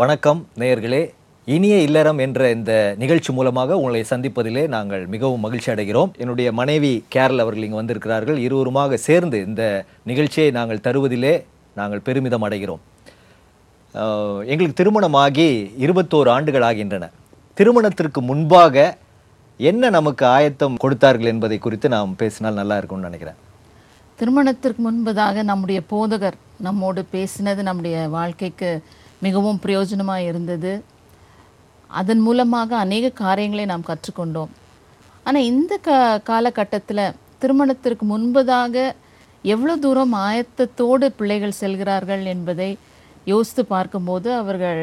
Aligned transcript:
வணக்கம் 0.00 0.40
நேயர்களே. 0.60 1.00
இனிய 1.54 1.74
இல்லறம் 1.84 2.18
என்ற 2.24 2.40
இந்த 2.54 2.72
நிகழ்ச்சி 3.02 3.30
மூலமாக 3.36 3.76
உங்களை 3.78 4.00
சந்திப்பதிலே 4.10 4.64
நாங்கள் 4.74 5.04
மிகவும் 5.14 5.44
மகிழ்ச்சி 5.44 5.68
அடைகிறோம். 5.72 6.10
என்னுடைய 6.22 6.48
மனைவி 6.58 6.90
கேரள் 7.14 7.42
அவர்கள் 7.44 7.64
இங்கு 7.66 7.80
வந்திருக்கிறார்கள். 7.80 8.38
இருவருமாக 8.46 8.96
சேர்ந்து 9.06 9.38
இந்த 9.46 9.62
நிகழ்ச்சியை 10.10 10.50
நாங்கள் 10.56 10.82
தருவதிலே 10.86 11.32
நாங்கள் 11.78 12.02
பெருமிதம் 12.08 12.44
அடைகிறோம். 12.48 12.82
எங்களுக்கு 14.50 14.78
திருமணமாகி 14.80 15.48
இருபத்தோரு 15.86 16.32
ஆண்டுகள் 16.34 16.66
ஆகின்றன. 16.68 17.08
திருமணத்திற்கு 17.60 18.22
முன்பாக 18.32 18.84
என்ன 19.70 19.90
நமக்கு 19.98 20.26
ஆயத்தம் 20.36 20.76
கொடுத்தார்கள் 20.84 21.32
என்பதை 21.34 21.58
குறித்து 21.68 21.94
நாம் 21.96 22.14
பேசினால் 22.24 22.60
நல்லா 22.60 22.78
இருக்கும்னு 22.82 23.10
நினைக்கிறேன். 23.10 23.40
திருமணத்திற்கு 24.20 24.82
முன்பதாக 24.90 25.42
நம்முடைய 25.52 25.80
போதகர் 25.94 26.38
நம்மோடு 26.68 27.00
பேசினது 27.16 27.62
நம்முடைய 27.70 27.96
வாழ்க்கைக்கு 28.18 28.70
மிகவும் 29.26 29.60
பிரயோஜனமாக 29.64 30.28
இருந்தது. 30.30 30.72
அதன் 31.90 32.22
மூலமாக 32.26 32.70
அநேக 32.84 33.14
காரியங்களை 33.24 33.64
நாம் 33.72 33.88
கற்றுக்கொண்டோம். 33.90 34.52
ஆனால் 35.26 35.48
இந்த 35.52 35.72
க 35.86 35.90
காலகட்டத்தில் 36.30 37.04
திருமணத்திற்கு 37.42 38.04
முன்பதாக 38.12 38.74
எவ்வளோ 39.54 39.74
தூரம் 39.84 40.14
ஆயத்தத்தோடு 40.26 41.06
பிள்ளைகள் 41.18 41.58
செல்கிறார்கள் 41.62 42.24
என்பதை 42.34 42.70
யோசித்து 43.32 43.62
பார்க்கும்போது 43.74 44.28
அவர்கள் 44.42 44.82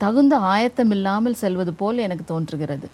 தகுந்த 0.00 0.34
ஆயத்தம் 0.52 0.92
இல்லாமல் 0.96 1.40
செல்வது 1.42 1.72
போல் 1.80 2.04
எனக்கு 2.06 2.24
தோன்றுகிறது. 2.32 2.86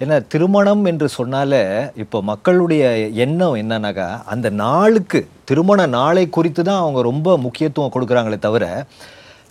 ஏன்னா 0.00 0.16
திருமணம் 0.32 0.82
என்று 0.90 1.06
சொன்னாலே 1.16 1.60
இப்போ 2.02 2.18
மக்களுடைய 2.30 2.82
எண்ணம் 3.24 3.58
என்னன்னாக்கா 3.62 4.08
அந்த 4.32 4.48
நாளுக்கு 4.62 5.20
திருமண 5.50 5.86
நாளை 5.98 6.24
குறித்து 6.36 6.62
தான் 6.62 6.82
அவங்க 6.82 7.02
ரொம்ப 7.10 7.36
முக்கியத்துவம் 7.44 7.94
கொடுக்குறாங்களே 7.94 8.38
தவிர 8.46 8.64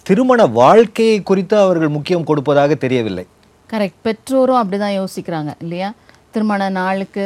திருமண 0.07 0.41
வாழ்க்கையை 0.57 1.19
குறித்து 1.27 1.55
அவர்கள் 1.61 1.93
முக்கியம் 1.93 2.25
கொடுப்பதாக 2.29 2.75
தெரியவில்லை. 2.81 3.23
கரெக்ட் 3.71 4.01
பெற்றோரும் 4.05 4.59
அப்படிதான் 4.59 4.93
யோசிக்கிறாங்க 4.97 5.51
இல்லையா? 5.63 5.89
திருமண 6.33 6.67
நாளுக்கு 6.77 7.23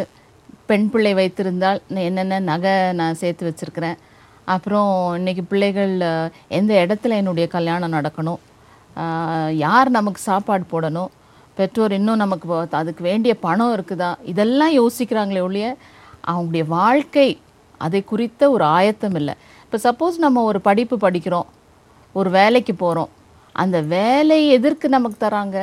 பெண் 0.69 0.87
பிள்ளை 0.91 1.11
வைத்திருந்தால் 1.19 1.81
நான் 1.91 2.07
என்னென்ன 2.09 2.39
நகை 2.51 2.75
நான் 2.99 3.19
சேர்த்து 3.21 3.49
வச்சிருக்கிறேன்? 3.49 3.99
அப்புறம் 4.55 4.91
இன்னைக்கு 5.19 5.43
பிள்ளைகள் 5.51 5.93
எந்த 6.59 6.71
இடத்துல 6.85 7.19
என்னுடைய 7.21 7.47
கல்யாணம் 7.55 7.95
நடக்கணும்? 7.97 8.39
யார் 9.65 9.93
நமக்கு 9.97 10.21
சாப்பாடு 10.29 10.65
போடணும்? 10.73 11.11
பெற்றோர் 11.59 11.97
இன்னும் 11.99 12.23
நமக்கு 12.23 12.47
அதுக்கு 12.81 13.03
வேண்டிய 13.09 13.35
பணம் 13.45 13.75
இருக்குதா? 13.77 14.11
இதெல்லாம் 14.33 14.73
யோசிக்கிறாங்களே 14.79 15.45
ஒழிய 15.49 15.67
அவங்களுடைய 16.31 16.65
வாழ்க்கை 16.79 17.29
அதை 17.77 18.03
குறித்த 18.11 18.51
ஒரு 18.55 18.63
ஆயத்தம் 18.77 19.15
இல்லை. 19.21 19.33
இப்போ 19.65 19.77
சப்போஸ் 19.87 20.25
நம்ம 20.27 20.41
ஒரு 20.49 20.59
படிப்பு 20.67 20.97
படிக்கிறோம். 21.07 21.49
ஒரு 22.15 22.29
வேலைக்கு 22.37 22.73
போகிறோம் 22.75 23.11
அந்த 23.55 23.77
வேலையை 23.93 24.47
எதற்கு 24.57 24.87
நமக்கு 24.95 25.17
தராங்க? 25.25 25.57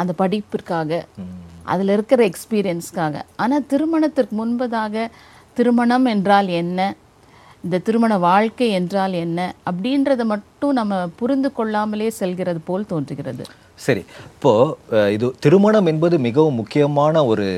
அந்த 0.00 0.12
படிப்பிற்காக. 0.20 1.00
அதில் 1.72 1.92
இருக்கிற 1.94 2.20
எக்ஸ்பீரியன்ஸ்க்காக 2.30 3.16
ஆனால் 3.42 3.66
திருமணத்திற்கு 3.72 4.34
முன்பதாக 4.40 5.04
திருமணம் 5.56 6.06
என்றால் 6.14 6.48
என்ன? 6.62 6.80
இந்த 7.64 7.80
திருமண 7.86 8.12
வாழ்க்கை 8.26 8.68
என்றால் 8.78 9.14
என்ன? 9.24 9.38
அப்படின்றத 9.70 10.24
மட்டும் 10.32 10.76
நம்ம 10.78 11.00
புரிந்து 11.20 11.50
கொள்ளாமலே 11.58 12.08
செல்கிறது 12.20 12.60
போல் 12.68 12.90
தோன்றுகிறது. 12.92 13.44
சரி. 13.86 14.02
இப்போது 14.34 15.10
இது 15.16 15.26
திருமணம் 15.44 15.88
என்பது 15.92 16.16
மிகவும் 16.28 16.58
முக்கியமான 16.60 17.24
ஒரு 17.32 17.48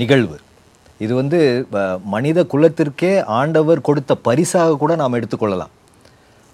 நிகழ்வு. 0.00 0.36
இது 1.04 1.12
வந்து 1.20 1.38
மனித 2.14 2.40
குலத்திற்கே 2.52 3.12
ஆண்டவர் 3.38 3.86
கொடுத்த 3.88 4.12
பரிசாக 4.28 4.76
கூட 4.82 4.92
நாம் 5.02 5.18
எடுத்துக்கொள்ளலாம். 5.20 5.72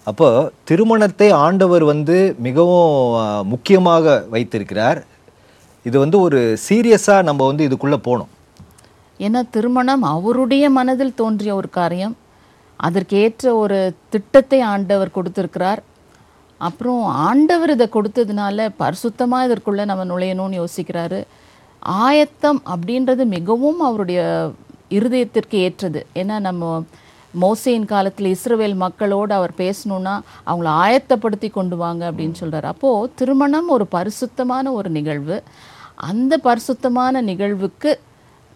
அப்போ 0.09 0.27
திருமணத்தை 0.69 1.29
ஆண்டவர் 1.45 1.83
வந்து 1.93 2.17
மிகவும் 2.47 2.93
முக்கியமாக 3.53 4.15
வைத்திருக்கிறார். 4.33 4.99
இது 5.87 5.97
வந்து 6.03 6.17
ஒரு 6.27 6.39
சீரியஸாக 6.67 7.27
நம்ம 7.29 7.45
வந்து 7.49 7.67
இதுக்குள்ளே 7.69 7.99
போகணும் 8.07 8.31
ஏன்னா 9.25 9.41
திருமணம் 9.55 10.03
அவருடைய 10.15 10.65
மனதில் 10.77 11.17
தோன்றிய 11.21 11.53
ஒரு 11.61 11.69
காரியம். 11.79 12.15
அதற்கேற்ற 12.79 13.45
ஒரு 13.61 13.77
திட்டத்தை 14.13 14.59
ஆண்டவர் 14.73 15.15
கொடுத்திருக்கிறார். 15.17 15.81
அப்புறம் 16.67 17.01
ஆண்டவர் 17.27 17.73
இதை 17.73 17.87
கொடுத்ததுனால 17.95 18.67
பரிசுத்தமாக 18.81 19.47
இதற்குள்ளே 19.47 19.83
நம்ம 19.91 20.05
நுழையணும்னு 20.11 20.59
யோசிக்கிறாரு. 20.61 21.19
ஆயத்தம் 22.05 22.61
அப்படின்றது 22.73 23.25
மிகவும் 23.35 23.81
அவருடைய 23.89 24.21
இருதயத்திற்கு 24.97 25.57
ஏற்றது. 25.67 26.01
ஏன்னா 26.21 26.37
நம்ம 26.47 26.71
மோசையின் 27.43 27.87
காலத்தில் 27.91 28.29
இஸ்ரவேல் 28.35 28.75
மக்களோடு 28.83 29.33
அவர் 29.37 29.53
பேசணும்னா 29.57 30.13
அவங்கள 30.49 30.69
ஆயத்தப்படுத்தி 30.83 31.49
கொண்டு 31.57 31.75
வாங்க 31.81 32.11
அப்படின்னு 32.11 32.39
சொல்கிறார் 32.41 32.67
அப்போது 32.73 33.11
திருமணம் 33.19 33.69
ஒரு 33.75 33.87
பரிசுத்தமான 33.95 34.71
ஒரு 34.79 34.89
நிகழ்வு. 34.97 35.37
அந்த 36.09 36.33
பரிசுத்தமான 36.47 37.21
நிகழ்வுக்கு 37.29 37.91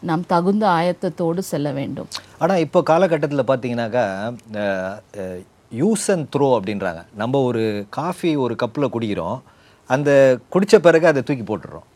நாம் 0.10 0.26
தகுந்த 0.34 0.66
ஆயத்தத்தோடு 0.80 1.42
செல்ல 1.52 1.68
வேண்டும். 1.80 2.10
ஆனால் 2.44 2.62
இப்போ 2.66 2.80
காலகட்டத்தில் 2.92 3.50
பார்த்தீங்கன்னாக்கா 3.50 4.06
யூஸ் 5.82 6.06
அண்ட் 6.14 6.28
த்ரோ 6.36 6.48
அப்படின்றாங்க. 6.58 7.02
நம்ம 7.22 7.42
ஒரு 7.50 7.64
காஃபி 7.90 8.32
ஒரு 8.46 8.56
கப்பில் 8.64 8.94
குடிக்கிறோம். 8.96 9.40
அந்த 9.90 10.12
குடித்த 10.54 10.80
பிறகு 10.88 11.08
அதை 11.12 11.22
தூக்கி 11.22 11.46
போட்டுடுறோம் 11.48 11.88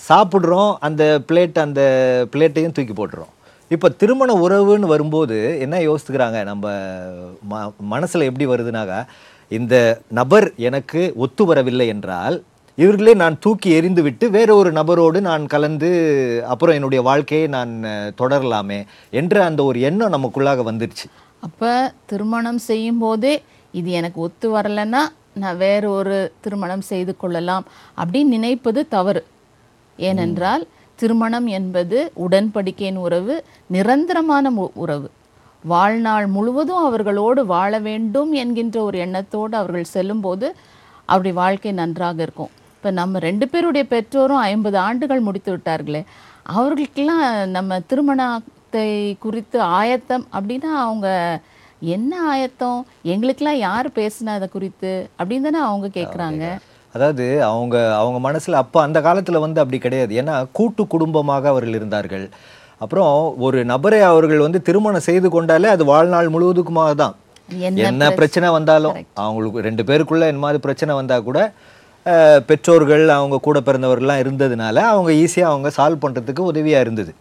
சாப்பிட்றோம் 0.00 0.72
அந்த 0.86 1.04
பிளேட் 1.28 1.58
அந்த 1.66 1.82
பிளேட்டையும் 2.32 2.74
தூக்கி 2.76 2.94
போட்டுறோம். 2.98 3.32
இப்போ 3.70 3.88
திருமண 4.00 4.30
உறவுன்னு 4.34 4.86
வரும்போது 4.86 5.36
என்ன 5.60 5.76
யோசித்துக்கிறாங்க 5.78 6.38
நம்ம 6.44 6.66
ம 7.50 7.72
மனசில் 7.92 8.28
எப்படி 8.28 8.46
வருதுனாக்கா 8.46 9.00
இந்த 9.50 9.74
நபர் 10.08 10.46
எனக்கு 10.68 11.00
ஒத்து 11.16 11.42
வரவில்லை 11.44 11.86
என்றால் 11.86 12.36
இவர்களே 12.78 13.12
நான் 13.14 13.36
தூக்கி 13.38 13.68
எறிந்து 13.70 14.02
விட்டு 14.02 14.24
வேற 14.30 14.54
ஒரு 14.54 14.70
நபரோடு 14.72 15.18
நான் 15.20 15.44
கலந்து 15.46 15.90
அப்புறம் 16.46 16.74
என்னுடைய 16.74 17.00
வாழ்க்கையை 17.02 17.46
நான் 17.56 17.72
தொடரலாமே 18.20 18.80
என்ற 19.10 19.44
அந்த 19.44 19.60
ஒரு 19.64 19.78
எண்ணம் 19.80 20.14
நமக்குள்ளாக 20.16 20.64
வந்துருச்சு. 20.70 21.06
அப்போ 21.40 21.72
திருமணம் 22.06 22.60
செய்யும் 22.68 22.98
போதே 22.98 23.34
இது 23.74 23.90
எனக்கு 23.90 24.20
ஒத்து 24.20 24.48
வரலைன்னா 24.56 25.02
நான் 25.34 25.56
வேற 25.56 25.82
ஒரு 25.90 26.32
திருமணம் 26.40 26.84
செய்து 26.90 27.16
கொள்ளலாம் 27.16 27.66
அப்படின்னு 27.98 28.34
நினைப்பது 28.36 28.80
தவறு. 28.88 29.22
ஏனென்றால் 29.98 30.64
திருமணம் 31.00 31.48
என்பது 31.58 31.98
உடன்படிக்கையின் 32.26 33.00
உறவு 33.06 33.34
நிரந்தரமான 33.76 34.50
உறவு. 34.84 35.08
வாழ்நாள் 35.64 36.26
முழுவதும் 36.34 36.84
அவர்களோடு 36.88 37.40
வாழ 37.54 37.72
வேண்டும் 37.86 38.30
என்கின்ற 38.42 38.76
ஒரு 38.88 38.98
எண்ணத்தோடு 39.06 39.54
அவர்கள் 39.60 39.92
செல்லும்போது 39.94 40.48
அவருடைய 41.08 41.34
வாழ்க்கை 41.40 41.72
நன்றாக 41.80 42.18
இருக்கும். 42.26 42.52
இப்போ 42.76 42.90
நம்ம 43.00 43.18
ரெண்டு 43.26 43.46
பேருடைய 43.52 43.84
பெற்றோரும் 43.92 44.42
ஐம்பது 44.50 44.78
ஆண்டுகள் 44.86 45.26
முடித்து 45.28 45.50
விட்டார்களே. 45.54 46.02
அவர்களுக்கெல்லாம் 46.56 47.24
நம்ம 47.56 47.80
திருமணத்தை 47.90 48.88
குறித்து 49.24 49.58
ஆயத்தம் 49.80 50.26
அப்படின்னா 50.36 50.72
அவங்க 50.84 51.08
என்ன 51.94 52.12
ஆயத்தம்? 52.32 52.80
எங்களுக்கெல்லாம் 53.12 53.60
யார் 53.66 53.88
பேசுனா 53.98 54.32
அதை 54.38 54.48
குறித்து 54.54 54.92
அப்படின்னு 55.18 55.46
தானே 55.48 55.60
அவங்க 55.68 55.88
கேட்குறாங்க 55.98 56.44
அதாவது 56.94 57.24
அவங்க 57.50 57.76
அவங்க 58.00 58.18
மனசில் 58.26 58.60
அப்போ 58.62 58.78
அந்த 58.86 58.98
காலத்தில் 59.06 59.44
வந்து 59.44 59.62
அப்படி 59.62 59.78
கிடையாது. 59.86 60.12
ஏன்னா 60.20 60.34
கூட்டு 60.58 60.82
குடும்பமாக 60.94 61.48
அவர்கள் 61.52 61.78
இருந்தார்கள். 61.78 62.26
அப்புறம் 62.84 63.12
ஒரு 63.46 63.58
நபரை 63.72 64.00
அவர்கள் 64.10 64.44
வந்து 64.46 64.60
திருமணம் 64.68 65.06
செய்து 65.08 65.28
கொண்டாலே 65.36 65.70
அது 65.76 65.84
வாழ்நாள் 65.92 66.34
முழுவதுக்குமாக 66.34 66.92
தான். 67.02 67.14
என்ன 67.90 68.10
பிரச்சனை 68.18 68.48
வந்தாலும் 68.58 68.96
அவங்களுக்கு 69.26 69.64
ரெண்டு 69.68 69.82
பேருக்குள்ள 69.88 70.24
என்ன 70.32 70.42
மாதிரி 70.44 70.60
பிரச்சனை 70.66 70.94
வந்தால் 71.00 71.26
கூட 71.28 71.38
பெற்றோர்கள் 72.48 73.04
அவங்க 73.16 73.36
கூட 73.46 73.58
பிறந்தவர்கள்லாம் 73.68 74.20
இருந்ததுனால 74.24 74.76
அவங்க 74.92 75.10
ஈஸியாக 75.22 75.52
அவங்க 75.52 75.70
சால்வ் 75.78 76.04
பண்ணுறதுக்கு 76.04 76.42
உதவியாக 76.50 76.84
இருந்தது. 76.86 77.12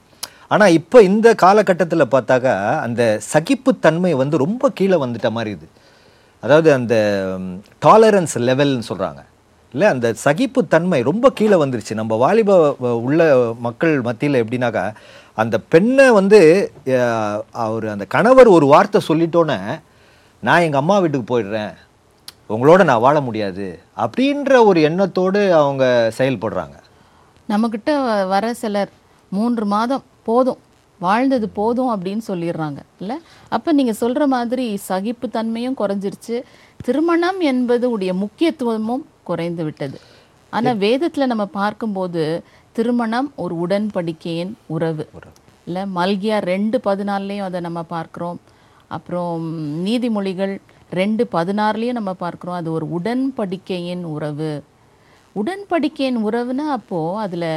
ஆனால் 0.54 0.76
இப்போ 0.80 0.98
இந்த 1.10 1.28
காலகட்டத்தில் 1.44 2.12
பார்த்தாக்கா 2.14 2.54
அந்த 2.86 3.02
சகிப்புத்தன்மை 3.32 4.12
வந்து 4.22 4.36
ரொம்ப 4.46 4.70
கீழே 4.78 4.98
வந்துட்ட 5.04 5.30
மாதிரி 5.38 5.52
இது. 5.58 5.68
அதாவது 6.44 6.70
அந்த 6.80 6.96
டாலரன்ஸ் 7.86 8.36
லெவல்னு 8.50 8.88
சொல்கிறாங்க 8.92 9.22
இல்லை 9.78 9.92
அந்த 9.94 10.14
சகிப்புத்தன்மை 10.24 11.04
ரொம்ப 11.04 11.30
கீழே 11.30 11.56
வந்துருச்சு. 11.56 11.94
நம்ம 11.94 12.16
வாலிப 12.16 12.76
வ- 12.82 12.92
உள்ள 12.92 13.54
மக்கள் 13.60 14.02
மத்தியில் 14.02 14.44
எப்படின்னாக்கா 14.44 14.94
அந்த 15.36 15.60
பெண்ணை 15.60 16.12
வந்து 16.12 16.72
அவர் 17.52 17.88
அந்த 17.88 18.06
கணவர் 18.06 18.48
ஒரு 18.48 18.66
வார்த்தை 18.66 19.02
சொல்லிட்டோன்னே 19.08 19.80
நான் 20.40 20.62
எங்கள் 20.62 20.80
அம்மா 20.80 21.00
வீட்டுக்கு 21.00 21.40
போயிடுறேன். 21.40 21.74
உங்களோட 22.50 22.84
நான் 22.84 23.00
வாழ 23.00 23.22
முடியாது. 23.22 23.80
அப்படின்ற 23.98 24.66
ஒரு 24.66 24.82
எண்ணத்தோடு 24.82 25.54
அவங்க 25.54 26.12
செயல்படுறாங்க. 26.18 26.74
நம்மக்கிட்ட 27.50 28.28
வர 28.28 28.54
சிலர் 28.54 28.90
மூன்று 29.30 29.66
மாதம் 29.66 30.04
போதும் 30.24 30.58
வாழ்ந்தது 31.00 31.50
போதும் 31.50 32.02
அப்படின்னு 32.02 32.22
சொல்லிடுறாங்க. 32.28 32.78
இல்லை? 33.00 33.18
அப்போ 33.50 33.72
நீங்கள் 33.72 33.96
சொல்கிற 33.96 34.28
மாதிரி 34.28 34.80
சகிப்புத்தன்மையும் 34.90 35.74
குறைஞ்சிருச்சு. 35.78 36.42
திருமணம் 36.84 37.40
என்பது 37.40 37.90
உடைய 37.90 38.14
முக்கியத்துவமும் 38.14 39.06
குறைந்து 39.30 39.64
விட்டது. 39.68 39.98
ஆனால் 40.56 40.78
வேதத்தில் 40.86 41.32
நம்ம 41.32 41.46
பார்க்கும்போது 41.60 42.24
திருமணம் 42.78 43.30
ஒரு 43.44 43.56
உடன்படிக்கையின் 43.66 44.54
உறவு. 44.76 45.06
இல்லை 45.68 45.84
மல்கியா 45.96 46.38
ரெண்டு 46.52 46.78
பதினாலையும் 46.88 47.48
அதை 47.50 47.60
நம்ம 47.68 47.82
பார்க்குறோம். 47.96 48.40
அப்புறம் 48.96 49.46
நீதிமொழிகள் 49.86 50.54
ரெண்டு 51.00 51.24
பதினாறுலையும் 51.32 51.98
நம்ம 52.00 52.12
பார்க்குறோம். 52.20 52.60
அது 52.60 52.70
ஒரு 52.78 52.86
உடன்படிக்கையின் 52.98 54.04
உறவு. 54.16 54.52
உடன்படிக்கையின் 55.42 56.20
உறவுனா 56.28 56.68
அப்போது 56.78 57.20
அதில் 57.24 57.50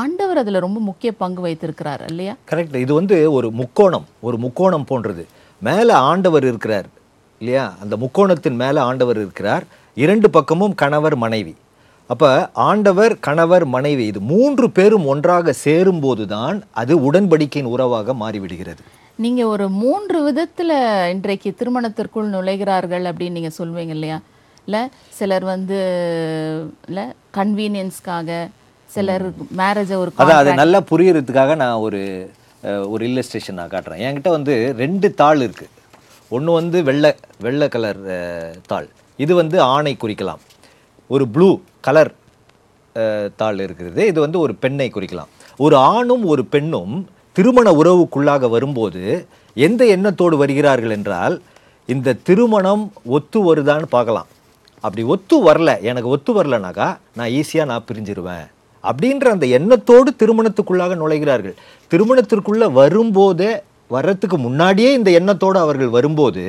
ஆண்டவர் 0.00 0.38
அதில் 0.42 0.64
ரொம்ப 0.64 0.78
முக்கிய 0.88 1.10
பங்கு 1.22 1.40
வைத்திருக்கிறார் 1.46 2.02
இல்லையா? 2.08 2.34
கரெக்ட் 2.50 2.76
இது 2.84 2.92
வந்து 2.98 3.16
ஒரு 3.36 3.48
முக்கோணம். 3.60 4.06
ஒரு 4.26 4.36
முக்கோணம் 4.44 4.88
போன்றது. 4.90 5.24
மேலே 5.68 5.94
ஆண்டவர் 6.10 6.44
இருக்கிறார் 6.50 6.88
இல்லையா? 7.42 7.64
அந்த 7.82 7.94
முக்கோணத்தின் 8.02 8.58
மேலே 8.62 8.80
ஆண்டவர் 8.88 9.18
இருக்கிறார். 9.24 9.64
இரண்டு 10.04 10.28
பக்கமும் 10.36 10.74
கணவர் 10.82 11.16
மனைவி. 11.24 11.54
அப்போ 12.10 12.28
ஆண்டவர் 12.68 13.12
கணவர் 13.26 13.64
மனைவி 13.74 14.04
இது 14.10 14.20
மூன்று 14.32 14.66
பேரும் 14.76 15.04
ஒன்றாக 15.12 15.52
சேரும்போது 15.64 16.24
தான் 16.36 16.56
அது 16.80 16.92
உடன்படிக்கையின் 17.08 17.72
உறவாக 17.74 18.14
மாறிவிடுகிறது. 18.22 18.82
நீங்க 19.24 19.42
ஒரு 19.52 19.66
மூன்று 19.82 20.18
விதத்துல 20.26 20.72
இன்றைக்கு 21.14 21.50
திருமணத்திற்குள் 21.60 22.32
நுழைகிறார்கள் 22.34 23.04
அப்படின்னு 23.10 23.36
நீங்க 23.38 23.52
சொல்வீங்க 23.58 23.94
இல்லையா? 23.96 24.18
இல்ல 24.66 24.78
சிலர் 25.18 25.46
வந்து 25.54 25.78
இல்ல 26.88 27.00
கன்வீனியன்ஸ்க்காக 27.38 28.38
சிலர் 28.88 29.24
மேரேஜை 29.60 29.96
ஒரு 30.02 30.12
அதான் 30.22 30.42
அது 30.42 30.52
நல்லா 30.62 30.80
புரியறதுக்காக 30.92 31.56
நான் 31.62 31.82
ஒரு 31.86 32.00
ஒரு 32.94 33.02
இல்லஸ்ட்ரேஷன் 33.10 33.58
நான் 33.60 33.74
காட்டுறேன். 33.74 34.02
என்கிட்ட 34.06 34.30
வந்து 34.36 34.54
ரெண்டு 34.82 35.08
தாள் 35.20 35.42
இருக்கு. 35.46 35.66
ஒன்று 36.36 36.50
வந்து 36.60 36.78
வெள்ளை 36.88 37.10
வெள்ளை 37.44 37.68
கலர் 37.74 38.02
தாள். 38.72 38.88
இது 39.24 39.32
வந்து 39.40 39.56
ஆணை 39.74 39.92
குறிக்கலாம். 40.02 40.42
ஒரு 41.14 41.24
ப்ளூ 41.34 41.50
கலர் 41.86 42.12
தாள் 43.40 43.60
இருக்கிறது. 43.64 44.00
இது 44.10 44.18
வந்து 44.24 44.38
ஒரு 44.44 44.52
பெண்ணை 44.62 44.88
குறிக்கலாம். 44.94 45.30
ஒரு 45.64 45.76
ஆணும் 45.94 46.24
ஒரு 46.32 46.42
பெண்ணும் 46.54 46.94
திருமண 47.36 47.68
உறவுக்குள்ளாக 47.80 48.48
வரும்போது 48.54 49.02
எந்த 49.66 49.82
எண்ணத்தோடு 49.94 50.36
வருகிறார்கள் 50.42 50.94
என்றால் 50.96 51.36
இந்த 51.88 52.18
திருமணம் 52.28 52.84
ஒத்து 53.16 53.38
வருதான்னு 53.48 53.86
பார்க்கலாம். 53.96 54.28
அப்படி 54.84 55.02
ஒத்து 55.14 55.36
வரல 55.46 55.70
எனக்கு 55.90 56.12
ஒத்து 56.14 56.32
வரலனாக்கா 56.36 56.88
நான் 57.18 57.32
ஈஸியாக 57.38 57.70
நான் 57.70 57.86
பிரிஞ்சிருவேன். 57.88 58.46
அப்படின்ற 58.84 59.26
அந்த 59.36 59.46
எண்ணத்தோடு 59.58 60.10
திருமணத்துக்குள்ளாக 60.20 60.94
நுழைகிறார்கள். 61.00 61.56
திருமணத்திற்குள்ளே 61.92 62.68
வரும்போதே 62.80 63.50
வர்றதுக்கு 63.94 64.36
முன்னாடியே 64.46 64.90
இந்த 64.98 65.10
எண்ணத்தோடு 65.18 65.58
அவர்கள் 65.64 65.96
வரும்போது 65.96 66.44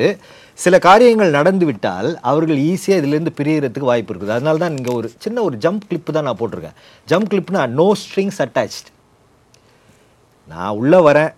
சில 0.59 0.75
காரியங்கள் 0.87 1.35
நடந்து 1.37 1.65
விட்டால் 1.69 2.09
அவர்கள் 2.31 2.59
ஈஸியாக 2.69 3.01
இதிலேருந்து 3.01 3.33
பிரியறதுக்கு 3.39 3.91
வாய்ப்பு 3.91 4.11
இருக்குது. 4.13 4.35
அதனால 4.37 4.59
தான் 4.63 4.75
இங்கே 4.77 4.93
ஒரு 4.99 5.07
சின்ன 5.25 5.43
ஒரு 5.47 5.57
ஜம்ப் 5.65 5.85
கிளிப்பு 5.89 6.15
தான் 6.17 6.27
நான் 6.29 6.39
போட்டிருக்கேன். 6.41 6.77
ஜம்ப் 7.11 7.29
கிளிப்னா 7.33 7.61
நோ 7.79 7.87
ஸ்ட்ரிங்ஸ் 8.01 8.41
அட்டாச்ட் 8.45 8.89
நான் 10.53 10.75
உள்ளே 10.79 10.99
வரேன். 11.09 11.31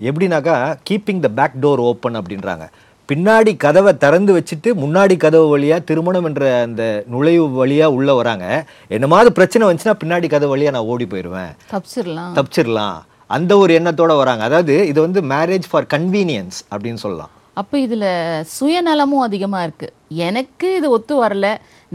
எப்படின்னாக்கா 0.00 0.56
keeping 0.88 1.22
the 1.24 1.30
back 1.38 1.56
door 1.64 1.80
open 1.90 2.18
அப்படின்றாங்க. 2.20 2.66
பின்னாடி 3.08 3.52
கதவை 3.64 3.92
திறந்து 4.02 4.32
வச்சுட்டு 4.36 4.70
முன்னாடி 4.82 5.14
கதவு 5.24 5.46
வழியாக 5.52 5.86
திருமணம் 5.88 6.26
என்ற 6.28 6.42
அந்த 6.66 6.82
நுழைவு 7.12 7.46
வழியாக 7.60 7.96
உள்ளே 7.98 8.14
வராங்க. 8.18 8.46
என்ன 8.96 9.06
மாதிரி 9.12 9.30
பிரச்சனை 9.38 9.62
வந்துச்சுன்னா 9.68 9.96
பின்னாடி 10.02 10.28
கதவு 10.34 10.52
வழியாக 10.54 10.74
நான் 10.76 10.90
ஓடி 10.94 11.06
போயிடுவேன் 11.12 11.52
தப்பிச்சிடலாம் 11.72 12.34
தப்பிச்சிடலாம் 12.38 12.98
அந்த 13.36 13.52
ஒரு 13.62 13.72
எண்ணத்தோட 13.78 14.12
வராங்க. 14.20 14.44
அதாவது 14.48 14.76
இது 14.92 15.00
வந்து 15.06 15.22
மேரேஜ் 15.34 15.68
ஃபார் 15.70 15.88
கன்வீனியன்ஸ் 15.94 16.60
அப்படின்னு 16.72 17.02
சொல்லலாம். 17.06 17.32
அப்போ 17.60 17.76
இதுல 17.86 18.06
சுயநலமும் 18.56 19.24
அதிகமா 19.26 19.60
இருக்கு. 19.66 19.88
எனக்கு 20.26 20.68
இது 20.78 20.88
ஒத்து 20.96 21.14
வரல 21.22 21.46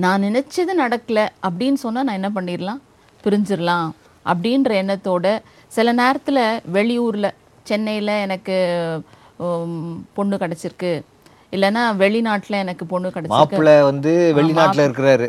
நான் 0.03 0.25
நினைச்சது 0.27 0.73
நடக்கல 0.81 1.19
அப்படின்னு 1.47 1.79
சொன்னா 1.83 2.03
நான் 2.07 2.19
என்ன 2.19 2.31
பண்ணிடலாம் 2.37 2.81
பிரிஞ்சிடலாம் 3.23 3.89
அப்படின்ற 4.25 4.71
எண்ணத்தோட 4.81 5.27
சில 5.75 5.93
நேரத்துல 6.01 6.39
வெளியூர்ல 6.77 7.29
சென்னையில 7.69 8.11
எனக்கு 8.25 8.55
பொண்ணு 10.17 10.35
கிடைச்சிருக்கு. 10.43 10.93
இல்லைன்னா 11.55 11.81
வெளிநாட்டுல 12.03 12.59
எனக்கு 12.65 12.83
பொண்ணு 12.91 13.07
கிடைச்சிருக்கு. 13.15 13.39
மாப்பிள்ளை 13.39 13.75
வந்து 13.89 14.11
வெளிநாட்டுல 14.37 14.85
இருக்கிறாரு 14.87 15.27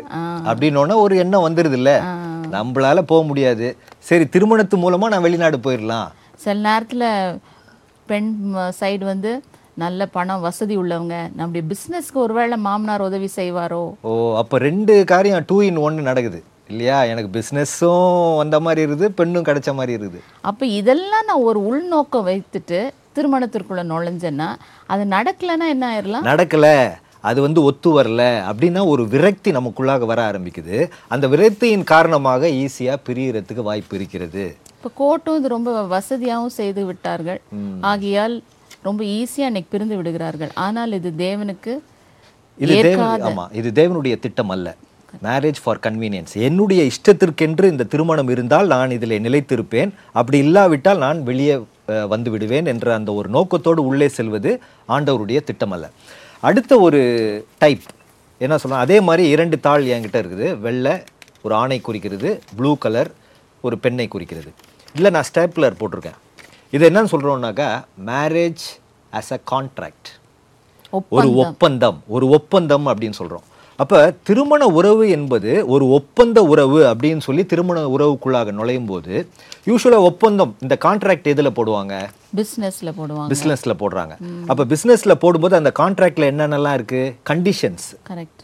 அப்படின்னோடனே 0.49 0.95
ஒரு 1.05 1.15
எண்ணம் 1.23 1.45
வந்துருது 1.47 1.77
இல்ல 1.79 1.91
நம்மளால 2.55 3.01
போக 3.11 3.21
முடியாது. 3.29 3.67
சரி 4.09 4.25
திருமணத்து 4.35 4.75
மூலமா 4.85 5.09
நான் 5.13 5.25
வெளிநாடு 5.27 5.57
போயிடலாம் 5.65 6.07
சில 6.43 6.55
நேரத்துல 6.69 7.03
பெண் 8.09 8.31
சைடு 8.79 9.05
வந்து 9.13 9.31
நல்ல 9.77 10.05
பணம் 10.05 10.41
வசதி 10.41 10.77
உள்ளவங்க 10.77 11.15
நம்முடைய 11.35 11.63
பிஸ்னஸ்க்கு 11.71 12.13
ஒருவேளை 12.13 12.57
மாமனார் 12.57 13.01
உதவி 13.01 13.29
செய்வாரோ? 13.35 13.93
ஓ 14.01 14.37
அப்ப 14.37 14.57
ரெண்டு 14.57 15.03
காரியம் 15.05 15.43
டூ 15.47 15.61
இன் 15.61 15.77
ஒன்னு 15.77 16.01
நடக்குது. 16.01 16.43
இல்லையா? 16.69 17.03
எனக்கு 17.03 17.29
பிஸ்னஸும் 17.37 18.35
வந்த 18.37 18.59
மாதிரி 18.59 18.81
இருக்குது 18.85 19.05
பெண்ணும் 19.05 19.43
கிடைச்ச 19.43 19.73
மாதிரி 19.73 19.93
இருக்குது. 19.97 20.19
அப்போ 20.41 20.65
இதெல்லாம் 20.65 21.27
நான் 21.27 21.45
ஒரு 21.49 21.59
உள்நோக்கம் 21.65 22.27
வைத்துட்டு 22.27 22.79
திருமணத்திற்குள்ள 23.15 23.83
நுழைஞ்சேன்னா 23.91 24.49
அது 24.87 25.03
நடக்கலைன்னா 25.05 25.67
என்ன 25.75 25.85
ஆயிரலாம்? 25.91 26.25
நடக்கல. 26.31 26.67
அது 27.29 27.41
வந்து 27.41 27.63
ஒத்து 27.63 27.89
வரல. 27.99 28.23
அப்படின்னா 28.49 28.87
ஒரு 28.87 29.07
விரக்தி 29.07 29.51
நமக்குள்ளாக 29.51 30.05
வர 30.05 30.31
ஆரம்பிக்குது. 30.31 30.89
அந்த 31.07 31.27
விரக்தியின் 31.27 31.83
காரணமாக 31.83 32.47
ஈஸியா 32.47 32.95
பிரியறதுக்கு 33.07 33.63
வாய்ப்பு 33.69 33.95
இருக்கிறது. 33.95 34.43
இப்போ 34.77 34.89
கோர்ட்டும் 34.99 35.37
இது 35.37 35.47
ரொம்ப 35.47 35.71
வசதியாகவும் 35.83 36.57
செய்து 36.61 36.85
விட்டார்கள். 36.85 37.41
ஆகையால் 37.81 38.35
ரொம்ப 38.87 39.01
ஈஸியா 39.19 39.45
இன்னைக்கு 39.51 39.71
பிரிந்து 39.73 39.95
விடுகிறார்கள். 39.99 40.51
ஆனால் 40.65 40.91
இது 40.99 41.09
தேவனுக்கு 41.27 41.73
இது 42.63 42.75
தேவ 42.87 43.05
ஆமா 43.29 43.45
இது 43.59 43.69
தேவனுடைய 43.79 44.15
திட்டம் 44.25 44.51
அல்ல 44.55 44.67
மேரேஜ் 45.25 45.59
ஃபார் 45.63 45.79
கன்வீனியன்ஸ் 45.85 46.33
என்னுடைய 46.47 46.81
இஷ்டத்திற்கென்று 46.91 47.65
இந்த 47.73 47.87
திருமணம் 47.93 48.29
இருந்தால் 48.33 48.67
நான் 48.73 48.95
இதில் 48.97 49.23
நிலைத்திருப்பேன். 49.25 49.91
அப்படி 50.19 50.37
இல்லாவிட்டால் 50.45 51.01
நான் 51.05 51.19
வெளியே 51.29 51.55
வந்து 52.13 52.29
விடுவேன் 52.33 52.69
என்ற 52.73 52.87
அந்த 52.97 53.09
ஒரு 53.19 53.29
நோக்கத்தோடு 53.35 53.81
உள்ளே 53.89 54.07
செல்வது 54.17 54.51
ஆண்டவருடைய 54.95 55.41
திட்டம் 55.49 55.73
அல்ல 55.77 55.87
அடுத்த 56.49 56.79
ஒரு 56.87 57.01
டைப் 57.63 57.85
என்ன 58.45 58.57
சொல்லலாம் 58.61 58.85
அதே 58.85 58.97
மாதிரி 59.07 59.23
இரண்டு 59.35 59.57
தாள் 59.67 59.89
என்கிட்ட 59.95 60.17
இருக்குது. 60.23 60.47
வெள்ளை 60.65 60.93
ஒரு 61.45 61.55
ஆணை 61.61 61.79
குறிக்கிறது. 61.87 62.29
ப்ளூ 62.59 62.73
கலர் 62.85 63.11
ஒரு 63.67 63.75
பெண்ணை 63.83 64.07
குறிக்கிறது. 64.15 64.51
இல்லை 64.97 65.09
நான் 65.15 65.27
ஸ்டேப்லர் 65.31 65.79
போட்டிருக்கேன். 65.81 66.19
இது 66.75 66.89
என்னன்னு 66.89 67.11
சொல்கிறோம்னாக்கா 67.11 67.67
மேரேஜ் 68.05 68.63
as 69.17 69.27
a 69.33 69.37
கான்ட்ராக்ட் 69.51 70.09
ஒரு 71.09 71.29
ஒப்பந்தம். 71.35 71.97
ஒரு 72.07 72.25
ஒப்பந்தம் 72.29 72.87
அப்படின்னு 72.87 73.17
சொல்றோம். 73.19 73.45
அப்ப 73.75 74.13
திருமண 74.23 74.65
உறவு 74.77 75.09
என்பது 75.09 75.51
ஒரு 75.67 75.85
ஒப்பந்த 75.89 76.43
உறவு 76.43 76.79
அப்படின்னு 76.91 77.23
சொல்லி 77.27 77.45
திருமண 77.45 77.79
உறவுக்குள்ளாக 77.95 78.51
நுழையும் 78.51 78.85
போது 78.85 79.13
யூஸ்வலா 79.65 80.01
ஒப்பந்தம் 80.09 80.55
இந்த 80.59 80.77
கான்ட்ராக்ட் 80.85 81.29
எதுல 81.33 81.51
போடுவாங்க? 81.59 81.93
பிஸ்னஸ்ல 82.35 82.91
போடுவாங்க. 82.99 83.29
பிசினஸ்ல 83.33 83.75
போடுறாங்க. 83.83 84.15
அப்ப 84.47 84.65
பிசினஸ்ல 84.65 85.15
போடும்போது 85.23 85.55
அந்த 85.55 85.71
கான்ட்ராக்ட்ல 85.79 86.27
என்னென்னலாம் 86.31 86.73
இருக்கு? 86.73 87.15
கண்டிஷன்ஸ் 87.29 87.87
கரெக்ட் 88.09 88.43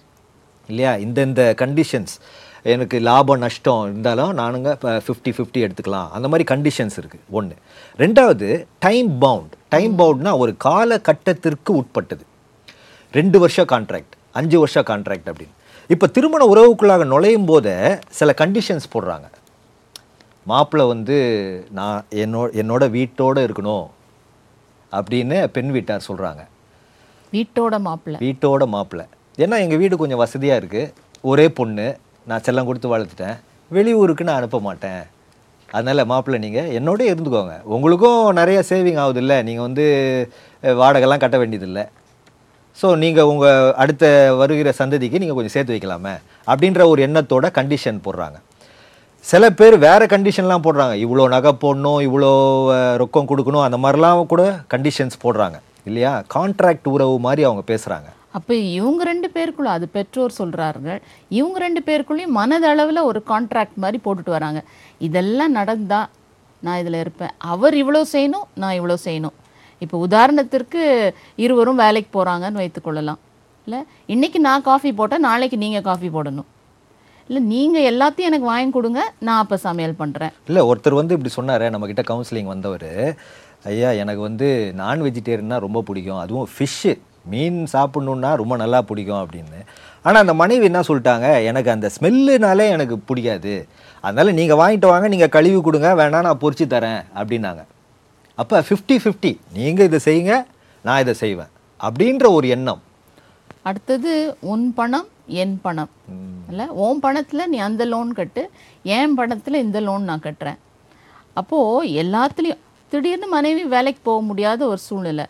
இல்லையா? 0.67 0.93
இந்தந்த 1.07 1.41
கண்டிஷன்ஸ் 1.63 2.15
எனக்கு 2.73 2.97
லாபம் 3.07 3.41
நஷ்டம் 3.43 3.83
இருந்தாலும் 3.89 4.31
நானுங்க 4.39 4.71
ஃபிஃப்டி 5.05 5.31
ஃபிஃப்டி 5.37 5.59
எடுத்துக்கலாம். 5.65 6.09
அந்த 6.15 6.27
மாதிரி 6.31 6.45
கண்டிஷன்ஸ் 6.53 6.97
இருக்குது 7.01 7.25
ஒன்று 7.37 7.55
ரெண்டாவது 8.03 8.47
டைம் 8.85 9.09
பவுண்ட் 9.23 9.53
டைம் 9.75 9.93
பவுண்ட்னா 10.01 10.33
ஒரு 10.43 10.53
காலகட்டத்திற்கு 10.67 11.71
உட்பட்டது. 11.81 12.23
ரெண்டு 13.13 13.37
வருஷம் 13.43 13.69
கான்ட்ராக்ட் 13.73 14.15
அஞ்சு 14.39 14.57
வருஷம் 14.63 14.87
கான்ட்ராக்ட் 14.89 15.29
அப்படின்னு. 15.31 15.55
இப்போ 15.93 16.07
திருமண 16.15 16.43
உறவுக்குள்ளாக 16.53 17.05
நுழையும் 17.13 17.47
போதே 17.51 17.75
சில 18.19 18.33
கண்டிஷன்ஸ் 18.41 18.91
போடுறாங்க. 18.93 19.27
மாப்பிள்ளை 20.51 20.85
வந்து 20.93 21.17
நான் 21.79 22.05
என்னோட 22.23 22.47
என்னோட 22.61 22.83
வீட்டோட 22.97 23.39
இருக்கணும் 23.47 23.87
அப்படின்னு 24.91 25.39
பெண் 25.55 25.73
வீட்டார் 25.75 26.07
சொல்கிறாங்க 26.07 26.41
வீட்டோட 27.33 27.75
மாப்பிள்ளை. 27.87 28.17
வீட்டோட 28.27 28.63
மாப்பிள்ளை. 28.75 29.05
ஏன்னா 29.43 29.57
எங்கள் 29.65 29.81
வீடு 29.81 30.01
கொஞ்சம் 30.01 30.23
வசதியாக 30.23 30.61
இருக்குது 30.61 30.93
ஒரே 31.31 31.45
பொண்ணு. 31.59 31.85
நான் 32.29 32.43
செல்லம் 32.45 32.67
கொடுத்து 32.69 32.93
வளர்த்துட்டேன். 32.93 33.37
வெளியூருக்கு 33.77 34.27
நான் 34.27 34.39
அனுப்ப 34.39 34.59
மாட்டேன். 34.67 35.01
அதனால் 35.75 36.07
மாப்பிள்ளை 36.11 36.39
நீங்கள் 36.45 36.71
என்னோட 36.77 37.01
இருந்துக்கோங்க. 37.11 37.55
உங்களுக்கும் 37.75 38.21
நிறைய 38.39 38.59
சேவிங் 38.69 38.99
ஆகுதில்ல. 39.03 39.35
நீங்கள் 39.47 39.67
வந்து 39.67 39.85
வாடகைலாம் 40.81 41.23
கட்ட 41.23 41.37
வேண்டியதில்லை. 41.41 41.83
ஸோ 42.79 42.87
நீங்கள் 43.03 43.29
உங்கள் 43.31 43.73
அடுத்த 43.83 44.05
வருகிற 44.41 44.69
சந்ததிக்கு 44.81 45.21
நீங்கள் 45.23 45.37
கொஞ்சம் 45.37 45.55
சேர்த்து 45.55 45.75
வைக்கலாமே. 45.75 46.13
அப்படின்ற 46.51 46.81
ஒரு 46.91 47.01
எண்ணத்தோட 47.07 47.47
கண்டிஷன் 47.59 47.99
போடுறாங்க. 48.05 48.37
சில 49.25 49.43
பேர் 49.59 49.75
வேறு 49.87 50.05
கண்டிஷன்லாம் 50.13 50.65
போடுறாங்க. 50.67 50.95
இவ்வளோ 51.05 51.25
நகை 51.35 51.51
போடணும் 51.63 51.99
இவ்வளோ 52.07 52.31
ரொக்கம் 53.03 53.29
கொடுக்கணும் 53.31 53.65
அந்த 53.67 53.79
மாதிரிலாம் 53.83 54.31
கூட 54.33 54.45
கண்டிஷன்ஸ் 54.73 55.23
போடுறாங்க. 55.25 55.57
இல்லையா? 55.89 56.13
கான்ட்ராக்ட் 56.35 56.89
உறவு 56.95 57.15
மாதிரி 57.27 57.43
அவங்க 57.49 57.63
பேசுகிறாங்க 57.73 58.09
அப்போ 58.37 58.53
இவங்க 58.77 59.01
ரெண்டு 59.11 59.27
பேருக்குள்ள 59.35 59.69
அது 59.77 59.85
பெற்றோர் 59.95 60.37
சொல்கிறாருங்க 60.39 60.91
இவங்க 61.39 61.57
ரெண்டு 61.65 61.81
பேருக்குள்ளேயும் 61.87 62.37
மனதளவில் 62.39 63.07
ஒரு 63.09 63.21
கான்ட்ராக்ட் 63.31 63.81
மாதிரி 63.83 63.99
போட்டுட்டு 64.05 64.35
வராங்க. 64.37 64.61
இதெல்லாம் 65.07 65.55
நடந்தால் 65.59 66.09
நான் 66.65 66.79
இதில் 66.83 67.01
இருப்பேன். 67.03 67.33
அவர் 67.53 67.75
இவ்வளோ 67.81 68.01
செய்யணும் 68.15 68.47
நான் 68.61 68.77
இவ்வளோ 68.79 68.97
செய்யணும். 69.07 69.35
இப்போ 69.83 69.97
உதாரணத்திற்கு 70.05 70.81
இருவரும் 71.43 71.81
வேலைக்கு 71.83 72.09
போகிறாங்கன்னு 72.15 72.61
வைத்துக்கொள்ளலாம் 72.61 73.21
இல்லை 73.67 73.79
இன்றைக்கி 74.13 74.39
நான் 74.47 74.67
காஃபி 74.71 74.89
போட்டால் 74.99 75.25
நாளைக்கு 75.27 75.57
நீங்கள் 75.65 75.87
காஃபி 75.89 76.09
போடணும். 76.15 76.49
இல்லை 77.29 77.41
நீங்கள் 77.53 77.87
எல்லாத்தையும் 77.91 78.29
எனக்கு 78.29 78.47
வாங்கி 78.51 78.71
கொடுங்க 78.77 79.01
நான் 79.27 79.41
அப்போ 79.43 79.57
சமையல் 79.67 79.99
பண்ணுறேன் 80.01 80.33
இல்லை 80.49 80.61
ஒருத்தர் 80.69 80.99
வந்து 80.99 81.15
இப்படி 81.17 81.31
சொன்னார் 81.37 81.65
நம்மக்கிட்ட 81.73 82.03
கவுன்சிலிங் 82.11 82.51
வந்தவர். 82.53 82.91
ஐயா 83.71 83.89
எனக்கு 84.03 84.21
வந்து 84.29 84.47
நான் 84.81 85.05
வெஜிடேரியன்னா 85.07 85.57
ரொம்ப 85.65 85.81
பிடிக்கும். 85.89 86.21
அதுவும் 86.23 86.49
ஃபிஷ்ஷு 86.55 86.93
மீன் 87.31 87.59
சாப்பிடணுன்னா 87.73 88.29
ரொம்ப 88.41 88.53
நல்லா 88.61 88.79
பிடிக்கும் 88.89 89.21
அப்படின்னு. 89.23 89.59
ஆனால் 90.05 90.21
அந்த 90.23 90.33
மனைவி 90.41 90.65
என்ன 90.69 90.81
சொல்லிட்டாங்க? 90.87 91.27
எனக்கு 91.49 91.69
அந்த 91.73 91.87
ஸ்மெல்லுனாலே 91.95 92.65
எனக்கு 92.75 92.95
பிடிக்காது. 93.09 93.53
அதனால் 94.03 94.37
நீங்கள் 94.39 94.59
வாங்கிட்டு 94.61 94.87
வாங்க 94.91 95.07
நீங்கள் 95.13 95.33
கழுவி 95.35 95.59
கொடுங்க 95.67 95.89
வேணா 96.01 96.21
நான் 96.27 96.41
பொரிச்சு 96.43 96.67
தரேன் 96.75 97.01
அப்படின்னாங்க. 97.19 97.63
அப்போ 98.41 98.57
ஃபிஃப்டி 98.67 98.95
ஃபிஃப்டி 99.03 99.31
நீங்கள் 99.57 99.87
இதை 99.89 99.99
செய்யுங்க 100.07 100.35
நான் 100.85 101.01
இதை 101.03 101.13
செய்வேன் 101.23 101.51
அப்படின்ற 101.79 102.25
ஒரு 102.37 102.47
எண்ணம். 102.55 102.81
அடுத்தது 103.69 104.11
உன் 104.51 104.65
பணம் 104.77 105.07
என் 105.41 105.55
பணம். 105.65 105.91
இல்லை 106.51 106.65
உன் 106.85 107.01
பணத்தில் 107.03 107.49
நீ 107.51 107.57
அந்த 107.67 107.83
லோன் 107.93 108.11
கட்டு 108.19 108.43
என் 108.97 109.13
பணத்தில் 109.19 109.63
இந்த 109.65 109.79
லோன் 109.87 110.09
நான் 110.09 110.25
கட்டுறேன். 110.27 110.59
அப்போது 111.39 111.91
எல்லாத்துலேயும் 112.03 112.63
திடீர்னு 112.91 113.27
மனைவி 113.35 113.63
வேலைக்கு 113.73 114.01
போக 114.07 114.21
முடியாத 114.29 114.61
ஒரு 114.71 114.81
சூழ்நிலை. 114.87 115.25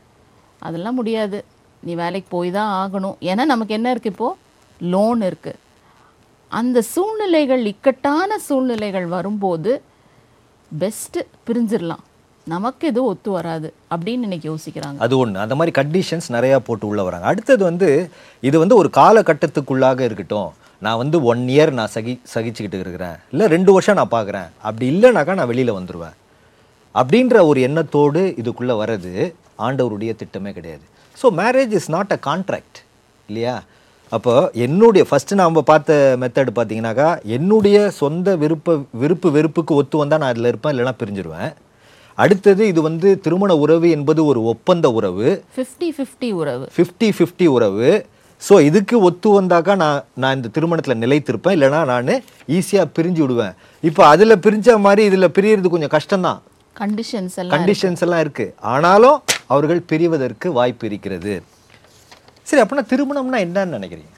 அதெல்லாம் 0.68 0.98
முடியாது. 1.00 1.40
நீ 1.86 1.94
வேலைக்கு 2.04 2.30
போய் 2.36 2.52
தான் 2.60 2.72
ஆகணும். 2.82 3.18
ஏன்னா 3.32 3.44
நமக்கு 3.54 3.78
என்ன 3.78 3.94
இருக்குது 3.96 4.14
இப்போது 4.16 4.38
லோன் 4.94 5.22
இருக்குது 5.30 5.60
அந்த 6.60 6.78
சூழ்நிலைகள் 6.94 7.64
இக்கட்டான 7.74 8.38
சூழ்நிலைகள் 8.48 9.06
வரும்போது 9.18 9.74
பெஸ்ட்டு 10.72 11.22
பிரிஞ்சிடலாம் 11.48 12.06
நமக்கு 12.48 12.84
எதுவும் 12.92 13.10
ஒத்து 13.12 13.30
வராது 13.36 13.68
அப்படின்னு 13.94 14.26
இன்னைக்கு 14.28 14.48
யோசிக்கிறாங்க. 14.52 14.98
அது 15.06 15.16
ஒன்று 15.24 15.44
அந்த 15.44 15.56
மாதிரி 15.58 15.74
கண்டிஷன்ஸ் 15.80 16.28
நிறையா 16.36 16.58
போட்டு 16.68 16.86
உள்ளே 16.92 17.04
வராங்க. 17.08 17.28
அடுத்தது 17.32 17.64
வந்து 17.70 17.90
இது 18.50 18.56
வந்து 18.64 18.76
ஒரு 18.82 18.90
காலகட்டத்துக்குள்ளாக 19.00 20.02
இருக்கட்டும். 20.08 20.50
நான் 20.86 21.00
வந்து 21.02 21.18
ஒன் 21.32 21.44
இயர் 21.56 21.72
நான் 21.80 21.94
சகி 21.96 22.14
சகிச்சுக்கிட்டு 22.34 22.80
இருக்கிறேன். 22.86 23.18
இல்லை 23.34 23.48
ரெண்டு 23.56 23.72
வருஷம் 23.76 24.00
நான் 24.00 24.16
பார்க்குறேன். 24.16 24.50
அப்படி 24.68 24.86
இல்லைனாக்கா 24.94 25.34
நான் 25.40 25.52
வெளியில் 25.52 25.78
வந்துடுவேன் 25.80 26.16
அப்படின்ற 26.96 27.46
ஒரு 27.50 27.60
எண்ணத்தோடு 27.68 28.24
இதுக்குள்ளே 28.42 28.76
வர்றது 28.82 29.14
ஆண்டவருடைய 29.66 30.14
திட்டமே 30.22 30.54
கிடையாது. 30.58 30.86
So 31.22 31.30
marriage 31.42 31.74
is 31.80 31.90
not 31.96 32.14
a 32.18 32.20
contract 32.30 32.80
இல்லையா? 33.30 33.56
அப்போ 34.16 34.34
என்னுடைய 34.66 35.04
ஃபஸ்ட்டு 35.10 35.38
நாம் 35.42 35.58
பார்த்த 35.72 35.98
மெத்தடு 36.22 36.52
பார்த்தீங்கன்னாக்கா 36.56 37.10
என்னுடைய 37.36 37.78
சொந்த 38.00 38.36
விருப்ப 38.44 38.76
விருப்பு 39.02 39.28
வெறுப்புக்கு 39.36 39.74
ஒத்து 39.82 40.02
வந்தால் 40.02 40.22
நான் 40.24 40.34
அதில் 40.34 40.50
இருப்பேன் 40.52 40.74
இல்லைன்னா 40.74 40.96
பிரிஞ்சிருவேன். 41.02 41.52
அடுத்தது 42.18 42.64
இது 42.72 42.80
வந்து 42.88 43.10
திருமண 43.26 43.52
உறவு 43.64 43.90
என்பது 43.98 44.22
ஒரு 44.32 44.40
ஒப்பந்த 44.54 44.88
உறவு. 44.98 45.28
ஃபிஃப்டி 45.58 45.90
ஃபிஃப்டி 45.98 46.30
உறவு. 46.42 46.66
ஃபிஃப்டி 46.76 47.10
ஃபிஃப்டி 47.18 47.48
உறவு. 47.58 47.90
ஸோ 48.42 48.54
இதுக்கு 48.68 48.96
ஒத்து 49.08 49.30
வந்தாக்கா 49.40 49.74
நான் 49.84 50.04
நான் 50.22 50.36
இந்த 50.38 50.50
திருமணத்தில் 50.56 51.02
நிலைத்திருப்பேன் 51.04 51.56
இல்லைனா 51.58 51.82
நான் 51.92 52.14
ஈஸியாக 52.58 52.94
பிரிஞ்சு 52.98 53.22
விடுவேன். 53.24 53.54
இப்போ 53.84 54.02
அதில் 54.14 54.42
பிரிஞ்ச 54.46 54.78
மாதிரி 54.86 55.04
இதில் 55.10 55.34
பிரியறது 55.38 55.74
கொஞ்சம் 55.76 55.94
கஷ்டம்தான். 55.98 56.40
கண்டிஷன்ஸ் 56.76 57.36
எல்லாம் 57.42 57.54
கண்டிஷன்ஸ் 57.56 58.04
எல்லாம் 58.06 58.24
இருக்கு. 58.26 58.48
ஆனாலும் 58.74 59.18
அவர்கள் 59.54 59.88
பிரிவதற்கு 59.92 60.48
வாய்ப்பு 60.58 60.86
இருக்கிறது. 60.90 61.34
சரி 62.50 62.62
அப்படின்னா 62.64 62.84
திருமணம்னா 62.92 63.40
என்னன்னு 63.46 63.78
நினைக்கிறீங்க? 63.78 64.14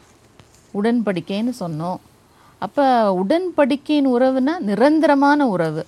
உடன்படிக்கைன்னு 0.79 1.53
சொன்னோம். 1.63 1.99
அப்போ 2.65 2.85
உடன்படிக்கையின் 3.21 4.11
உறவுனா 4.15 4.53
நிரந்தரமான 4.69 5.47
உறவு. 5.55 5.83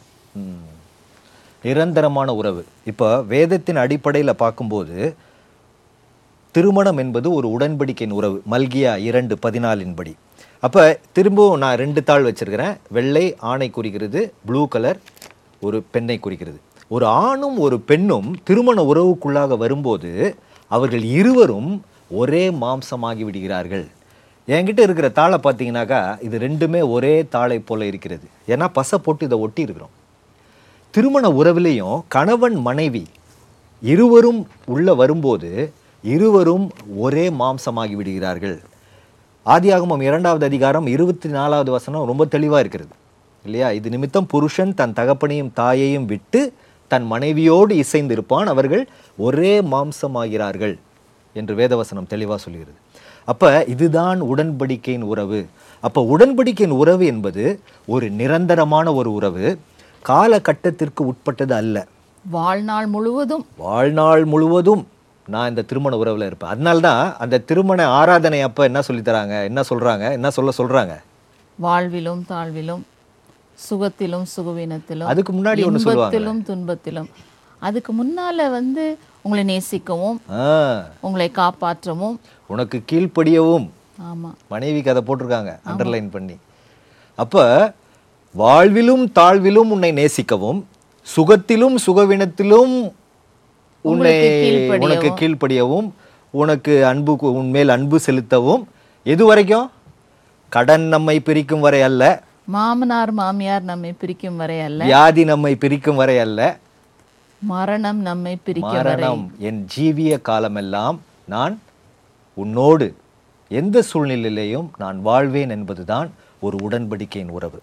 நிரந்தரமான 1.63 2.29
உறவு. 2.39 2.61
இப்போ 2.91 3.07
வேதத்தின் 3.33 3.81
அடிப்படையில் 3.83 4.41
பார்க்கும்போது 4.41 4.97
திருமணம் 6.55 6.99
என்பது 7.03 7.27
ஒரு 7.37 7.47
உடன்படிக்கையின் 7.55 8.17
உறவு. 8.19 8.37
மல்கியா 8.53 8.91
இரண்டு 9.09 9.35
பதினாலின் 9.45 9.95
படி 9.99 10.13
அப்போ 10.65 10.83
திரும்பவும் 11.15 11.61
நான் 11.63 11.79
ரெண்டு 11.81 12.01
தாள் 12.09 12.27
வச்சிருக்கிறேன். 12.27 12.75
வெள்ளை 12.97 13.25
ஆணை 13.51 13.67
குறிக்கிறது 13.77 14.21
ப்ளூ 14.47 14.61
கலர் 14.75 14.99
ஒரு 15.65 15.77
பெண்ணை 15.93 16.17
குறிக்கிறது. 16.25 16.59
ஒரு 16.87 17.05
ஆணும் 17.05 17.59
ஒரு 17.59 17.79
பெண்ணும் 17.79 18.35
திருமண 18.43 18.83
உறவுக்குள்ளாக 18.83 19.57
வரும்போது 19.57 20.35
அவர்கள் 20.67 21.03
இருவரும் 21.03 21.83
ஒரே 22.09 22.49
மாம்சமாகி 22.49 23.23
விடுகிறார்கள். 23.23 23.87
என்கிட்ட 24.47 24.79
இருக்கிற 24.79 25.09
தாளை 25.09 25.39
பார்த்தீங்கன்னாக்கா 25.43 26.23
இது 26.23 26.39
ரெண்டுமே 26.39 26.89
ஒரே 26.89 27.25
தாளை 27.27 27.59
போல 27.59 27.85
இருக்கிறது. 27.85 28.23
ஏன்னா 28.47 28.67
பசை 28.67 28.99
போட்டு 28.99 29.25
இதை 29.25 29.37
ஒட்டி 29.37 29.61
இருக்கிறோம். 29.61 29.89
திருமண 30.91 31.29
உறவிலையும் 31.29 32.01
கணவன் 32.07 32.55
மனைவி 32.55 33.05
இருவரும் 33.81 34.47
உள்ளே 34.65 34.93
வரும்போது 34.93 35.71
இருவரும் 36.03 36.71
ஒரே 36.97 37.29
மாம்சமாகி 37.29 37.91
விடுகிறார்கள். 37.91 38.61
ஆதியாகமம் 39.45 40.01
இரண்டாவது 40.01 40.45
அதிகாரம் 40.45 40.87
இருபத்தி 40.87 41.29
நாலாவது 41.29 41.71
வசனம் 41.71 42.05
ரொம்ப 42.05 42.25
தெளிவாக 42.25 42.59
இருக்கிறது. 42.59 42.91
இல்லையா? 43.43 43.71
இது 43.71 43.89
நிமித்தம் 43.89 44.27
புருஷன் 44.27 44.73
தன் 44.73 44.93
தகப்பனையும் 44.93 45.53
தாயையும் 45.53 46.05
விட்டு 46.05 46.53
தன் 46.87 47.05
மனைவியோடு 47.05 47.75
இசைந்திருப்பான். 47.75 48.43
அவர்கள் 48.43 48.87
ஒரே 49.17 49.61
மாம்சமாகிறார்கள் 49.61 50.79
என்று 51.33 51.55
வேதவசனம் 51.55 52.07
தெளிவாக 52.07 52.41
சொல்கிறது. 52.41 52.73
அப்ப 53.25 53.63
இதுதான் 53.63 54.21
உடன்படிக்கையின் 54.21 55.01
உறவு. 55.01 55.45
அப்ப 55.81 56.01
உடன்படிக்கையின் 56.01 56.77
உறவு 56.77 57.05
என்பது 57.05 57.59
ஒரு 57.87 58.09
நிரந்தரமான 58.09 58.93
ஒரு 58.93 59.13
உறவு. 59.13 59.59
காலகட்டத்திற்கு 60.01 61.05
உட்பட்டது 61.05 61.53
அல்ல. 61.53 61.87
வாழ்நாள் 62.29 62.85
முழுவதும். 62.85 63.45
வாழ்நாள் 63.57 64.25
முழுவதும் 64.25 64.87
நான் 65.27 65.49
இந்த 65.49 65.61
திருமண 65.61 65.97
உறவில் 65.97 66.25
இருப்பேன். 66.25 66.49
அதனால 66.49 66.79
தான் 66.79 67.15
அந்த 67.17 67.37
திருமண 67.37 67.87
ஆராதனை 67.87 68.41
அப்போ 68.41 68.63
என்ன 68.63 68.81
சொல்லித் 68.81 69.07
தராங்க? 69.07 69.43
என்ன 69.43 69.61
சொல்றாங்க? 69.69 70.11
என்ன 70.11 70.29
சொல்ல 70.29 70.51
சொல்றாங்க? 70.57 70.99
வாழ்விலும் 71.61 72.21
தாழ்விலும் 72.29 72.81
சுகத்திலும் 73.69 74.25
சுகவீனத்திலும் 74.37 75.11
அதுக்கு 75.13 75.33
முன்னாடி 75.33 75.61
இன்பத்திலும் 75.67 76.41
துன்பத்திலும். 76.45 77.09
அதுக்கு 77.59 77.93
முன்னால 77.93 78.49
வந்து 78.51 78.97
உங்களை 79.21 79.43
நேசிக்கவும் 79.45 80.17
உங்களை 80.99 81.31
காப்பாற்றவும். 81.35 82.19
உனக்கு 82.45 82.83
கீழ்ப்படியவும். 82.91 83.69
ஆமா. 84.01 84.29
மனைவிக்கு 84.47 84.91
அதை 84.91 85.03
போட்டிருக்காங்க 85.07 85.59
அண்டர்லைன் 85.65 86.09
பண்ணி. 86.09 86.35
அப்ப 87.15 87.73
வாழ்விலும் 88.37 89.05
தாழ்விலும் 89.15 89.71
உன்னை 89.75 89.91
நேசிக்கவும் 89.91 90.63
சுகத்திலும் 91.15 91.75
சுகவினத்திலும் 91.85 92.91
உன்னை 93.81 94.15
உனக்கு 94.77 95.09
கீழ்ப்படியவும் 95.09 95.89
உனக்கு 96.29 96.85
அன்பு 96.85 97.17
உன்மேல் 97.21 97.69
அன்பு 97.69 97.99
செலுத்தவும். 97.99 98.67
எது 99.03 99.25
வரைக்கும்? 99.25 99.71
கடன் 100.49 100.81
நம்மை 100.81 101.19
பிரிக்கும் 101.19 101.59
வரை 101.59 101.81
அல்ல. 101.81 102.23
மாமனார் 102.53 103.11
மாமியார் 103.11 103.63
நம்மை 103.63 103.91
பிரிக்கும் 103.93 104.35
வரை 104.35 104.61
அல்ல. 104.61 104.83
வியாதி 104.83 105.23
நம்மை 105.23 105.55
பிரிக்கும் 105.55 105.95
வரை 105.95 106.19
அல்ல. 106.19 106.57
மரணம் 107.41 107.99
நம்மை 107.99 108.37
பிரிக்கும் 108.43 108.83
வரை. 108.83 109.09
என் 109.37 109.67
ஜீவிய 109.75 110.21
காலமெல்லாம் 110.21 111.01
நான் 111.25 111.59
உன்னோடு 112.33 112.95
எந்த 113.47 113.83
சூழ்நிலையிலையும் 113.93 114.67
நான் 114.77 115.01
வாழ்வேன் 115.01 115.49
என்பதுதான் 115.49 116.11
ஒரு 116.39 116.57
உடன்படிக்கையின் 116.61 117.33
உறவு. 117.37 117.59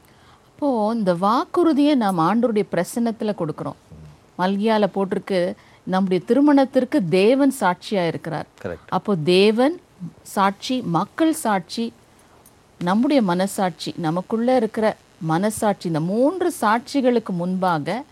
அப்போ 0.47 0.93
இந்த 0.95 1.15
வாக்குறுதியை 1.15 1.95
நாம் 1.95 2.19
ஆண்டவருடைய 2.19 2.67
பிரசன்னத்துல 2.75 3.35
கொடுக்கிறோம். 3.39 3.81
மல்கியால 4.39 4.85
போட்டிருக்கு 4.97 5.41
நம்முடைய 5.83 6.25
திருமணத்திற்கு 6.27 7.09
தேவன் 7.09 7.55
சாட்சியா 7.61 8.07
இருக்கிறார். 8.07 8.47
அப்போ 8.89 9.17
தேவன் 9.25 9.81
சாட்சி 10.23 10.81
மக்கள் 10.99 11.33
சாட்சி 11.33 11.93
நம்முடைய 12.89 13.23
மனசாட்சி 13.23 13.91
நமக்குள்ள 14.07 14.57
இருக்கிற 14.57 14.87
மனசாட்சி 15.33 15.87
இந்த 15.91 16.01
மூன்று 16.01 16.49
சாட்சிகளுக்கு 16.61 17.33
முன்பாக 17.41 18.05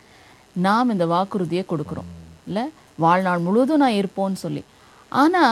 நாம் 0.66 0.90
இந்த 0.90 1.06
வாக்குறுதியை 1.06 1.64
கொடுக்குறோம். 1.68 2.10
இல்லை 2.46 2.64
வாழ்நாள் 2.96 3.44
முழுவதும் 3.46 3.82
நான் 3.82 3.98
இருப்போன்னு 4.00 4.38
சொல்லி. 4.44 4.62
ஆனா 5.08 5.42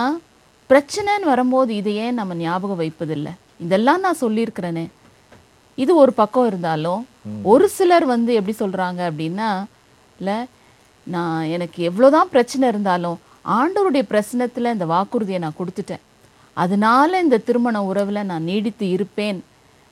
பிரச்சனைன்னு 0.71 1.31
வரும்போது 1.33 1.75
இதை 1.75 1.97
ஏன் 1.97 2.19
நம்ம 2.21 2.35
ஞாபகம் 2.35 2.81
வைப்பதில்லை? 2.81 3.33
இதெல்லாம் 3.61 4.01
நான் 4.01 4.21
சொல்லியிருக்கிறேனே. 4.21 4.87
இது 5.75 5.97
ஒரு 5.97 6.13
பக்கம் 6.13 6.47
இருந்தாலும் 6.47 7.07
ஒரு 7.43 7.69
சிலர் 7.69 8.07
வந்து 8.15 8.33
எப்படி 8.39 8.57
சொல்றாங்க 8.59 9.01
அப்படின்னா 9.11 9.51
இல்ல 10.19 10.47
நான் 11.07 11.43
எனக்கு 11.57 11.83
எவ்வளவுதான் 11.83 12.33
பிரச்சனை 12.35 12.69
இருந்தாலும் 12.69 13.19
ஆண்டவருடைய 13.59 14.05
பிரச்சனத்துல 14.13 14.73
இந்த 14.77 14.87
வாக்குறுதியை 14.87 15.41
நான் 15.41 15.59
கொடுத்துட்டேன். 15.59 16.05
அதனால 16.63 17.21
இந்த 17.25 17.43
திருமண 17.49 17.77
உறவுல 17.91 18.23
நான் 18.31 18.49
நீடித்து 18.51 18.87
இருப்பேன். 18.97 19.41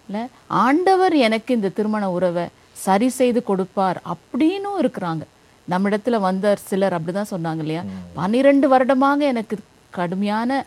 இல்ல 0.08 0.18
ஆண்டவர் 0.64 1.14
எனக்கு 1.26 1.50
இந்த 1.58 1.68
திருமண 1.78 2.04
உறவை 2.16 2.46
சரி 2.86 3.08
செய்து 3.18 3.40
கொடுப்பார் 3.50 3.98
அப்படின்னும் 4.12 4.80
இருக்கிறாங்க. 4.82 5.24
நம்மிடத்துல 5.72 6.16
வந்த 6.28 6.56
சிலர் 6.68 6.96
அப்படிதான் 6.96 7.32
சொன்னாங்க 7.34 7.62
இல்லையா? 7.64 7.82
பன்னிரெண்டு 8.18 8.66
வருடமாக 8.72 9.20
எனக்கு 9.32 9.56
கடுமையான 9.98 10.58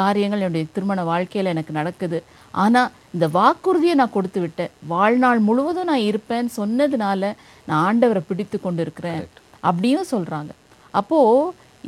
காரியங்கள் 0.00 0.42
என்னுடைய 0.44 0.66
திருமண 0.74 1.00
வாழ்க்கையில 1.10 1.52
எனக்கு 1.54 1.72
நடக்குது. 1.78 2.18
ஆனா 2.64 2.82
இந்த 3.14 3.26
வாக்குறுதியை 3.38 3.94
நான் 4.00 4.14
கொடுத்து 4.16 4.40
விட்டேன். 4.40 4.72
வாழ்நாள் 4.92 5.40
முழுவதும் 5.48 5.90
நான் 5.90 6.08
இருப்பேன்னு 6.10 6.52
சொன்னதுனால 6.60 7.32
நான் 7.68 7.82
ஆண்டவரை 7.86 8.22
பிடித்து 8.28 8.58
கொண்டு 8.60 8.82
இருக்கிறேன் 8.86 9.22
அப்படியும் 9.68 10.10
சொல்றாங்க. 10.14 10.52
அப்போ 11.00 11.18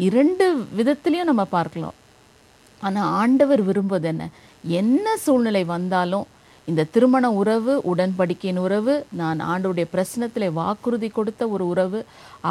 இரண்டு 0.09 0.47
விதத்திலையும் 0.79 1.31
நம்ம 1.31 1.45
பார்க்கலாம். 1.57 1.97
ஆனால் 2.87 3.11
ஆண்டவர் 3.23 3.63
விரும்புவது 3.69 4.09
என்ன? 4.13 4.25
என்ன 4.81 5.17
சூழ்நிலை 5.25 5.63
வந்தாலும் 5.75 6.27
இந்த 6.69 6.87
திருமண 6.95 7.25
உறவு 7.41 7.73
உடன்படிக்கையின் 7.93 8.61
உறவு 8.67 8.93
நான் 9.21 9.41
ஆண்டவருடைய 9.53 9.87
பிரசனத்திலே 9.95 10.49
வாக்குறுதி 10.61 11.09
கொடுத்த 11.17 11.49
ஒரு 11.55 11.65
உறவு 11.73 11.99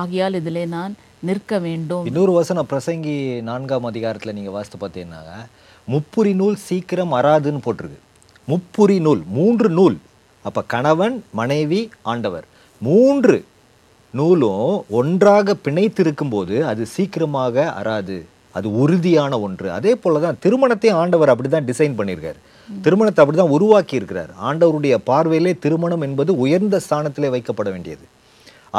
ஆகியால் 0.02 0.38
இதிலே 0.40 0.63
நான் 0.75 0.94
நிற்க 1.28 1.60
வேண்டும். 1.66 2.06
இன்னொரு 2.10 2.34
வசனம் 2.40 2.70
பிரசங்கி 2.72 3.16
நான்காம் 3.50 3.88
அதிகாரத்தில் 3.92 4.36
நீங்கள் 4.38 4.56
வாசித்து 4.56 4.80
பார்த்தீங்கன்னா 4.82 5.22
முப்புரி 5.94 6.34
நூல் 6.42 6.58
சீக்கிரம் 6.68 7.13
அறாதுன்னு 7.20 7.63
போட்டிருக்கு. 7.68 8.00
முப்புரி 8.52 8.98
நூல் 9.06 9.24
மூன்று 9.38 9.70
நூல். 9.78 9.98
அப்போ 10.48 10.62
கணவன் 10.74 11.16
மனைவி 11.40 11.82
ஆண்டவர். 12.12 12.46
மூன்று 12.82 13.38
நூலும் 14.20 14.68
ஒன்றாக 15.00 15.56
பிணைத்திருக்கும் 15.66 16.34
போது 16.36 16.56
அது 16.72 16.84
சீக்கிரமாக 16.96 17.66
அறாது. 17.80 18.18
அது 18.57 18.67
உறுதியான 18.81 19.39
ஒன்று. 19.45 19.67
அதே 19.77 19.91
போல 20.03 20.19
தான் 20.25 20.39
திருமணத்தை 20.43 20.89
ஆண்டவர் 21.01 21.31
அப்படி 21.33 21.50
தான் 21.50 21.67
டிசைன் 21.69 21.98
பண்ணியிருக்காரு. 22.00 22.39
திருமணத்தை 22.86 23.22
அப்படிதான் 23.24 23.53
உருவாக்கி 23.57 23.95
இருக்கிறார் 24.00 24.31
ஆண்டவருடைய 24.48 24.95
பார்வையிலே 25.10 25.53
திருமணம் 25.65 26.03
என்பது 26.07 26.31
உயர்ந்த 26.43 26.81
ஸ்தானத்திலே 26.86 27.29
வைக்கப்பட 27.36 27.69
வேண்டியது. 27.75 28.05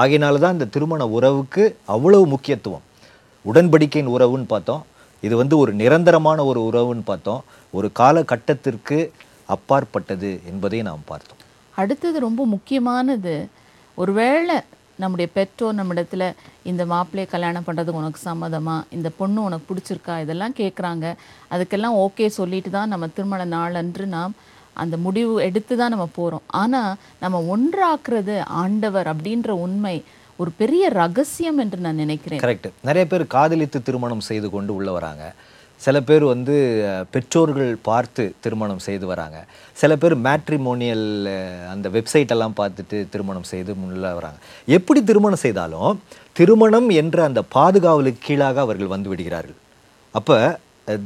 ஆகையினால 0.02 0.38
தான் 0.44 0.56
இந்த 0.56 0.68
திருமண 0.76 1.02
உறவுக்கு 1.16 1.64
அவ்வளவு 1.94 2.26
முக்கியத்துவம். 2.34 2.84
உடன்படிக்கையின் 3.50 4.12
உறவுன்னு 4.16 4.48
பார்த்தோம். 4.54 4.84
இது 5.26 5.34
வந்து 5.42 5.54
ஒரு 5.62 5.72
நிரந்தரமான 5.82 6.38
ஒரு 6.50 6.60
உறவுன்னு 6.70 7.04
பார்த்தோம். 7.10 7.42
ஒரு 7.78 7.88
காலகட்டத்திற்கு 8.00 8.98
அப்பாற்பட்டது 9.54 10.30
என்பதை 10.50 10.78
நாம் 10.88 11.08
பார்த்தோம். 11.10 11.40
அடுத்தது 11.80 12.16
ரொம்ப 12.28 12.42
முக்கியமானது. 12.54 13.34
ஒருவேளை 14.02 14.56
நம்முடைய 15.02 15.28
பெற்றோர் 15.36 15.78
நம்மிடத்தில் 15.78 16.26
இந்த 16.70 16.82
மாப்பிள்ளையை 16.92 17.28
கல்யாணம் 17.34 17.66
பண்ணுறதுக்கு 17.66 18.02
உனக்கு 18.02 18.20
சம்மதமா? 18.28 18.76
இந்த 18.96 19.08
பொண்ணு 19.20 19.38
உனக்கு 19.48 19.68
பிடிச்சிருக்கா? 19.70 20.16
இதெல்லாம் 20.24 20.56
கேட்குறாங்க 20.60 21.06
அதுக்கெல்லாம் 21.54 21.98
ஓகே 22.04 22.26
சொல்லிட்டு 22.40 22.72
தான் 22.78 22.92
நம்ம 22.94 23.08
திருமண 23.16 23.44
நாள் 23.56 23.80
அன்று 23.82 24.06
நாம் 24.16 24.34
அந்த 24.82 24.96
முடிவு 25.06 25.34
எடுத்து 25.48 25.74
தான் 25.80 25.92
நம்ம 25.94 26.06
போகிறோம் 26.18 26.46
ஆனால் 26.62 26.92
நம்ம 27.24 27.40
ஒன்றாக்குறது 27.54 28.36
ஆண்டவர் 28.62 29.10
அப்படின்ற 29.12 29.50
உண்மை 29.64 29.96
ஒரு 30.42 30.50
பெரிய 30.60 30.84
ரகசியம் 31.00 31.58
என்று 31.64 31.78
நான் 31.84 32.00
நினைக்கிறேன். 32.04 32.40
கரெக்ட் 32.44 32.70
நிறைய 32.88 33.04
பேர் 33.10 33.32
காதலித்து 33.34 33.80
திருமணம் 33.88 34.24
செய்து 34.28 34.48
கொண்டு 34.54 34.72
உள்ள 34.78 34.90
வராங்க. 34.96 35.24
சில 35.84 35.96
பேர் 36.08 36.24
வந்து 36.32 36.54
பெற்றோர்கள் 37.14 37.70
பார்த்து 37.88 38.24
திருமணம் 38.44 38.82
செய்து 38.86 39.06
வராங்க. 39.12 39.38
சில 39.80 39.92
பேர் 40.02 40.14
மேட்ரிமோனியல் 40.26 41.06
அந்த 41.72 41.86
வெப்சைட் 41.96 42.34
எல்லாம் 42.34 42.58
பார்த்துட்டு 42.60 42.98
திருமணம் 43.14 43.48
செய்து 43.52 43.72
உள்ள 43.86 44.12
வராங்க. 44.18 44.38
எப்படி 44.78 45.02
திருமணம் 45.10 45.44
செய்தாலும் 45.46 45.90
திருமணம் 46.38 46.88
என்ற 47.00 47.16
அந்த 47.28 47.40
பாதுகாவலுக்கு 47.56 48.20
கீழாக 48.28 48.60
அவர்கள் 48.64 48.92
வந்து 48.92 49.08
விடுகிறார்கள். 49.10 49.58
அப்போ 50.18 50.36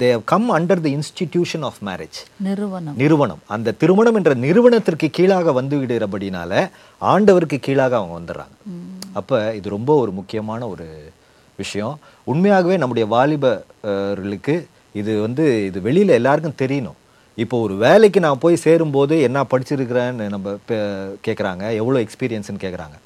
they 0.01 0.09
come 0.31 0.47
under 0.55 0.81
the 0.85 0.93
institution 0.99 1.65
of 1.69 1.81
marriage 1.89 2.19
நிறுவனம். 2.47 2.97
நிறுவனம். 3.03 3.43
அந்த 3.55 3.75
திருமணம் 3.83 4.17
என்ற 4.21 4.33
நிறுவனத்திற்கு 4.45 5.09
கீழாக 5.19 5.53
வந்து 5.59 5.75
விடுகிறபடினால 5.81 6.53
ஆண்டவருக்கு 7.13 7.59
கீழாக 7.67 7.97
அவங்க 7.99 8.15
வந்துடுறாங்க. 8.19 8.57
அப்ப 9.21 9.41
இது 9.59 9.69
ரொம்ப 9.77 9.91
ஒரு 10.03 10.13
முக்கியமான 10.19 10.61
ஒரு 10.75 10.87
விஷயம். 11.63 11.95
உண்மையாகவே 12.33 12.77
நம்முடைய 12.83 13.07
வாலிபர்களுக்கு 13.15 14.57
இது 15.01 15.13
வந்து 15.27 15.45
இது 15.69 15.79
வெளியில 15.89 16.17
எல்லாருக்கும் 16.21 16.61
தெரியணும். 16.63 16.99
இப்போ 17.45 17.57
ஒரு 17.67 17.75
வேலைக்கு 17.87 18.21
நான் 18.27 18.43
போய் 18.45 18.63
சேரும்போது 18.67 19.17
என்ன 19.29 19.45
படிச்சிருக்கிறேன்னு 19.51 20.27
நம்ம 20.35 20.57
கேக்குறாங்க 21.27 21.65
எவ்வளோ 21.83 22.01
எக்ஸ்பீரியன்ஸ்னு 22.05 22.65
கேக்குறாங்க. 22.65 22.97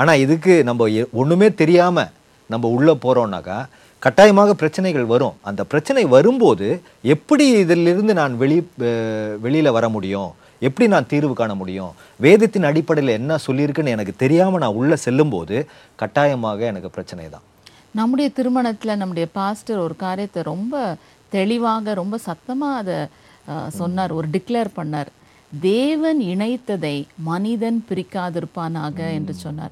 ஆனால் 0.00 0.18
இதுக்கு 0.18 0.64
நம்ம 0.64 0.86
எ- 0.86 1.10
தெரியாமல் 1.54 2.10
நம்ம 2.50 2.68
உள்ளே 2.68 2.92
போகிறோம்னாக்கா 3.02 3.58
கட்டாயமாக 4.02 4.54
பிரச்சனைகள் 4.54 5.04
வரும். 5.04 5.32
அந்த 5.40 5.64
பிரச்சனை 5.64 6.04
வரும்போது 6.04 6.66
எப்படி 7.02 7.44
இதிலிருந்து 7.48 8.14
நான் 8.14 8.36
வெளி 8.36 8.58
வெளியில் 9.40 9.70
வர 9.70 9.88
முடியும்? 9.88 10.30
எப்படி 10.58 10.86
நான் 10.88 11.06
தீர்வு 11.06 11.34
காண 11.34 11.54
முடியும்? 11.54 11.90
வேதத்தின் 12.16 12.62
அடிப்படையில் 12.62 13.12
என்ன 13.12 13.36
சொல்லியிருக்குன்னு 13.46 13.94
எனக்கு 13.96 14.14
தெரியாமல் 14.16 14.60
நான் 14.60 14.78
உள்ளே 14.80 14.96
செல்லும்போது 14.96 15.56
கட்டாயமாக 15.96 16.64
எனக்கு 16.64 16.90
பிரச்சனை 16.90 17.28
தான். 17.28 17.46
நம்முடைய 17.90 18.30
திருமணத்தில் 18.30 18.96
நம்முடைய 18.96 19.28
பாஸ்டர் 19.32 19.78
ஒரு 19.78 19.96
காரியத்தை 19.96 20.42
ரொம்ப 20.42 20.96
தெளிவாக 21.28 21.94
ரொம்ப 21.94 22.18
சத்தமாக 22.18 22.76
அதை 22.76 22.98
சொன்னார் 23.70 24.12
ஒரு 24.12 24.28
டிக்ளேர் 24.32 24.70
பண்ணார். 24.76 25.10
தேவன் 25.60 26.20
இணைத்ததை 26.20 26.96
மனிதன் 27.18 27.84
பிரிக்காதிருப்பானாக 27.88 28.98
என்று 29.12 29.34
சொன்னார். 29.34 29.70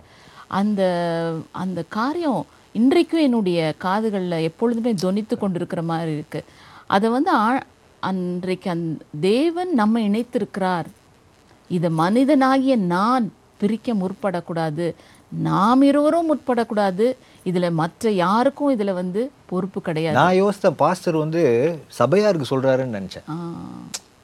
அந்த 0.49 1.35
அந்த 1.51 1.85
காரியம் 1.89 2.47
இன்றைக்கும் 2.73 3.21
என்னுடைய 3.21 3.75
காதுகள்ல 3.83 4.43
எப்பொழுதுமே 4.43 4.93
தொனித்து 4.93 5.39
கொண்டிருக்கிற 5.39 5.83
மாதிரி 5.83 6.13
இருக்கு. 6.13 6.45
அதை 6.87 7.11
வந்து 7.11 7.31
ஆ- 7.31 7.63
அன்றைக்கு 8.01 8.71
அந் 8.71 8.93
தேவன் 9.21 9.75
நம்ம 9.75 10.01
இணைத்திருக்கிறார். 10.01 10.85
இதை 11.69 11.91
மனிதனாகிய 11.91 12.77
நான் 12.77 13.33
பிரிக்க 13.57 13.95
முற்படக்கூடாது. 13.95 14.95
நாம் 15.29 15.83
இருவரும் 15.83 16.37
முற்படக்கூடாது. 16.37 17.17
இதுல 17.45 17.73
மற்ற 17.73 18.11
யாருக்கும் 18.11 18.79
இதுல 18.79 18.93
வந்து 18.93 19.31
பொறுப்பு 19.47 19.81
கிடையாது. 19.81 20.17
நான் 20.17 20.43
யோசித்தேன் 20.43 20.75
பாஸ்டர் 20.77 21.17
வந்து 21.17 21.79
சபையாருக்கு 21.89 22.61
சொல்றாருன்னு 22.61 23.03
நினைச்சேன். 23.03 23.31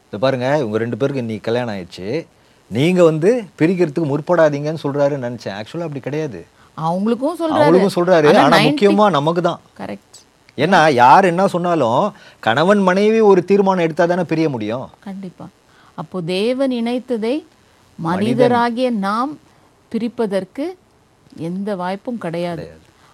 இது 0.09 0.19
பாருங்க 0.19 0.65
உங்க 0.65 0.79
ரெண்டு 0.79 0.97
பேருக்கு 0.97 1.21
இன்னைக்கு 1.21 1.53
கல்யாணம் 1.53 1.75
ஆயிடுச்சு. 1.75 2.27
நீங்க 2.71 3.05
வந்து 3.05 3.45
பிரிக்கிறதுக்கு 3.59 4.11
முற்படாதீங்கன்னு 4.13 4.83
சொல்றாருன்னு 4.83 5.27
நினைச்சேன். 5.27 5.57
ஆக்சுவலா 5.59 5.87
அப்படி 5.87 6.01
கிடையாது. 6.01 6.47
அவங்களுக்கும் 6.77 7.39
சொல்றாரு. 7.41 7.65
அவங்களுக்கும் 7.65 7.97
சொல்றாரு. 7.97 8.29
ஆனா 8.45 8.59
முக்கியமா 8.59 9.11
நமக்கு 9.11 9.43
தான் 9.43 9.61
கரெக்ட் 9.81 10.19
ஏன்னா 10.59 10.93
யார் 10.93 11.25
என்ன 11.25 11.47
சொன்னாலும் 11.47 12.13
கணவன் 12.41 12.83
மனைவி 12.83 13.21
ஒரு 13.21 13.45
தீர்மானம் 13.45 13.85
எடுத்தா 13.85 14.05
தானே 14.05 14.25
பிரிய 14.25 14.49
முடியும். 14.49 14.87
கண்டிப்பா. 15.01 15.47
அப்போ 15.95 16.21
தேவன் 16.21 16.71
இணைத்ததை 16.71 17.35
மனிதராகிய 17.99 18.91
நாம் 19.07 19.39
பிரிப்பதற்கு 19.93 20.65
எந்த 21.39 21.77
வாய்ப்பும் 21.77 22.19
கிடையாது. 22.19 22.67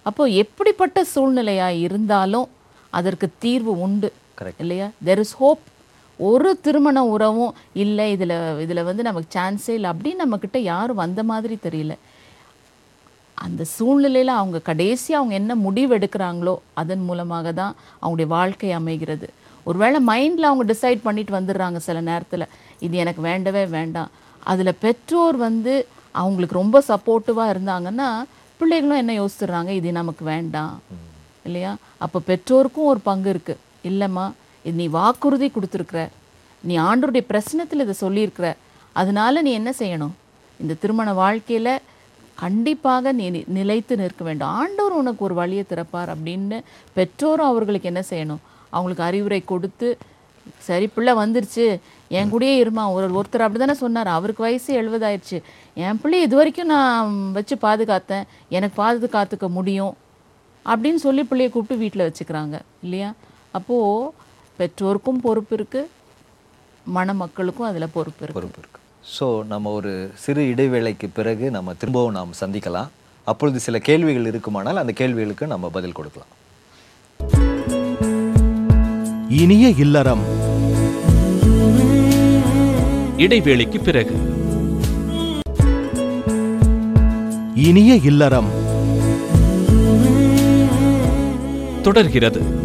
அப்போ 0.05 0.25
எப்படிப்பட்ட 0.25 1.05
சூழ்நிலையா 1.15 1.79
இருந்தாலும் 1.79 2.47
அதற்கு 2.89 3.29
தீர்வு 3.39 3.79
உண்டு. 3.79 4.13
இல்லையா? 4.57 4.89
தெர் 5.05 5.19
இஸ் 5.19 5.35
ஹோப் 5.35 5.59
ஒரு 6.29 6.49
திருமண 6.65 7.03
உறவும் 7.13 7.53
இல்லை. 7.83 8.05
இதில் 8.11 8.37
இதில் 8.59 8.87
வந்து 8.89 9.03
நமக்கு 9.03 9.29
சான்ஸே 9.37 9.73
இல்லை. 9.77 9.89
அப்படின்னு 9.89 10.23
நம்மக்கிட்ட 10.23 10.57
யாரும் 10.57 11.01
வந்த 11.03 11.23
மாதிரி 11.31 11.57
தெரியல. 11.67 11.93
அந்த 13.43 13.63
சூழ்நிலையில் 13.75 14.39
அவங்க 14.39 14.59
கடைசி 14.59 15.13
அவங்க 15.13 15.33
என்ன 15.33 15.55
முடிவு 15.55 15.97
எடுக்கிறாங்களோ 15.97 16.55
அதன் 16.81 17.05
மூலமாக 17.05 17.51
தான் 17.51 17.75
அவங்களுடைய 18.01 18.27
வாழ்க்கை 18.27 18.71
அமைகிறது. 18.71 19.29
ஒருவேளை 19.63 19.99
மைண்டில் 20.07 20.49
அவங்க 20.49 20.65
டிசைட் 20.73 21.05
பண்ணிட்டு 21.07 21.33
வந்துடுறாங்க 21.39 21.79
சில 21.87 22.01
நேரத்தில். 22.01 22.45
இது 22.79 22.97
எனக்கு 22.97 23.21
வேண்டவே 23.21 23.63
வேண்டாம். 23.77 24.11
அதில் 24.51 24.79
பெற்றோர் 24.79 25.37
வந்து 25.47 25.73
அவங்களுக்கு 26.11 26.59
ரொம்ப 26.61 26.77
சப்போர்ட்டிவாக 26.87 27.53
இருந்தாங்கன்னா 27.53 28.09
பிள்ளைகளும் 28.59 29.01
என்ன 29.03 29.13
யோசிச்சுடுறாங்க? 29.21 29.69
இது 29.69 29.91
நமக்கு 29.91 30.25
வேண்டாம். 30.25 30.73
இல்லையா? 31.47 31.75
அப்போ 31.97 32.21
பெற்றோருக்கும் 32.27 32.89
ஒரு 32.93 32.99
பங்கு 33.09 33.29
இருக்குது 33.33 33.61
இல்லைம்மா 33.89 34.25
இது 34.63 34.75
நீ 34.75 34.87
வாக்குறுதி 34.87 35.51
கொடுத்துருக்குற. 35.55 36.07
நீ 36.61 36.77
ஆண்டவருடைய 36.77 37.23
பிரச்சனத்தில் 37.29 37.81
இதை 37.85 37.95
சொல்லியிருக்கிற. 38.01 38.53
அதனால 38.91 39.41
நீ 39.41 39.51
என்ன 39.51 39.73
செய்யணும்? 39.77 40.15
இந்த 40.59 40.73
திருமண 40.73 41.13
வாழ்க்கையில 41.13 41.77
கண்டிப்பாக 42.35 43.11
நீ 43.11 43.43
நிலைத்து 43.47 43.95
நிற்க 43.95 44.23
வேண்டும். 44.23 44.47
ஆண்டவர் 44.47 44.91
உனக்கு 44.91 45.23
ஒரு 45.23 45.33
வழியை 45.33 45.63
திறப்பார் 45.69 46.15
அப்படின்னு 46.15 46.61
பெற்றோரும் 46.95 47.49
அவர்களுக்கு 47.51 47.91
என்ன 47.93 48.03
செய்யணும்? 48.09 48.41
அவங்களுக்கு 48.69 49.03
அறிவுரை 49.03 49.41
கொடுத்து 49.45 49.97
சரி 50.57 50.87
பிள்ளை 50.87 51.13
வந்துருச்சு. 51.13 51.79
என் 52.07 52.31
கூடயே 52.33 52.53
இருமா. 52.63 52.91
ஒரு 52.91 53.07
ஒருத்தர் 53.19 53.45
அப்படிதானே 53.47 53.71
சொன்னார். 53.71 54.07
அவருக்கு 54.07 54.43
வயசு 54.43 54.73
எழுபது 54.73 55.05
ஆயிடுச்சு 55.07 55.41
என் 55.73 55.99
பிள்ளை 56.01 56.21
இது 56.21 56.35
வரைக்கும் 56.35 56.67
நான் 56.67 57.31
வச்சு 57.31 57.55
பாதுகாத்தேன். 57.55 58.23
எனக்கு 58.49 58.83
பாதுகாத்துக்க 58.83 59.47
முடியும் 59.47 59.97
அப்படின்னு 60.65 61.01
சொல்லி 61.05 61.21
பிள்ளைய 61.21 61.49
கூப்பிட்டு 61.49 61.77
வீட்டில் 61.77 62.11
வச்சுக்கிறாங்க. 62.11 62.59
இல்லையா? 62.83 63.13
அப்போது 63.51 64.13
பெற்றோருக்கும் 64.61 65.21
பொறுப்பு 65.25 65.55
இருக்கு 65.55 65.89
மணமக்களுக்கும் 66.95 67.67
அதில் 67.69 67.93
பொறுப்பு 67.93 68.23
இருக்கு. 68.23 68.33
பொறுப்பு 68.33 68.59
இருக்கு. 68.61 68.79
ஸோ 69.17 69.45
நம்ம 69.45 69.71
ஒரு 69.71 70.11
சிறு 70.15 70.41
இடைவேளைக்கு 70.47 71.07
பிறகு 71.13 71.51
நம்ம 71.51 71.73
திரும்பவும் 71.73 72.11
நாம் 72.11 72.39
சந்திக்கலாம். 72.39 72.89
அப்பொழுது 73.23 73.59
சில 73.59 73.79
கேள்விகள் 73.79 74.25
இருக்குமானால் 74.25 74.77
அந்த 74.77 74.91
கேள்விகளுக்கு 74.91 75.47
நம்ம 75.47 75.69
பதில் 75.69 75.97
கொடுக்கலாம். 75.97 76.31
இனிய 79.29 79.67
இல்லறம். 79.69 80.23
இடைவேளைக்கு 83.17 83.79
பிறகு. 83.83 84.17
இனிய 87.55 87.93
இல்லறம். 87.95 88.49
தொடர்கிறது. 91.81 92.60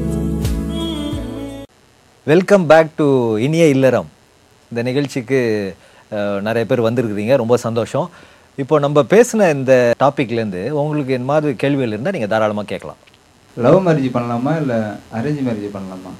வெல்கம் 2.31 2.65
பேக் 2.71 2.89
டு 2.99 3.05
இனிய 3.47 3.65
இல்லறம். 3.73 4.07
இந்த 4.71 4.81
நிகழ்ச்சிக்கு 4.87 5.41
நிறைய 6.47 6.65
பேர் 6.71 6.87
வந்திருக்கிறீங்க. 6.87 7.35
ரொம்ப 7.43 7.57
சந்தோஷம். 7.65 8.07
இப்போ 8.63 8.75
நம்ம 8.85 9.03
பேசின 9.13 9.49
இந்த 9.57 9.75
டாபிக்லேருந்து 10.03 10.63
உங்களுக்கு 10.81 11.13
இந்த 11.19 11.29
மாதிரி 11.31 11.53
கேள்விகள் 11.63 11.93
இருந்தால் 11.93 12.17
நீங்கள் 12.17 12.33
தாராளமாக 12.33 12.69
கேட்கலாம். 12.73 12.99
லவ் 13.67 13.79
மேரேஜ் 13.87 14.11
பண்ணலாமா 14.17 14.55
இல்லை 14.63 14.79
அரேஞ்ச் 15.19 15.41
மேரேஜ் 15.49 15.71
பண்ணலாமா? 15.77 16.13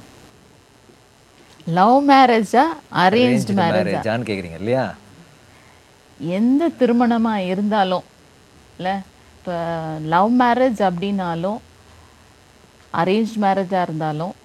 லவ் 1.79 1.99
மேரேஜா 2.13 2.65
அரேஞ்ச்டு 3.03 3.57
மேரேஜா 3.61 3.83
மேரேஜான்னு 3.83 4.29
கேக்குறீங்க 4.31 4.63
இல்லையா? 4.63 4.87
எந்த 6.39 6.71
திருமணமா 6.81 7.35
இருந்தாலும் 7.51 8.07
இல்லை 8.79 8.97
இப்போ 9.37 9.55
லவ் 10.15 10.33
மேரேஜ் 10.45 10.81
அப்படின்னாலும் 10.91 11.61
அரேஞ்ச் 13.03 13.37
மேரேஜாக 13.45 13.87
இருந்தாலும் 13.89 14.35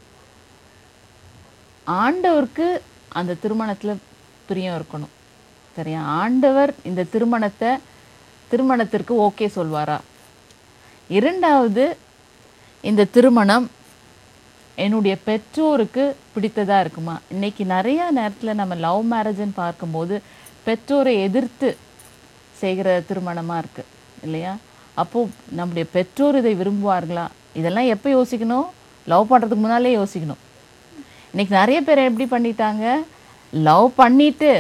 ஆண்டவருக்கு 1.87 2.81
அந்த 3.09 3.35
திருமணத்தில் 3.35 4.01
பிரியம் 4.47 4.83
இருக்கணும். 4.83 5.13
சரியா? 5.77 6.03
ஆண்டவர் 6.03 6.75
இந்த 6.83 7.03
திருமணத்தை 7.03 7.69
திருமணத்திற்கு 8.51 9.15
ஓகே 9.23 9.47
சொல்வாரா? 9.57 9.99
இரண்டாவது 11.09 11.97
இந்த 12.83 13.05
திருமணம் 13.05 13.71
என்னுடைய 14.75 15.17
பெற்றோருக்கு 15.25 16.17
பிடித்ததாக 16.35 16.81
இருக்குமா? 16.81 17.19
இன்றைக்கி 17.35 17.65
நிறையா 17.75 18.11
நேரத்தில் 18.11 18.55
நம்ம 18.55 18.75
லவ் 18.75 19.13
மேரேஜ்னு 19.13 19.55
பார்க்கும்போது 19.55 20.23
பெற்றோரை 20.65 21.21
எதிர்த்து 21.21 21.77
செய்கிற 22.59 23.03
திருமணமாக 23.09 23.63
இருக்குது 23.65 23.91
இல்லையா? 24.23 24.57
அப்போது 24.95 25.31
நம்முடைய 25.49 25.89
பெற்றோர் 25.93 26.37
இதை 26.37 26.55
விரும்புவார்களா? 26.55 27.27
இதெல்லாம் 27.55 27.87
எப்போ 27.87 28.11
யோசிக்கணும்? 28.11 28.67
லவ் 29.07 29.31
பண்ணுறதுக்கு 29.31 29.65
முன்னாலே 29.65 29.97
யோசிக்கணும். 29.97 30.43
இன்றைக்கி 31.35 31.49
நிறைய 31.49 31.83
பேர் 31.83 32.01
எப்படி 32.07 32.25
பண்ணிட்டாங்க? 32.33 32.87
லவ் 33.53 33.87
பண்ணிவிட்டு 33.99 34.51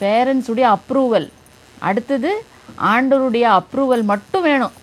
பேரண்ட்ஸுடைய 0.00 0.66
அப்ரூவல் 0.74 1.26
அடுத்தது 1.88 2.30
ஆண்டவருடைய 2.90 3.46
அப்ரூவல் 3.58 4.04
மட்டும் 4.10 4.44
வேணும். 4.48 4.74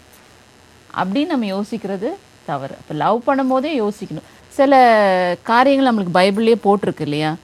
அப்படின்னு 1.02 1.32
நம்ம 1.34 1.46
யோசிக்கிறது 1.46 2.10
தவறு. 2.50 2.76
இப்போ 2.82 2.94
லவ் 3.04 3.20
பண்ணும்போதே 3.28 3.72
யோசிக்கணும். 3.84 4.28
சில 4.58 4.82
காரியங்கள் 5.52 5.90
நம்மளுக்கு 5.90 6.18
பைபிள்லேயே 6.20 6.58
போட்டிருக்கு 6.66 7.06
இல்லையா? 7.08 7.36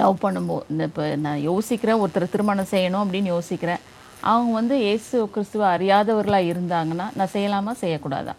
லவ் 0.00 0.16
பண்ணும்போது 0.22 0.70
இந்த 0.74 0.84
இப்போ 0.90 1.16
நான் 1.26 1.44
யோசிக்கிறேன் 1.50 2.00
ஒருத்தர் 2.04 2.32
திருமணம் 2.36 2.72
செய்யணும் 2.74 3.04
அப்படின்னு 3.04 3.32
யோசிக்கிறேன். 3.36 3.82
அவங்க 4.20 4.52
வந்து 4.60 4.78
இயேசு 4.86 5.30
கிறிஸ்துவ 5.34 5.66
அறியாதவர்களாக 5.76 6.50
இருந்தாங்கன்னா 6.54 7.08
நான் 7.18 7.34
செய்யலாமா? 7.36 7.74
செய்யக்கூடாதா? 7.84 8.34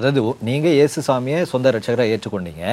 அதாவது 0.00 0.20
நீங்கள் 0.48 0.76
இயேசு 0.78 1.00
சாமியை 1.08 1.38
சொந்த 1.52 1.70
ரட்சகராக 1.76 2.12
ஏற்றுக்கொண்டீங்க. 2.14 2.64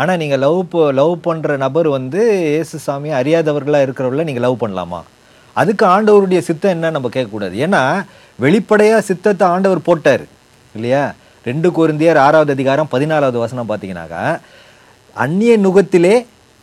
ஆனால் 0.00 0.20
நீங்கள் 0.22 0.42
லவ் 0.44 0.76
லவ் 1.00 1.14
பண்ணுற 1.28 1.56
நபர் 1.64 1.88
வந்து 1.98 2.20
இயேசு 2.52 2.76
சாமியை 2.86 3.14
அறியாதவர்களாக 3.20 3.86
இருக்கிறவங்கள 3.86 4.24
நீங்கள் 4.28 4.46
லவ் 4.46 4.62
பண்ணலாமா? 4.62 5.00
அதுக்கு 5.60 5.84
ஆண்டவருடைய 5.94 6.40
சித்தம் 6.48 6.74
என்ன 6.76 6.90
நம்ம 6.96 7.08
கேட்கக்கூடாது. 7.14 7.54
ஏன்னா 7.66 7.82
வெளிப்படையாக 8.44 9.06
சித்தத்தை 9.08 9.44
ஆண்டவர் 9.54 9.86
போட்டார். 9.88 10.24
இல்லையா? 10.76 11.02
ரெண்டு 11.48 11.68
குருந்தியர் 11.76 12.18
ஆறாவது 12.24 12.52
அதிகாரம் 12.56 12.90
பதினாலாவது 12.94 13.38
வசனம் 13.44 13.68
பார்த்தீங்கன்னாக்கா 13.68 14.24
அந்நிய 15.24 15.52
நுகத்திலே 15.66 16.14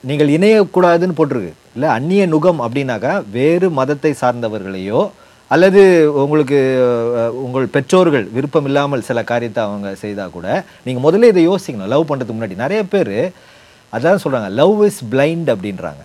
நீங்கள் 0.03 0.33
இணையக்கூடாதுன்னு 0.37 1.17
போட்டிருக்கு. 1.19 1.53
இல்லை 1.75 1.87
அந்நிய 1.97 2.23
நுகம் 2.33 2.59
அப்படின்னாக்கா 2.65 3.13
வேறு 3.37 3.67
மதத்தை 3.79 4.11
சார்ந்தவர்களையோ 4.21 5.01
அல்லது 5.53 5.81
உங்களுக்கு 6.23 6.57
உங்கள் 7.45 7.73
பெற்றோர்கள் 7.75 8.25
விருப்பம் 8.35 8.67
இல்லாமல் 8.69 9.05
சில 9.09 9.19
காரியத்தை 9.31 9.61
அவங்க 9.67 9.89
செய்தால் 10.01 10.33
கூட 10.37 10.47
நீங்கள் 10.85 11.05
முதல்ல 11.05 11.29
இதை 11.33 11.41
யோசிக்கணும். 11.49 11.91
லவ் 11.93 12.07
பண்ணுறதுக்கு 12.09 12.37
முன்னாடி. 12.37 12.55
நிறைய 12.63 12.81
பேர் 12.93 13.15
அதான் 13.95 14.21
சொல்கிறாங்க 14.23 14.49
லவ் 14.61 14.79
இஸ் 14.87 15.01
பிளைண்ட் 15.11 15.49
அப்படின்றாங்க. 15.53 16.03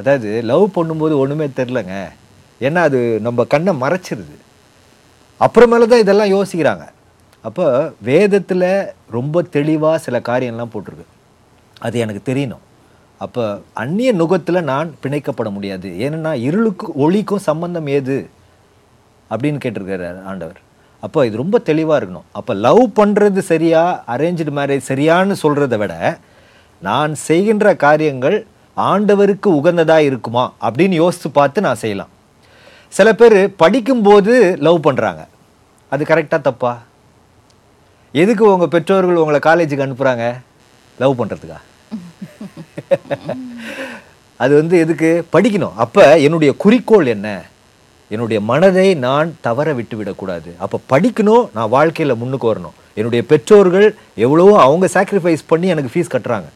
அதாவது 0.00 0.28
லவ் 0.50 0.66
பண்ணும்போது 0.76 1.14
ஒன்றுமே 1.22 1.46
தெரிலங்க 1.60 1.94
ஏன்னா 2.66 2.80
அது 2.88 2.98
நம்ம 3.26 3.44
கண்ணை 3.54 3.72
மறைச்சிருது. 3.84 4.36
அப்புறமேல 5.44 5.88
தான் 5.92 6.02
இதெல்லாம் 6.04 6.32
யோசிக்கிறாங்க. 6.36 6.84
அப்போ 7.48 7.66
வேதத்தில் 8.08 8.68
ரொம்ப 9.16 9.42
தெளிவாக 9.56 10.02
சில 10.04 10.16
காரியம்லாம் 10.28 10.72
போட்டிருக்கு. 10.74 11.06
அது 11.86 11.96
எனக்கு 12.04 12.22
தெரியணும். 12.30 12.62
அப்போ 13.24 13.42
அந்நிய 13.82 14.12
நுகத்தில் 14.20 14.68
நான் 14.70 14.94
பிணைக்கப்பட 15.02 15.48
முடியாது. 15.56 15.88
ஏன்னா 16.04 16.32
இருளுக்கும் 16.48 16.96
ஒளிக்கும் 17.06 17.44
சம்பந்தம் 17.48 17.90
ஏது? 17.96 18.16
அப்படின்னு 19.32 19.58
கேட்டிருக்காரு 19.64 20.08
ஆண்டவர். 20.30 20.60
அப்போ 21.02 21.20
இது 21.26 21.36
ரொம்ப 21.42 21.56
தெளிவாக 21.68 21.98
இருக்கணும். 22.00 22.26
அப்போ 22.38 22.52
லவ் 22.66 22.82
பண்ணுறது 22.98 23.38
சரியா 23.38 23.80
அரேഞ്ച്டு 24.14 24.52
மேரேஜ் 24.58 24.90
சரியான்னு 24.90 25.34
சொல்கிறத 25.42 25.76
விட 25.82 25.94
நான் 26.82 27.12
செய்கின்ற 27.28 27.74
காரியங்கள் 27.84 28.36
ஆண்டவருக்கு 28.76 29.48
உகந்ததாக 29.60 30.06
இருக்குமா 30.08 30.44
அப்படின்னு 30.66 30.94
யோசித்து 31.02 31.28
பார்த்து 31.30 31.66
நான் 31.66 31.80
செய்யலாம். 31.82 32.12
சில 32.92 33.08
பேர் 33.20 33.38
படிக்கும்போது 33.62 34.32
லவ் 34.66 34.84
பண்ணுறாங்க 34.86 35.22
அது 35.92 36.02
கரெக்டாக 36.04 36.46
தப்பா? 36.48 36.72
எதுக்கு 38.14 38.44
உங்கள் 38.52 38.72
பெற்றோர்கள் 38.74 39.20
உங்களை 39.22 39.40
காலேஜுக்கு 39.48 39.86
அனுப்புகிறாங்க 39.86 40.26
லவ் 40.98 41.18
பண்ணுறதுக்கா 41.20 41.58
அது 44.42 44.52
வந்து 44.60 44.76
எதுக்கு? 44.84 45.10
படிக்கணும். 45.34 45.76
அப்போ 45.84 46.04
என்னுடைய 46.26 46.52
குறிக்கோள் 46.62 47.06
என்ன? 47.06 47.28
என்னுடைய 48.14 48.38
மனதை 48.50 48.88
நான் 49.04 49.28
தவற 49.46 49.68
விட்டு 49.78 49.96
விடக்கூடாது 49.98 50.50
அப்போ 50.64 50.78
படிக்கணும் 50.92 51.44
நான் 51.56 51.72
வாழ்க்கையில் 51.76 52.20
முன்னுக்கு 52.22 52.50
வரணும். 52.52 52.76
என்னுடைய 52.98 53.22
பெற்றோர்கள் 53.30 53.86
எவ்வளவோ 54.24 54.54
அவங்க 54.64 54.86
சாக்ரிஃபைஸ் 54.96 55.44
பண்ணி 55.52 55.66
எனக்கு 55.74 55.92
ஃபீஸ் 55.92 56.14
கட்டுறாங்க. 56.14 56.48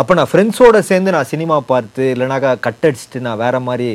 அப்போ 0.00 0.12
நான் 0.18 0.30
ஃப்ரெண்ட்ஸோடு 0.30 0.80
சேர்ந்து 0.88 1.14
நான் 1.16 1.30
சினிமா 1.30 1.56
பார்த்து 1.70 2.04
இல்லைனாக்கா 2.14 2.50
கட் 2.66 2.84
அடிச்சுட்டு 2.88 3.20
நான் 3.26 3.40
வேறு 3.42 3.60
மாதிரி 3.68 3.88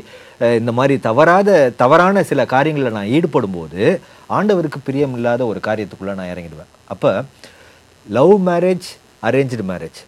இந்த 0.60 0.72
மாதிரி 0.80 0.96
தவறாத 1.08 1.50
தவறான 1.82 2.24
சில 2.30 2.46
காரியங்களில் 2.54 2.98
நான் 2.98 3.12
ஈடுபடும் 3.18 3.56
போது 3.58 3.84
ஆண்டவருக்கு 4.38 4.80
பிரியம் 4.88 5.16
இல்லாத 5.18 5.46
ஒரு 5.52 5.60
காரியத்துக்குள்ளே 5.68 6.16
நான் 6.20 6.32
இறங்கிடுவேன். 6.34 6.72
அப்போ 6.94 7.12
லவ் 8.18 8.34
மேரேஜ் 8.50 8.88
அரேஞ்சு 9.28 9.66
மேரேஜ் 9.72 10.00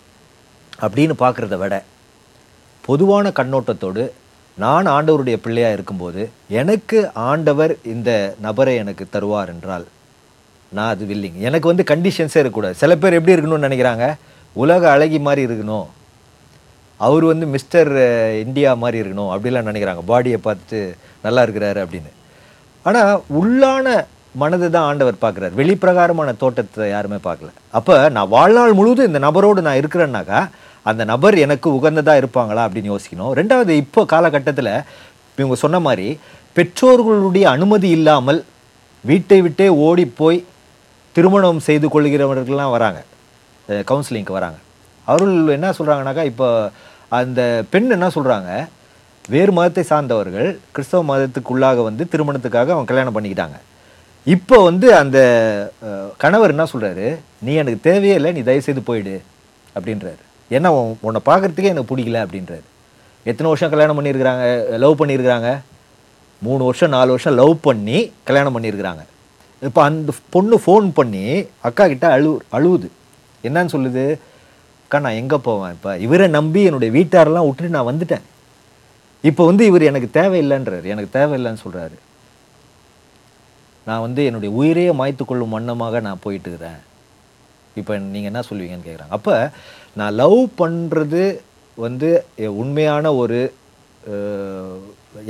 அப்படின்னு 0.85 1.15
பார்க்குறத 1.23 1.57
விட 1.61 1.75
பொதுவான 2.87 3.31
கண்ணோட்டத்தோடு 3.39 4.03
நான் 4.63 4.85
ஆண்டவருடைய 4.95 5.37
பிள்ளையாக 5.45 5.75
இருக்கும்போது 5.77 6.21
எனக்கு 6.61 6.99
ஆண்டவர் 7.29 7.73
இந்த 7.93 8.11
நபரை 8.45 8.75
எனக்கு 8.83 9.05
தருவார் 9.15 9.51
என்றால் 9.53 9.85
நான் 10.75 10.91
அது 10.93 11.05
வில்லிங் 11.05 11.39
எனக்கு 11.47 11.67
வந்து 11.71 11.83
கண்டிஷன்ஸே 11.91 12.39
இருக்கக்கூடாது. 12.41 12.75
சில 12.83 12.91
பேர் 13.01 13.17
எப்படி 13.17 13.35
இருக்கணும்னு 13.35 13.67
நினைக்கிறாங்க? 13.67 14.05
உலக 14.53 14.83
அழகி 14.91 15.19
மாதிரி 15.27 15.41
இருக்கணும். 15.47 15.87
அவர் 17.05 17.23
வந்து 17.31 17.45
மிஸ்டர் 17.55 17.91
இந்தியா 18.45 18.73
மாதிரி 18.83 18.97
இருக்கணும் 19.03 19.31
அப்படிலாம் 19.33 19.69
நினைக்கிறாங்க. 19.69 20.03
பாடியை 20.11 20.37
பார்த்துட்டு 20.47 20.79
நல்லா 21.25 21.41
இருக்கிறாரு 21.45 21.79
அப்படின்னு. 21.85 22.11
ஆனால் 22.89 23.21
உள்ளான 23.39 23.87
மனதை 24.41 24.67
தான் 24.69 24.87
ஆண்டவர் 24.89 25.23
பார்க்குறாரு. 25.25 25.53
வெளிப்பிரகாரமான 25.61 26.29
தோட்டத்தை 26.43 26.89
யாருமே 26.89 27.19
பார்க்கல. 27.27 27.51
அப்போ 27.79 27.95
நான் 28.17 28.33
வாழ்நாள் 28.37 28.77
முழுவதும் 28.79 29.09
இந்த 29.11 29.19
நபரோடு 29.27 29.67
நான் 29.67 29.81
இருக்கிறேன்னாக்கா 29.81 30.39
அந்த 30.89 31.01
நபர் 31.11 31.35
எனக்கு 31.45 31.67
உகந்ததாக 31.77 32.21
இருப்பாங்களா 32.21 32.63
அப்படின்னு 32.67 32.91
யோசிக்கணும். 32.93 33.31
ரெண்டாவது 33.39 33.73
இப்போ 33.83 34.01
காலகட்டத்தில் 34.13 34.73
இவங்க 35.39 35.57
சொன்ன 35.63 35.79
மாதிரி 35.87 36.07
பெற்றோர்களுடைய 36.57 37.45
அனுமதி 37.55 37.89
இல்லாமல் 37.97 38.39
வீட்டை 39.03 39.39
விட்டே 39.45 39.67
ஓடி 39.87 40.05
போய் 40.19 40.37
திருமணம் 41.15 41.65
செய்து 41.67 41.87
கொள்கிறவர்கள்லாம் 41.93 42.75
வராங்க. 42.75 42.99
கவுன்சிலிங்க்கு 43.89 44.37
வராங்க. 44.37 44.57
அவர்கள் 45.07 45.55
என்ன 45.57 45.69
சொல்கிறாங்கனாக்கா 45.77 46.23
இப்போ 46.31 46.47
அந்த 47.19 47.41
பெண் 47.73 47.95
என்ன 47.97 48.07
சொல்கிறாங்க 48.15 48.49
வேறு 49.33 49.51
மதத்தை 49.57 49.83
சார்ந்தவர்கள் 49.89 50.49
கிறிஸ்தவ 50.75 51.03
மதத்துக்குள்ளாக 51.11 51.83
வந்து 51.87 52.03
திருமணத்துக்காக 52.13 52.73
அவங்க 52.75 52.89
கல்யாணம் 52.91 53.15
பண்ணிக்கிட்டாங்க. 53.15 53.57
இப்போ 54.35 54.57
வந்து 54.69 54.87
அந்த 55.01 55.17
கணவர் 56.23 56.53
என்ன 56.53 56.65
சொல்கிறாரு 56.73 57.07
நீ 57.45 57.53
எனக்கு 57.63 57.79
தேவையே 57.89 58.15
இல்லை 58.19 58.31
நீ 58.37 58.43
தயவுசெய்து 58.49 58.83
போயிடு 58.89 59.15
அப்படின்றாரு. 59.77 60.23
ஏன்னா 60.55 60.69
உன்னை 61.07 61.21
பார்க்கறதுக்கே 61.29 61.71
எனக்கு 61.73 61.91
பிடிக்கல 61.91 62.19
அப்படின்றாரு. 62.25 62.65
எத்தனை 63.31 63.47
வருஷம் 63.51 63.71
கல்யாணம் 63.73 63.97
பண்ணியிருக்கிறாங்க 63.97 64.43
லவ் 64.83 64.99
பண்ணியிருக்கிறாங்க? 65.01 65.49
மூணு 66.45 66.61
வருஷம் 66.67 66.93
நாலு 66.95 67.09
வருஷம் 67.13 67.37
லவ் 67.41 67.53
பண்ணி 67.67 67.97
கல்யாணம் 68.27 68.55
பண்ணியிருக்கிறாங்க. 68.55 69.03
இப்போ 69.67 69.81
அந்த 69.87 70.13
பொண்ணு 70.35 70.55
ஃபோன் 70.63 70.87
பண்ணி 70.99 71.25
அக்கா 71.67 71.83
கிட்ட 71.91 72.07
அழு 72.15 72.31
அழுவுது. 72.57 72.87
என்னன்னு 73.47 73.73
சொல்லுது? 73.75 74.05
அக்கா 74.85 74.99
நான் 75.05 75.19
எங்கே 75.21 75.37
போவேன் 75.47 75.73
இப்போ? 75.75 75.91
இவரை 76.05 76.27
நம்பி 76.37 76.61
என்னுடைய 76.69 76.91
வீட்டாரெல்லாம் 76.97 77.45
விட்டுட்டு 77.47 77.75
நான் 77.77 77.89
வந்துட்டேன். 77.91 78.25
இப்போ 79.23 79.45
வந்து 79.49 79.63
இவர் 79.69 79.89
எனக்கு 79.91 80.09
தேவையில்லைன்றாரு. 80.19 80.87
எனக்கு 80.93 81.15
தேவையில்லைன்னு 81.19 81.63
சொல்கிறாரு 81.65 81.97
நான் 83.87 84.03
வந்து 84.03 84.21
என்னுடைய 84.27 84.51
உயிரையே 84.59 84.91
மாய்த்து 84.99 85.23
கொள்ளும் 85.25 85.55
வண்ணமாக 85.55 85.99
நான் 86.05 86.21
போயிட்டு 86.25 86.49
இருக்கிறேன். 86.49 86.79
இப்போ 87.79 87.93
நீங்கள் 88.13 88.31
என்ன 88.31 88.41
சொல்லுவீங்கன்னு 88.49 88.87
கேட்குறாங்க 88.87 89.15
அப்போ 89.17 89.33
நான் 89.99 90.17
லவ் 90.21 90.39
பண்ணுறது 90.61 91.23
வந்து 91.85 92.09
உண்மையான 92.61 93.13
ஒரு 93.21 93.39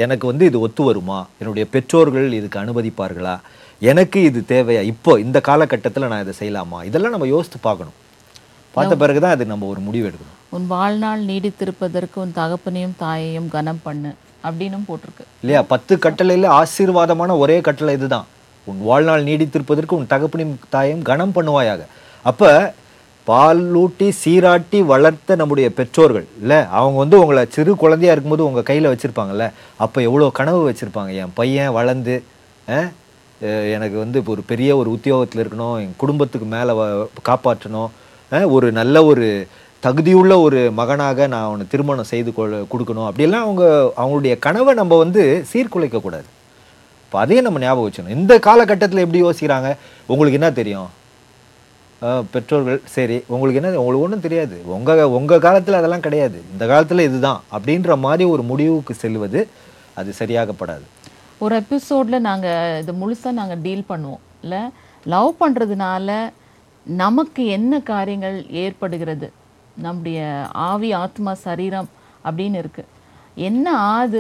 எனக்கு 0.04 0.26
வந்து 0.30 0.46
இது 0.50 0.58
ஒத்து 0.66 0.82
வருமா? 0.88 1.20
என்னுடைய 1.40 1.66
பெற்றோர்கள் 1.74 2.28
இதுக்கு 2.38 2.58
அனுமதிப்பார்களா? 2.62 3.36
எனக்கு 3.92 4.20
இது 4.30 4.40
தேவையா? 4.54 4.82
இப்போ 4.94 5.12
இந்த 5.26 5.38
காலகட்டத்தில் 5.50 6.10
நான் 6.12 6.24
இதை 6.26 6.34
செய்யலாமா? 6.40 6.80
இதெல்லாம் 6.90 7.14
நம்ம 7.16 7.28
யோசித்து 7.34 7.60
பார்க்கணும். 7.68 7.98
பார்த்த 8.76 8.94
பிறகு 9.02 9.20
தான் 9.24 9.36
அது 9.36 9.44
நம்ம 9.52 9.68
ஒரு 9.74 9.82
முடிவு 9.88 10.06
எடுக்கணும். 10.10 10.40
உன் 10.56 10.66
வாழ்நாள் 10.76 11.22
நீடித்திருப்பதற்கு 11.32 12.18
உன் 12.24 12.34
தகப்பனையும் 12.40 12.96
தாயையும் 13.04 13.50
கனம் 13.56 13.84
பண்ணு 13.86 14.12
அப்படின்னும் 14.48 14.88
போட்டிருக்கு. 14.88 15.26
இல்லையா? 15.44 15.62
பத்து 15.74 15.94
கட்டளையில் 16.06 16.48
ஆசீர்வாதமான 16.62 17.38
ஒரே 17.44 17.58
கட்டளை 17.68 17.94
இதுதான். 18.00 18.28
உன் 18.72 18.82
வாழ்நாள் 18.90 19.28
நீடித்திருப்பதற்கு 19.30 19.98
உன் 20.00 20.12
தகப்பனையும் 20.16 20.58
தாயும் 20.76 21.06
கனம் 21.12 21.36
பண்ணுவாயாக. 21.38 21.82
அப்ப 22.32 22.52
பாலூட்டி 23.28 24.08
சீராட்டி 24.22 24.80
வளர்த்த 24.92 25.36
நம்முடைய 25.42 25.68
பெற்றோர்கள். 25.78 26.26
இல்லை 26.42 26.60
அவங்க 26.80 26.98
வந்து 27.04 27.18
உங்களை 27.22 27.42
சிறு 27.56 27.72
குழந்தையா 27.84 28.14
இருக்கும்போது 28.14 28.48
உங்கள் 28.48 28.68
கையில் 28.70 28.92
வச்சுருப்பாங்கல்ல 28.92 29.46
அப்போ 29.84 30.00
எவ்வளோ 30.08 30.30
கனவு 30.40 30.62
வச்சுருப்பாங்க? 30.70 31.12
என் 31.22 31.36
பையன் 31.40 31.76
வளர்ந்து 31.78 32.16
எனக்கு 33.76 33.98
வந்து 34.02 34.20
இப்போ 34.22 34.32
ஒரு 34.36 34.44
பெரிய 34.52 34.70
ஒரு 34.82 34.90
உத்தியோகத்தில் 34.98 35.42
இருக்கணும் 35.44 35.78
என் 35.84 35.96
குடும்பத்துக்கு 36.02 36.48
மேலே 36.54 36.74
காப்பாற்றணும் 37.30 37.90
ஒரு 38.56 38.68
நல்ல 38.80 39.04
ஒரு 39.12 39.26
தகுதியுள்ள 39.86 40.34
ஒரு 40.46 40.60
மகனாக 40.80 41.28
நான் 41.34 41.48
அவனை 41.48 41.66
திருமணம் 41.72 42.12
செய்து 42.12 42.32
கொள்ள 42.38 42.62
கொடுக்கணும். 42.72 43.08
அப்படியெல்லாம் 43.08 43.46
அவங்க 43.48 43.64
அவங்களுடைய 44.02 44.36
கனவை 44.46 44.74
நம்ம 44.82 44.98
வந்து 45.04 45.24
சீர்குலைக்கக்கூடாது 45.52 46.30
இப்போ 47.06 47.18
அதையும் 47.24 47.48
நம்ம 47.48 47.62
ஞாபகம் 47.66 47.88
வச்சுக்கணும். 47.88 48.18
இந்த 48.20 48.34
காலகட்டத்தில் 48.48 49.04
எப்படி 49.04 49.22
யோசிக்கிறாங்க? 49.26 49.72
உங்களுக்கு 50.12 50.40
என்ன 50.40 50.52
தெரியும்? 50.62 50.90
பெற்றோர்கள் 52.34 52.80
சரி 52.96 53.18
உங்களுக்கு 53.34 53.60
என்ன 53.60 53.82
உங்களுக்கு 53.82 54.06
ஒன்றும் 54.06 54.24
தெரியாது. 54.26 54.56
உங்கள் 54.76 55.12
உங்கள் 55.18 55.44
காலத்தில் 55.46 55.80
அதெல்லாம் 55.80 56.06
கிடையாது. 56.08 56.38
இந்த 56.54 56.64
காலத்தில் 56.72 57.08
இதுதான். 57.10 57.42
அப்படின்ற 57.58 57.98
மாதிரி 58.06 58.26
ஒரு 58.34 58.44
முடிவுக்கு 58.52 58.94
செல்வது 59.04 59.42
அது 60.00 60.14
சரியாகப்படாது. 60.20 60.86
ஒரு 61.44 61.56
எபிசோடில் 61.62 62.26
நாங்கள் 62.30 62.80
இது 62.82 62.94
முழுசாக 63.02 63.40
நாங்கள் 63.42 63.62
டீல் 63.66 63.90
பண்ணுவோம். 63.92 64.24
இல்லை 64.44 64.62
லவ் 65.14 65.32
பண்ணுறதுனால 65.42 66.10
நமக்கு 66.86 67.42
என்ன 67.58 67.80
காரியங்கள் 67.92 68.38
ஏற்படுகிறது? 68.64 69.28
நம்முடைய 69.86 70.20
ஆவி 70.70 70.90
ஆத்மா 71.04 71.32
சரீரம் 71.48 71.90
அப்படின்னு 72.28 72.60
இருக்குது 72.64 72.92
என்ன 73.48 73.68
ஆது 73.96 74.20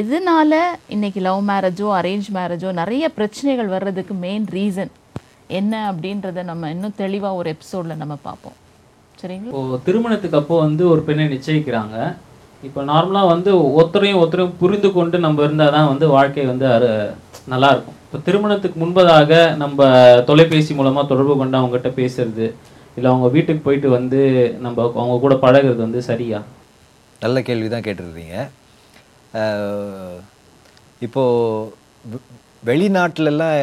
எதனால 0.00 0.52
இன்னைக்கு 0.94 1.20
லவ் 1.28 1.40
மேரேஜோ 1.48 1.86
அரேஞ்ச் 2.00 2.28
மேரேஜோ 2.36 2.68
நிறைய 2.80 3.04
பிரச்சனைகள் 3.18 3.72
வர்றதுக்கு 3.74 4.14
மெயின் 4.24 4.46
ரீசன் 4.58 4.92
என்ன 5.52 5.74
அப்படின்றத 5.88 6.42
நம்ம 6.44 6.70
இன்னும் 6.70 6.98
தெளிவா 6.98 7.30
ஒரு 7.36 7.48
எபிசோட்ல 7.52 7.96
நம்ம 7.96 8.14
பார்ப்போம். 8.22 8.56
சரிங்களா? 9.18 9.50
இப்போ 9.52 9.78
திருமணத்துக்கு 9.84 10.38
அப்போ 10.38 10.54
வந்து 10.60 10.82
ஒரு 10.88 11.02
பெண்ணை 11.02 11.24
நிச்சயிக்கிறாங்க. 11.28 11.96
இப்போ 12.62 12.80
நார்மலாக 12.84 13.30
வந்து 13.30 13.50
ஒருத்தரையும் 13.78 14.20
ஒருத்தரையும் 14.20 14.58
புரிந்து 14.58 14.88
கொண்டு 14.92 15.16
நம்ம 15.18 15.42
இருந்தால் 15.42 15.74
தான் 15.76 15.88
வந்து 15.88 16.06
வாழ்க்கை 16.08 16.44
வந்து 16.46 16.66
அரு 16.72 16.90
நல்லா 17.46 17.68
இருக்கும். 17.70 17.96
இப்போ 18.04 18.18
திருமணத்துக்கு 18.20 18.78
முன்பதாக 18.80 19.30
நம்ம 19.56 19.78
தொலைபேசி 20.26 20.72
மூலமாக 20.74 21.06
தொடர்பு 21.06 21.36
கொண்டு 21.36 21.58
அவங்ககிட்ட 21.58 21.90
பேசுறது 21.96 22.46
இல்லை 22.96 23.08
அவங்க 23.10 23.28
வீட்டுக்கு 23.28 23.62
போயிட்டு 23.62 23.88
வந்து 23.90 24.20
நம்ம 24.60 24.76
அவங்க 24.96 25.16
கூட 25.20 25.34
பழகுறது 25.42 25.80
வந்து 25.80 26.02
சரியா? 26.02 26.40
நல்ல 27.22 27.40
கேள்வி 27.42 27.68
தான் 27.68 27.84
கேட்டிருக்கீங்க. 27.84 28.36
அஹ், 29.34 30.16
இப்போ 31.00 31.22
வெ- 32.04 32.26
வெளிநாட்டிலலாம் 32.68 33.56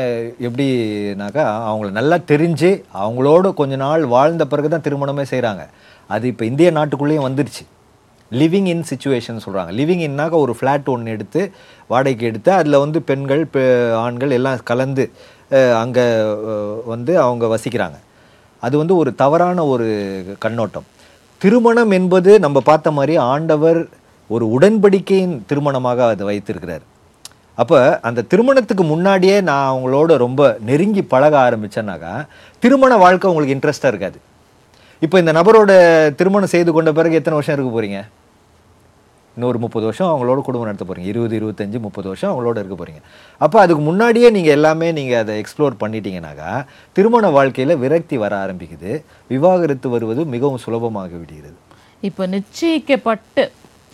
எப்படினாக்கா 0.48 1.44
அவங்கள 1.68 1.90
நல்லா 1.98 2.18
தெரிஞ்சு 2.32 2.70
அவங்களோட 3.02 3.50
கொஞ்ச 3.60 3.76
நாள் 3.84 4.04
வாழ்ந்த 4.14 4.44
பிறகு 4.52 4.70
தான் 4.74 4.84
திருமணமே 4.88 5.24
செய்கிறாங்க 5.32 5.64
அது 6.10 6.26
இப்போ 6.32 6.44
இந்திய 6.50 6.70
நாட்டுக்குள்ளேயும் 6.78 7.28
வந்துருச்சு. 7.28 7.64
லிவிங் 8.32 8.68
இன் 8.74 8.84
சுச்சுவேஷன் 8.90 9.40
சொல்கிறாங்க 9.46 9.72
லிவிங் 9.80 10.04
இன்னாக்க 10.08 10.36
ஒரு 10.46 10.54
ஃப்ளாட் 10.58 10.92
ஒன்று 10.96 11.14
எடுத்து 11.16 11.42
வாடகைக்கு 11.92 12.28
எடுத்து 12.32 12.52
அதில் 12.58 12.82
வந்து 12.84 13.00
பெண்கள் 13.10 13.44
ஆண்கள் 14.04 14.36
எல்லாம் 14.40 14.68
கலந்து 14.72 15.06
அங்கே 15.84 16.06
வந்து 16.94 17.14
அவங்க 17.26 17.46
வசிக்கிறாங்க. 17.56 17.98
அது 18.64 18.76
வந்து 18.82 18.96
ஒரு 19.02 19.12
தவறான 19.24 19.66
ஒரு 19.74 19.90
கண்ணோட்டம். 20.46 20.88
திருமணம் 21.42 21.92
என்பது 22.00 22.32
நம்ம 22.46 22.60
பார்த்த 22.70 22.98
மாதிரி 23.00 23.14
ஆண்டவர் 23.32 23.82
ஒரு 24.30 24.46
உடன்படிக்கையின் 24.56 25.36
திருமணமாக 25.50 26.00
அதை 26.14 26.24
வைத்திருக்கிறார். 26.30 26.86
அப்போ 27.62 27.78
அந்த 28.08 28.26
திருமணத்துக்கு 28.32 28.84
முன்னாடியே 28.94 29.38
நான் 29.50 29.70
அவங்களோட 29.72 30.12
ரொம்ப 30.26 30.42
நெருங்கி 30.70 31.04
பழக 31.14 31.36
ஆரம்பிச்சேன்னாக்கா 31.46 32.14
திருமண 32.64 32.92
வாழ்க்கை 33.06 33.30
உங்களுக்கு 33.32 33.56
இன்ட்ரெஸ்டாக 33.58 33.94
இருக்காது. 33.94 34.18
இப்போ 35.06 35.18
இந்த 35.24 35.32
நபரோட 35.40 35.72
திருமணம் 36.20 36.54
செய்து 36.54 36.72
கொண்ட 36.78 36.92
பிறகு 36.98 37.20
எத்தனை 37.20 37.38
வருஷம் 37.38 37.56
இருக்க 37.58 37.72
போகிறீங்க 37.74 38.00
இன்னொரு 39.38 39.58
முப்பது 39.64 39.86
வருஷம் 39.88 40.10
அவங்களோட 40.12 40.40
குடும்பம் 40.46 40.70
நடத்த 40.70 40.86
போகிறீங்க 40.88 41.10
இருபது 41.12 41.36
இருபத்தஞ்சு 41.40 41.78
முப்பது 41.84 42.08
வருஷம் 42.12 42.32
அவங்களோட 42.32 42.58
இருக்க 42.62 42.76
போகிறீங்க 42.78 43.02
அப்போ 43.46 43.58
அதுக்கு 43.64 43.84
முன்னாடியே 43.90 44.30
நீங்கள் 44.38 44.56
எல்லாமே 44.58 44.88
நீங்கள் 44.98 45.20
அதை 45.22 45.36
எக்ஸ்ப்ளோர் 45.42 45.80
பண்ணிட்டீங்கனாக்கா 45.84 46.52
திருமண 46.96 47.30
வாழ்க்கையில் 47.38 47.80
விரக்தி 47.84 48.18
வர 48.24 48.34
ஆரம்பிக்குது. 48.44 48.92
விவாகரத்து 49.34 49.90
வருவது 49.94 50.24
மிகவும் 50.34 50.64
சுலபமாக 50.66 51.14
விடுகிறது. 51.22 51.58
இப்போ 52.10 52.26
நிச்சயிக்கப்பட்டு 52.36 53.46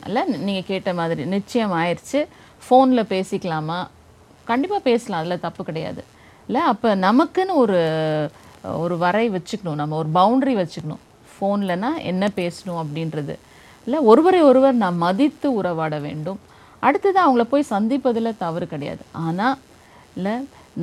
அல்ல 0.05 0.25
நீங்கள் 0.47 0.67
கேட்ட 0.71 0.89
மாதிரி 1.01 1.23
நிச்சயம் 1.35 1.75
ஆயிடுச்சு 1.81 2.19
ஃபோனில் 2.65 3.09
பேசிக்கலாமா? 3.13 3.79
கண்டிப்பாக 4.49 4.81
பேசலாம். 4.89 5.21
அதில் 5.21 5.43
தப்பு 5.47 5.61
கிடையாது. 5.63 6.01
இல்லை 6.47 6.61
அப்போ 6.71 6.89
நமக்குன்னு 7.07 7.53
ஒரு 7.63 7.79
ஒரு 8.83 8.95
வரை 8.97 9.25
வச்சுக்கணும். 9.29 9.79
நம்ம 9.81 9.97
ஒரு 10.01 10.09
பவுண்ட்ரி 10.13 10.53
வச்சுக்கணும். 10.61 11.01
ஃபோன்லனா 11.31 11.89
என்ன 12.11 12.29
பேசணும் 12.41 12.79
அப்படின்றது. 12.83 13.35
இல்லை 13.87 13.99
ஒருவரை 14.11 14.41
ஒருவர் 14.41 14.81
நான் 14.83 15.01
மதித்து 15.05 15.47
உறவாட 15.59 15.95
வேண்டும். 16.07 16.39
அடுத்தது 16.79 17.19
அவங்கள 17.25 17.43
போய் 17.51 17.71
சந்திப்பதில் 17.73 18.39
தவறு 18.43 18.65
கிடையாது. 18.67 19.03
ஆனால் 19.25 19.57
இல்லை 20.17 20.33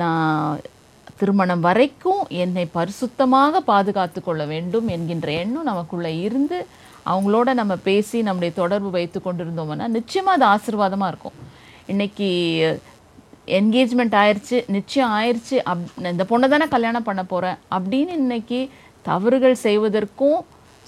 நான் 0.01 0.61
திருமணம் 1.19 1.63
வரைக்கும் 1.67 2.21
என்னை 2.43 2.63
பரிசுத்தமாக 2.77 3.59
பாதுகாத்து 3.71 4.19
கொள்ள 4.21 4.43
வேண்டும் 4.53 4.87
என்கின்ற 4.95 5.27
எண்ணம் 5.41 5.69
நமக்குள்ளே 5.71 6.11
இருந்து 6.27 6.57
அவங்களோட 7.11 7.49
நம்ம 7.59 7.73
பேசி 7.89 8.17
நம்முடைய 8.27 8.51
தொடர்பு 8.61 8.89
வைத்து 8.97 9.19
கொண்டிருந்தோம்னா 9.19 9.87
நிச்சயமாக 9.97 10.37
அது 10.37 10.45
ஆசீர்வாதமாக 10.53 11.11
இருக்கும். 11.13 11.37
இன்னைக்கு 11.91 12.27
என்கேஜ்மெண்ட் 13.57 14.15
ஆயிடுச்சு 14.19 14.57
நிச்சயம் 14.75 15.13
ஆயிடுச்சு 15.17 15.57
அப் 15.71 15.81
இந்த 16.11 16.23
பொண்ணை 16.29 16.47
தானே 16.53 16.65
கல்யாணம் 16.73 17.07
பண்ண 17.07 17.21
போகிறேன் 17.31 17.57
அப்படின்னு 17.75 18.13
இன்றைக்கி 18.21 18.59
தவறுகள் 19.07 19.55
செய்வதற்கும் 19.63 20.39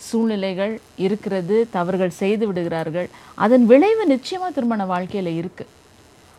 சூழ்நிலைகள் 0.05 0.73
இருக்கிறது 1.05 1.57
தவறுகள் 1.75 2.13
செய்து 2.21 2.43
விடுகிறார்கள். 2.47 3.07
அதன் 3.45 3.65
விளைவு 3.71 4.05
நிச்சயமாக 4.13 4.55
திருமண 4.57 4.85
வாழ்க்கையில் 4.93 5.31
இருக்குது 5.41 5.71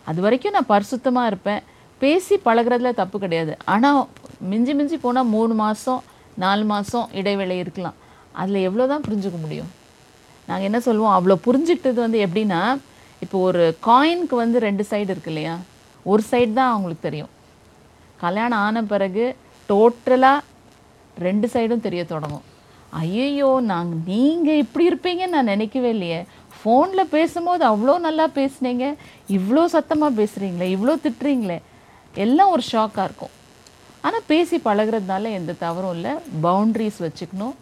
அது 0.06 0.18
வரைக்கும் 0.24 0.56
நான் 0.56 0.72
பரிசுத்தமாக 0.72 1.30
இருப்பேன். 1.30 1.62
பேசி 2.00 2.34
பழகிறதுல 2.48 2.90
தப்பு 3.02 3.16
கிடையாது. 3.24 3.52
ஆனால் 3.74 4.02
மிஞ்சி 4.50 4.72
மிஞ்சி 4.80 4.96
போனால் 5.04 5.32
மூணு 5.36 5.54
மாதம் 5.62 6.02
நாலு 6.44 6.64
மாதம் 6.72 7.06
இடைவேளை 7.20 7.56
இருக்கலாம். 7.64 7.96
அதில் 8.40 8.66
எவ்வளோ 8.68 8.86
தான் 8.92 9.06
புரிஞ்சுக்க 9.06 9.38
முடியும்? 9.44 9.70
நாங்கள் 10.48 10.68
என்ன 10.70 10.78
சொல்லுவோம் 10.88 11.14
அவ்வளோ 11.16 11.36
புரிஞ்சுக்கிட்டது 11.46 12.00
வந்து 12.06 12.18
எப்படின்னா 12.26 12.60
இப்போ 13.24 13.37
ஒரு 13.48 13.64
காயினுக்கு 13.88 14.37
வந்து 14.44 14.59
ரெண்டு 14.66 14.85
சைடு 14.90 15.11
இருக்கு 15.14 15.33
இல்லையா? 15.33 15.55
ஒரு 16.11 16.22
சைடு 16.31 16.52
தான் 16.59 16.72
அவங்களுக்கு 16.72 17.07
தெரியும். 17.09 17.33
கல்யாணம் 18.24 18.62
ஆன 18.66 18.83
பிறகு 18.92 19.24
டோட்டலாக 19.68 20.44
ரெண்டு 21.26 21.46
சைடும் 21.55 21.87
தெரிய 21.87 22.02
தொடங்கும். 22.12 22.46
ஐயையோ 23.02 23.48
நாங்கள் 23.70 24.02
நீங்கள் 24.11 24.61
இப்படி 24.64 24.85
இருப்பீங்கன்னு 24.90 25.37
நான் 25.37 25.52
நினைக்கவே 25.55 25.90
இல்லையே. 25.96 26.20
ஃபோனில் 26.59 27.12
பேசும்போது 27.16 27.62
அவ்வளோ 27.72 27.94
நல்லா 28.07 28.26
பேசுனீங்க. 28.38 28.87
இவ்வளோ 29.37 29.64
சத்தமாக 29.74 30.18
பேசுகிறீங்களே 30.20 30.68
இவ்வளோ 30.76 30.94
திட்டுறீங்களே. 31.05 31.59
எல்லாம் 32.24 32.52
ஒரு 32.55 32.64
ஷாக்காக 32.72 33.07
இருக்கும். 33.09 33.35
ஆனால் 34.07 34.26
பேசி 34.33 34.57
பழகுறதுனால 34.68 35.31
எந்த 35.40 35.59
தவறும் 35.66 35.94
இல்லை. 35.96 36.12
பவுண்ட்ரிஸ் 36.46 36.98
வச்சுக்கணும். 37.07 37.57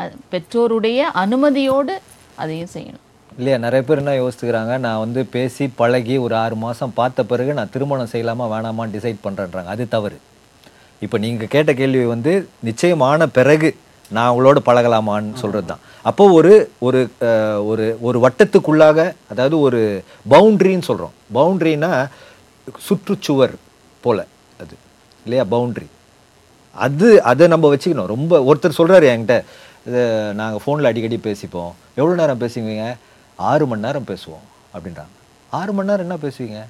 அது 0.00 0.14
பெற்றோருடைய 0.32 1.00
அனுமதியோடு 1.24 1.94
அதையும் 2.42 2.74
செய்யணும். 2.76 3.05
இல்லையா 3.38 3.56
நிறைய 3.64 3.82
பேர் 3.86 4.00
என்ன 4.02 4.12
யோசிச்சுக்கிறாங்க 4.18 4.74
நான் 4.84 5.00
வந்து 5.04 5.20
பேசி 5.34 5.64
பழகி 5.80 6.14
ஒரு 6.26 6.34
ஆறு 6.42 6.56
மாதம் 6.62 6.94
பார்த்த 6.98 7.24
பிறகு 7.32 7.56
நான் 7.58 7.72
திருமணம் 7.74 8.12
செய்யலாமா 8.12 8.44
வேணாமான்னு 8.52 8.94
டிசைட் 8.96 9.18
பண்ணுறேன்றாங்க 9.24 9.72
அது 9.74 9.84
தவறு. 9.94 10.16
இப்போ 11.04 11.16
நீங்கள் 11.24 11.50
கேட்ட 11.54 11.70
கேள்வி 11.80 12.04
வந்து 12.12 12.32
நிச்சயமான 12.68 13.26
பிறகு 13.38 13.70
நான் 14.14 14.28
அவங்களோட 14.28 14.58
பழகலாமான்னு 14.68 15.40
சொல்கிறது 15.42 15.68
தான் 15.70 15.82
அப்போ 16.08 16.24
ஒரு 16.38 16.54
ஒரு 16.86 17.00
ஒரு 17.70 17.86
ஒரு 18.08 18.18
வட்டத்துக்குள்ளாக 18.24 18.98
அதாவது 19.32 19.56
ஒரு 19.66 19.80
பவுண்ட்ரின்னு 20.34 20.88
சொல்கிறோம் 20.90 21.14
பவுண்ட்ரினா 21.38 21.90
சுற்றுச்சுவர் 22.86 23.54
போல 24.04 24.18
அது 24.62 24.74
இல்லையா 25.26 25.44
பவுண்ட்ரி 25.54 25.88
அது 26.86 27.08
அதை 27.30 27.44
நம்ம 27.54 27.66
வச்சுக்கணும். 27.72 28.12
ரொம்ப 28.14 28.38
ஒருத்தர் 28.48 28.78
சொல்றாரு 28.78 29.06
என்கிட்ட 29.12 29.36
நாங்கள் 30.40 30.62
ஃபோனில் 30.62 30.88
அடிக்கடி 30.88 31.18
பேசிப்போம். 31.26 31.72
எவ்வளோ 31.98 32.16
நேரம் 32.20 32.42
பேசுவீங்க? 32.42 32.86
ஆறு 33.38 33.64
மணி 33.70 33.84
நேரம் 33.86 34.08
பேசுவோம் 34.10 34.44
அப்படின்றாங்க. 34.74 35.14
ஆறு 35.58 35.70
மணி 35.76 35.88
நேரம் 35.90 36.06
என்ன 36.06 36.18
பேசுவீங்க? 36.26 36.60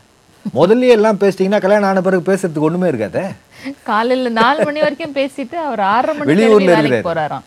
முதல்லயே 0.57 0.95
எல்லாம் 0.97 1.21
பேசிட்டீங்கன்னா 1.21 1.61
கல்யாணம் 1.65 1.89
ஆன 1.91 2.01
பிறகு 2.07 2.29
பேசுறதுக்கு 2.31 2.67
ஒண்ணுமே 2.69 2.89
இருக்காதே? 2.91 3.25
காலையில 3.89 4.31
நாலு 4.41 4.59
மணி 4.69 4.81
வரைக்கும் 4.85 5.15
பேசிட்டு 5.19 5.57
அவர் 5.67 5.83
ஆறரை 5.93 6.13
மணி 6.17 6.29
வெளியூர்ல 6.31 6.71
இருக்கிறாரு. 6.81 7.07
போறாராம். 7.09 7.47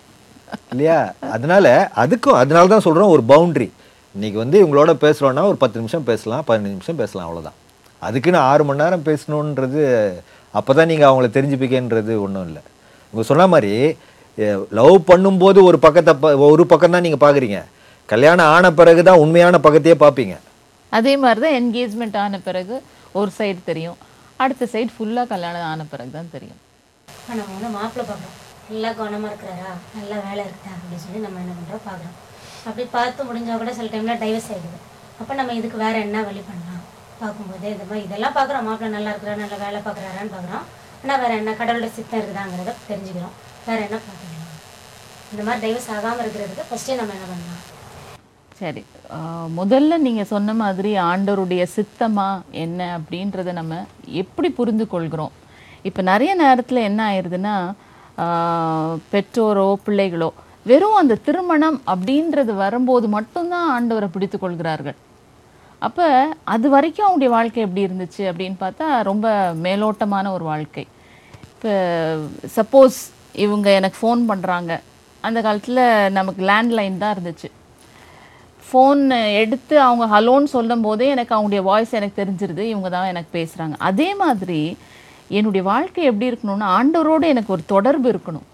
இல்லையா? 0.74 0.98
அதனால 1.36 1.66
அதுக்கும் 2.04 2.40
அதனால 2.42 2.72
தான் 2.74 2.86
சொல்றோம் 2.88 3.14
ஒரு 3.16 3.24
பவுண்ட்ரி 3.32 3.68
இன்னைக்கு 4.16 4.38
வந்து 4.44 4.58
இவங்களோட 4.62 4.94
பேசுறோம்னா 5.06 5.44
ஒரு 5.52 5.58
பத்து 5.64 5.80
நிமிஷம் 5.82 6.08
பேசலாம் 6.12 6.46
பதினஞ்சு 6.48 6.76
நிமிஷம் 6.76 7.00
பேசலாம் 7.02 7.28
அவ்வளவுதான். 7.28 7.58
அதுக்குன்னு 8.02 8.40
ஆறு 8.52 8.64
மணி 8.68 8.82
நேரம் 8.84 9.08
பேசணுன்றது 9.10 9.82
அப்பதான் 10.54 10.90
நீங்க 10.92 11.06
அவங்கள 11.10 11.28
தெரிஞ்சுப்பிக்கன்றது 11.36 12.14
ஒண்ணும் 12.26 12.48
இல்லை. 12.50 12.62
இவங்க 13.10 13.26
சொன்ன 13.32 13.48
மாதிரி 13.54 13.74
லவ் 14.80 14.98
பண்ணும்போது 15.12 15.60
ஒரு 15.70 15.78
பக்கத்தை 15.86 16.32
ஒரு 16.54 16.66
பக்கம் 16.72 16.96
தான் 16.96 17.06
நீங்க 17.08 17.20
பாக்குறீங்க. 17.26 17.60
கல்யாணம் 18.12 18.52
ஆன 18.56 18.66
பிறகு 18.80 19.02
தான் 19.08 19.22
உண்மையான 19.24 19.56
பக்கத்தையே 19.66 19.96
பார்ப்பீங்க. 20.04 20.36
அதே 20.98 21.14
மாதிரி 21.24 21.40
தான் 21.44 21.58
என்கேஜ்மெண்ட் 21.60 22.18
ஆன 22.22 22.38
பிறகு 22.48 22.76
ஒரு 23.20 23.30
சைடு 23.38 23.60
தெரியும். 23.70 23.98
அடுத்த 24.44 24.68
சைடு 24.74 24.92
ஃபுல்லா 24.96 25.24
கல்யாணம் 25.34 25.68
ஆன 25.72 25.86
பிறகு 25.92 26.12
தான் 26.18 26.32
தெரியும் 26.36 26.60
நம்ம 27.30 27.44
வந்து 27.56 27.70
மாப்பிள்ளை 27.76 28.06
பார்க்குறோம்? 28.10 28.38
நல்லா 28.70 28.90
குணமாக 29.00 29.30
இருக்கிறாரா? 29.32 29.72
நல்லா 29.98 30.18
வேலை 30.28 30.42
இருக்குதா? 30.48 30.72
அப்படின்னு 30.76 31.04
சொல்லி 31.06 31.20
நம்ம 31.26 31.40
என்ன 31.44 31.54
பண்ணுறோம் 31.58 31.86
பார்க்குறோம். 31.90 32.16
அப்படி 32.68 32.86
பார்த்து 32.98 33.28
முடிஞ்சா 33.30 33.54
கூட 33.62 33.72
சில 33.80 33.90
டைமில் 33.94 34.22
டைவர்ஸ் 34.24 34.50
ஆகிடுது 34.56 34.80
அப்போ 35.20 35.34
நம்ம 35.40 35.54
இதுக்கு 35.60 35.78
வேறு 35.86 35.98
என்ன 36.08 36.18
வழி 36.30 36.42
பண்ணலாம்? 36.50 36.84
பார்க்கும்போது 37.22 37.68
இந்த 37.76 37.86
மாதிரி 37.90 38.06
இதெல்லாம் 38.08 38.36
பார்க்குறோம். 38.38 38.66
மாப்பிள்ளை 38.70 38.92
நல்லா 38.98 39.12
இருக்கிறா 39.14 39.36
நல்லா 39.44 39.58
வேலை 39.66 39.80
பார்க்குறாரான்னு 39.88 40.34
பார்க்குறோம். 40.36 40.66
ஆனால் 41.04 41.22
வேறு 41.24 41.40
என்ன 41.42 41.52
கடவுளோட 41.62 41.90
சித்தம் 41.98 42.20
இருக்குதாங்கிறத 42.22 42.76
தெரிஞ்சுக்கிறோம். 42.90 43.36
வேறு 43.68 43.82
என்ன 43.88 43.98
பார்த்துக்கலாம் 44.08 44.56
இந்த 45.34 45.42
மாதிரி 45.48 45.64
டைவர்ஸ் 45.66 45.92
ஆகாமல் 45.98 46.24
இருக்கிறதுக்கு 46.26 46.70
ஃபஸ்ட்டே 46.70 46.98
நம்ம 47.02 47.16
என்ன 47.18 47.28
பண்ணலாம்? 47.32 47.64
சரி. 48.60 48.82
முதல்ல 49.60 49.98
நீங்கள் 50.06 50.30
சொன்ன 50.32 50.54
மாதிரி 50.62 50.92
ஆண்டவருடைய 51.10 51.64
சித்தமா 51.76 52.30
என்ன 52.64 52.80
அப்படின்றத 52.98 53.52
நம்ம 53.60 53.76
எப்படி 54.22 54.50
புரிந்து 54.58 54.86
கொள்கிறோம்? 54.94 55.34
இப்போ 55.90 56.02
நிறைய 56.12 56.32
நேரத்தில் 56.44 56.88
என்ன 56.90 57.02
ஆயிடுதுன்னா 57.10 57.56
பெற்றோரோ 59.12 59.68
பிள்ளைகளோ 59.86 60.30
வெறும் 60.70 60.98
அந்த 61.02 61.18
திருமணம் 61.28 61.78
அப்படின்றது 61.92 62.54
வரும்போது 62.64 63.08
மட்டும்தான் 63.18 63.70
ஆண்டவரை 63.76 64.10
பிடித்து 64.16 64.38
கொள்கிறார்கள். 64.40 64.98
அப்போ 65.88 66.08
அது 66.54 66.68
வரைக்கும் 66.74 67.06
அவங்களுடைய 67.08 67.32
வாழ்க்கை 67.36 67.62
எப்படி 67.66 67.86
இருந்துச்சு 67.88 68.24
அப்படின்னு 68.32 68.58
பார்த்தா 68.64 68.88
ரொம்ப 69.10 69.28
மேலோட்டமான 69.68 70.32
ஒரு 70.38 70.46
வாழ்க்கை. 70.52 70.86
இப்போ 71.54 71.72
சப்போஸ் 72.58 73.00
இவங்க 73.46 73.70
எனக்கு 73.80 74.00
ஃபோன் 74.02 74.22
பண்ணுறாங்க 74.32 74.74
அந்த 75.28 75.40
காலத்தில் 75.48 75.82
நமக்கு 76.18 76.44
லேண்ட்லைன் 76.52 77.02
தான் 77.06 77.16
இருந்துச்சு. 77.16 77.50
ஃபோன் 78.70 79.02
எடுத்து 79.42 79.76
அவங்க 79.82 80.06
ஹலோன்னு 80.16 80.54
சொல்லும் 80.56 80.82
போதே 80.82 81.08
எனக்கு 81.16 81.36
அவங்களுடைய 81.36 81.62
வாய்ஸ் 81.70 81.98
எனக்கு 82.00 82.22
தெரிஞ்சிருது. 82.22 82.64
இவங்க 82.74 82.90
தான் 82.90 83.10
எனக்கு 83.14 83.32
பேசுகிறாங்க 83.40 83.76
அதே 83.90 84.10
மாதிரி 84.16 84.62
என்னுடைய 85.38 85.64
வாழ்க்கை 85.72 86.04
எப்படி 86.10 86.30
இருக்கணும்னா 86.32 86.70
ஆண்டவரோடு 86.78 87.26
எனக்கு 87.34 87.54
ஒரு 87.56 87.64
தொடர்பு 87.74 88.08
இருக்கணும். 88.14 88.48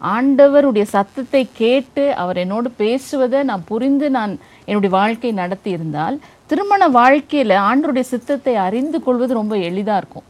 ஆண்டவருடைய 0.00 0.84
சத்தத்தை 0.94 1.42
கேட்டு 1.62 2.04
அவர் 2.22 2.38
என்னோடு 2.42 2.68
பேசுவதை 2.82 3.42
நான் 3.50 3.68
புரிந்து 3.70 4.06
நான் 4.10 4.32
என்னுடைய 4.64 4.92
வாழ்க்கை 4.96 5.32
நடத்தி 5.32 5.70
இருந்தால் 5.70 6.16
திருமண 6.46 6.88
வாழ்க்கையில் 7.00 7.54
ஆண்டவருடைய 7.68 8.06
சித்தத்தை 8.12 8.54
அறிந்து 8.66 9.00
கொள்வது 9.02 9.34
ரொம்ப 9.40 9.56
எளிதாக 9.68 10.00
இருக்கும். 10.02 10.26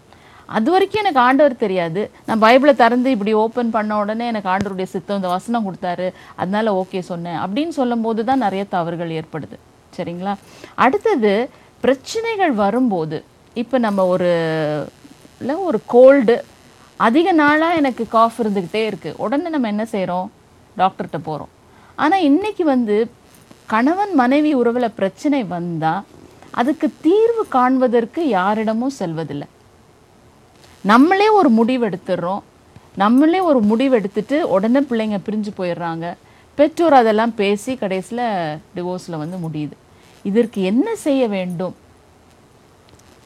அது 0.56 0.68
வரைக்கும் 0.74 1.02
எனக்கு 1.02 1.20
ஆண்டவர் 1.26 1.54
தெரியாது. 1.64 2.02
நான் 2.26 2.42
பைபிளை 2.44 2.72
திறந்து 2.82 3.08
இப்படி 3.16 3.32
ஓப்பன் 3.42 3.74
பண்ண 3.76 3.98
உடனே 4.02 4.24
எனக்கு 4.32 4.48
ஆண்டவருடைய 4.52 4.88
சித்தம் 4.94 5.18
இந்த 5.20 5.30
வசனம் 5.36 5.66
கொடுத்தாரு. 5.66 6.06
அதனால 6.40 6.72
ஓகே 6.82 7.02
சொன்னேன். 7.10 7.40
அப்படின்னு 7.44 7.74
சொல்லும்போது 7.80 8.24
தான் 8.30 8.44
நிறைய 8.46 8.64
தவறுகள் 8.76 9.16
ஏற்படுது. 9.20 9.58
சரிங்களா? 9.96 10.34
அடுத்தது 10.84 11.32
பிரச்சனைகள் 11.84 12.54
வரும்போது 12.64 13.18
இப்போ 13.60 13.76
நம்ம 13.86 14.00
ஒரு 14.14 14.30
இல்லை 15.40 15.54
ஒரு 15.68 15.78
கோல்டு 15.94 16.34
அதிக 17.06 17.32
நாளாக 17.42 17.78
எனக்கு 17.80 18.04
காஃப் 18.16 18.40
இருந்துக்கிட்டே 18.42 18.82
இருக்குது 18.90 19.18
உடனே 19.24 19.50
நம்ம 19.54 19.68
என்ன 19.74 19.84
செய்கிறோம் 19.94 20.26
டாக்டர்கிட்ட 20.76 21.18
போகிறோம் 21.28 21.52
ஆனால் 22.02 22.26
இன்றைக்கி 22.28 22.64
வந்து 22.72 22.96
கணவன் 23.72 24.12
மனைவி 24.20 24.50
உறவில் 24.60 24.96
பிரச்சனை 24.98 25.40
வந்தால் 25.54 26.04
அதுக்கு 26.60 26.86
தீர்வு 27.06 27.42
காண்பதற்கு 27.56 28.20
யாரிடமும் 28.28 28.98
செல்வதில்லை. 29.00 29.48
நம்மளே 30.82 31.28
ஒரு 31.28 31.48
முடிவு 31.48 31.88
எடுத்துடுறோம். 31.88 32.42
நம்மளே 32.96 33.40
ஒரு 33.40 33.60
முடிவு 33.60 33.94
எடுத்துட்டு 33.94 34.48
உடனே 34.48 34.80
பிள்ளைங்க 34.80 35.18
பிரிஞ்சு 35.26 35.50
போயிடுறாங்க. 35.56 36.14
பெற்றோர் 36.54 36.92
அதெல்லாம் 36.92 37.34
பேசி 37.34 37.76
கடைசியில் 37.76 38.56
டிவோர்ஸில் 38.76 39.20
வந்து 39.22 39.36
முடியுது. 39.48 39.76
இதற்கு 40.22 40.62
என்ன 40.62 40.96
செய்ய 40.96 41.28
வேண்டும்? 41.28 41.76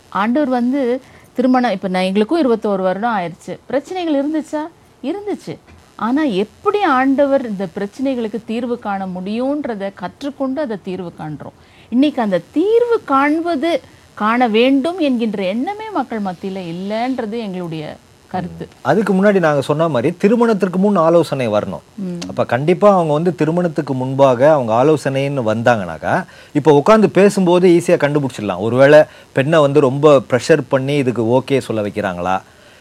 ஆண்டவர் 0.08 0.48
வந்து 0.48 1.02
திருமணம் 1.32 1.70
இப்போ 1.70 1.88
நான் 1.88 2.02
எங்களுக்கும் 2.02 2.42
இருபத்தோரு 2.42 2.82
வருடம் 2.82 3.16
ஆயிடுச்சு 3.18 3.58
பிரச்சனைகள் 3.66 4.18
இருந்துச்சா? 4.20 4.62
இருந்துச்சு. 5.02 5.58
ஆனால் 5.96 6.30
எப்படி 6.30 6.82
ஆண்டவர் 6.82 7.48
இந்த 7.48 7.66
பிரச்சனைகளுக்கு 7.76 8.44
தீர்வு 8.44 8.78
காண 8.78 9.06
முடியுன்றதை 9.06 9.92
கற்றுக்கொண்டு 9.94 10.60
அதை 10.60 10.76
தீர்வு 10.82 11.12
காண்றோம். 11.18 11.58
இன்னைக்கு 11.90 12.22
அந்த 12.22 12.40
தீர்வு 12.52 13.00
காண்பது 13.04 13.80
காண 14.20 14.48
வேண்டும் 14.56 14.98
என்கின்ற 15.06 15.42
எண்ணமே 15.52 15.86
மக்கள் 15.98 16.20
மத்தியில் 16.26 16.60
இல்லைன்றது 16.72 17.36
எங்களுடைய 17.46 17.84
கருத்து. 18.32 18.64
அதுக்கு 18.90 19.12
முன்னாடி 19.16 19.38
நாங்க 19.44 19.62
சொன்ன 19.68 19.88
மாதிரி 19.94 20.08
திருமணத்திற்கு 20.22 20.78
முன் 20.84 20.96
ஆலோசனை 21.06 21.46
வரணும். 21.54 21.84
அப்ப 22.30 22.44
கண்டிப்பா 22.52 22.88
அவங்க 22.94 23.12
வந்து 23.18 23.32
திருமணத்துக்கு 23.40 23.94
முன்பாக 23.94 24.40
அவங்க 24.52 24.72
ஆலோசனைன்னு 24.80 25.44
வந்தாங்கனாக்கா 25.50 26.14
இப்போ 26.58 26.72
உட்காந்து 26.80 27.10
பேசும்போது 27.18 27.68
ஈஸியா 27.76 27.98
கண்டுபிடிச்சிடலாம். 28.04 28.64
ஒருவேளை 28.66 29.00
பெண்ணை 29.32 29.60
வந்து 29.66 29.80
ரொம்ப 29.88 30.16
ப்ரெஷர் 30.30 30.62
பண்ணி 30.74 30.96
இதுக்கு 31.02 31.24
ஓகே 31.38 31.58
சொல்ல 31.68 31.82
வைக்கிறாங்களா? 31.86 32.36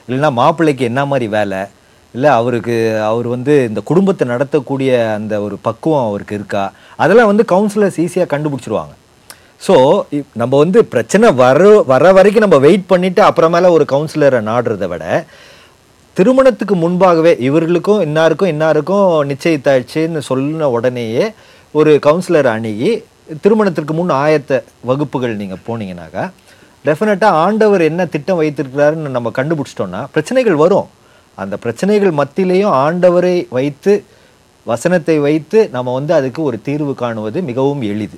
இல்லைன்னா 0.07 0.31
மாப்பிள்ளைக்கு 0.41 0.85
என்ன 0.91 1.03
மாதிரி 1.11 1.27
வேலை? 1.37 1.61
இல்லை 2.13 2.31
அவருக்கு 2.39 2.75
அவர் 3.11 3.27
வந்து 3.35 3.53
இந்த 3.69 3.81
குடும்பத்தை 3.91 4.27
நடத்தக்கூடிய 4.27 4.91
அந்த 5.13 5.41
ஒரு 5.41 5.55
பக்குவம் 5.67 6.07
அவருக்கு 6.09 6.35
இருக்கா? 6.35 6.65
அதெல்லாம் 7.03 7.31
வந்து 7.31 7.45
கவுன்சிலர்ஸ் 7.53 8.01
ஈஸியாக 8.05 8.33
கண்டுபிடிச்சிருவாங்க. 8.33 8.93
ஸோ 9.67 9.75
நம்ம 10.33 10.53
வந்து 10.57 10.79
பிரச்சனை 10.85 11.27
வர 11.41 11.59
வர 11.91 12.11
வரைக்கும் 12.13 12.45
நம்ம 12.45 12.57
வெயிட் 12.57 12.89
பண்ணிவிட்டு 12.89 13.21
அப்புறமேல 13.27 13.69
ஒரு 13.69 13.85
கவுன்சிலரை 13.91 14.39
நாடுறதை 14.49 14.87
விட 14.87 15.03
திருமணத்துக்கு 16.17 16.75
முன்பாகவே 16.75 17.31
இவர்களுக்கும் 17.39 18.01
இன்னாருக்கும் 18.01 18.51
இன்னாருக்கும் 18.53 19.29
நிச்சயித்தாயிடுச்சுன்னு 19.29 20.21
சொன்ன 20.29 20.69
உடனேயே 20.69 21.25
ஒரு 21.73 21.99
கவுன்சிலர் 22.07 22.49
அணுகி 22.55 22.91
திருமணத்திற்கு 23.43 23.93
முன் 23.93 24.13
ஆயத்த 24.23 24.63
வகுப்புகள் 24.85 25.39
நீங்கள் 25.41 25.63
போனீங்கன்னாக்கா 25.67 26.25
டெஃபினட்டாக 26.85 27.39
ஆண்டவர் 27.45 27.81
என்ன 27.81 28.05
திட்டம் 28.05 28.39
வைத்திருக்கிறாருன்னு 28.41 29.15
நம்ம 29.17 29.31
கண்டுபிடிச்சிட்டோன்னா 29.37 30.01
பிரச்சனைகள் 30.11 30.61
வரும். 30.63 30.87
அந்த 31.37 31.55
பிரச்சனைகள் 31.57 32.13
மத்தியிலையும் 32.19 32.73
ஆண்டவரை 32.85 33.35
வைத்து 33.49 33.93
வசனத்தை 34.65 35.19
வைத்து 35.19 35.59
நம்ம 35.71 35.93
வந்து 35.93 36.13
அதுக்கு 36.13 36.41
ஒரு 36.43 36.57
தீர்வு 36.61 36.93
காணுவது 37.01 37.41
மிகவும் 37.49 37.81
எளிது. 37.81 38.17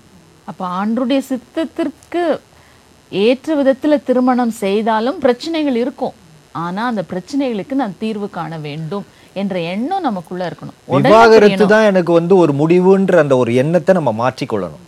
அப்போ 0.50 0.66
ஆண்டருடைய 0.80 1.22
சித்தத்திற்கு 1.32 2.24
ஏற்ற 3.12 3.50
விதத்துல 3.60 3.98
திருமணம் 4.08 4.54
செய்தாலும் 4.64 5.20
பிரச்சனைகள் 5.26 5.78
இருக்கும். 5.84 6.16
ஆனா 6.66 6.82
அந்த 6.92 7.04
பிரச்சனைகளுக்கு 7.12 7.76
நான் 7.82 8.00
தீர்வு 8.04 8.28
காண 8.38 8.58
வேண்டும் 8.68 9.06
என்ற 9.42 9.56
எண்ணம் 9.74 10.06
நமக்குள்ள 10.08 10.44
இருக்கணும். 10.50 10.76
விவாகரத்து. 11.06 11.66
தான் 11.74 11.88
எனக்கு 11.92 12.12
வந்து 12.20 12.34
ஒரு 12.44 12.54
முடிவுன்ற 12.60 13.16
அந்த 13.24 13.36
ஒரு 13.42 13.54
எண்ணத்தை 13.62 13.94
நம்ம 13.98 14.12
மாற்றிக்கொள்ளணும். 14.22 14.84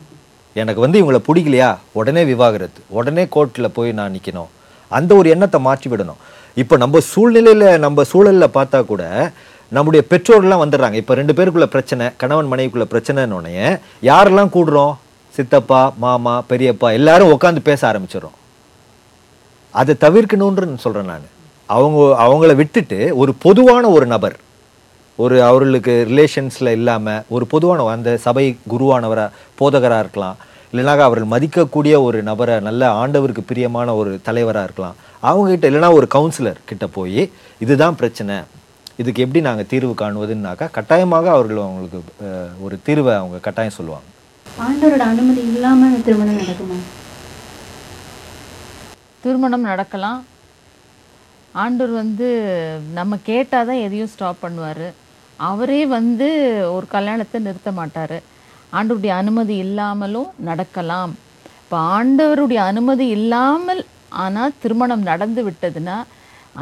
எனக்கு 0.62 0.84
வந்து 0.84 1.00
இவங்களை 1.00 1.22
பிடிக்கலையா? 1.30 1.72
உடனே 2.00 2.22
விவாகரத்து. 2.30 2.82
உடனே 3.00 3.24
கோர்ட்டில் 3.36 3.76
போய் 3.78 3.92
நான் 4.00 4.16
நிற்கணும் 4.18 4.52
அந்த 4.92 5.12
ஒரு 5.20 5.28
எண்ணத்தை 5.34 5.60
மாற்றி 5.68 5.88
விடணும். 5.92 6.22
இப்போ 6.62 6.76
நம்ம 6.84 7.02
சூழ்நிலையில 7.12 7.66
நம்ம 7.86 8.04
சூழல்ல 8.12 8.46
பார்த்தா 8.58 8.80
கூட 8.92 9.04
நம்முடைய 9.78 10.02
பெற்றோர்லாம் 10.12 10.64
வந்துடுறாங்க. 10.64 10.98
இப்போ 11.02 11.14
ரெண்டு 11.20 11.34
பேருக்குள்ள 11.38 11.68
பிரச்சனை 11.74 12.06
கணவன் 12.22 12.52
மனைவிக்குள்ள 12.52 12.88
பிரச்சனைன்னு 12.94 13.38
உடனே 13.40 13.68
யாரெல்லாம் 14.10 14.54
கூடுறோம்? 14.56 14.94
சித்தப்பா 15.38 15.82
மாமா 16.04 16.36
பெரியப்பா 16.50 16.90
எல்லாரும் 17.00 17.32
உட்காந்து 17.36 17.62
பேச 17.70 17.82
ஆரம்பிச்சிடும் 17.92 18.38
அதை 19.80 19.94
தவிர்க்கணுன்ற 20.04 20.66
சொல்கிறேன் 20.84 21.10
நான். 21.12 21.26
அவங்க 21.70 22.00
அவங்கள 22.26 22.52
விட்டுட்டு 22.62 23.00
ஒரு 23.22 23.32
பொதுவான 23.46 23.84
ஒரு 23.96 24.06
நபர் 24.14 24.36
ஒரு 25.24 25.36
அவர்களுக்கு 25.50 25.94
ரிலேஷன்ஸில் 26.10 26.72
இல்லாமல் 26.78 27.24
ஒரு 27.36 27.46
பொதுவான 27.54 27.86
அந்த 27.96 28.12
சபை 28.26 28.46
குருவானவராக 28.72 29.30
போதகராக 29.60 30.04
இருக்கலாம். 30.06 30.38
இல்லைனாக்கா 30.72 31.04
அவர்கள் 31.08 31.32
மதிக்கக்கூடிய 31.34 31.96
ஒரு 32.08 32.20
நபரை 32.30 32.56
நல்ல 32.68 32.84
ஆண்டவருக்கு 33.02 33.44
பிரியமான 33.52 33.96
ஒரு 34.00 34.12
தலைவராக 34.28 34.68
இருக்கலாம். 34.68 34.98
அவங்ககிட்ட 35.30 35.66
இல்லைனா 35.72 35.90
ஒரு 36.00 36.08
கவுன்சிலர் 36.16 36.60
கிட்ட 36.72 36.88
போய் 36.98 37.22
இதுதான் 37.64 37.98
பிரச்சனை. 38.02 38.36
இதுக்கு 39.02 39.24
எப்படி 39.26 39.42
நாங்கள் 39.48 39.70
தீர்வு 39.72 39.94
காணுவதுன்னாக்கா 40.04 40.68
கட்டாயமாக 40.78 41.28
அவர்கள் 41.38 41.66
அவங்களுக்கு 41.66 42.00
ஒரு 42.66 42.78
தீர்வை 42.88 43.14
அவங்க 43.22 43.40
கட்டாயம் 43.48 43.78
சொல்லுவாங்க. 43.80 44.08
ஆண்டவரோட 44.66 45.04
அனுமதி 45.14 45.42
இல்லாம 45.52 45.90
திருமணம் 46.06 46.40
நடக்குமா? 46.42 46.78
திருமணம் 49.24 49.68
நடக்கலாம். 49.72 50.22
ஆண்டவர் 51.64 51.94
வந்து 52.02 52.28
நம்ம 52.98 53.18
கேட்டால் 53.30 53.68
தான் 53.70 53.84
எதையும் 53.86 54.12
ஸ்டாப் 54.14 54.42
பண்ணுவார். 54.46 54.88
அவரே 55.50 55.82
வந்து 55.98 56.28
ஒரு 56.76 56.88
கல்யாணத்தை 56.96 57.42
நிறுத்த 57.48 57.72
மாட்டார். 57.80 58.18
ஆண்டவருடைய 58.78 59.14
அனுமதி 59.22 59.56
இல்லாமலும் 59.66 60.30
நடக்கலாம். 60.50 61.14
இப்போ 61.64 61.78
ஆண்டவருடைய 61.98 62.62
அனுமதி 62.72 63.08
இல்லாமல் 63.18 63.82
ஆனால் 64.26 64.58
திருமணம் 64.64 65.08
நடந்து 65.12 65.42
விட்டதுன்னா 65.50 65.98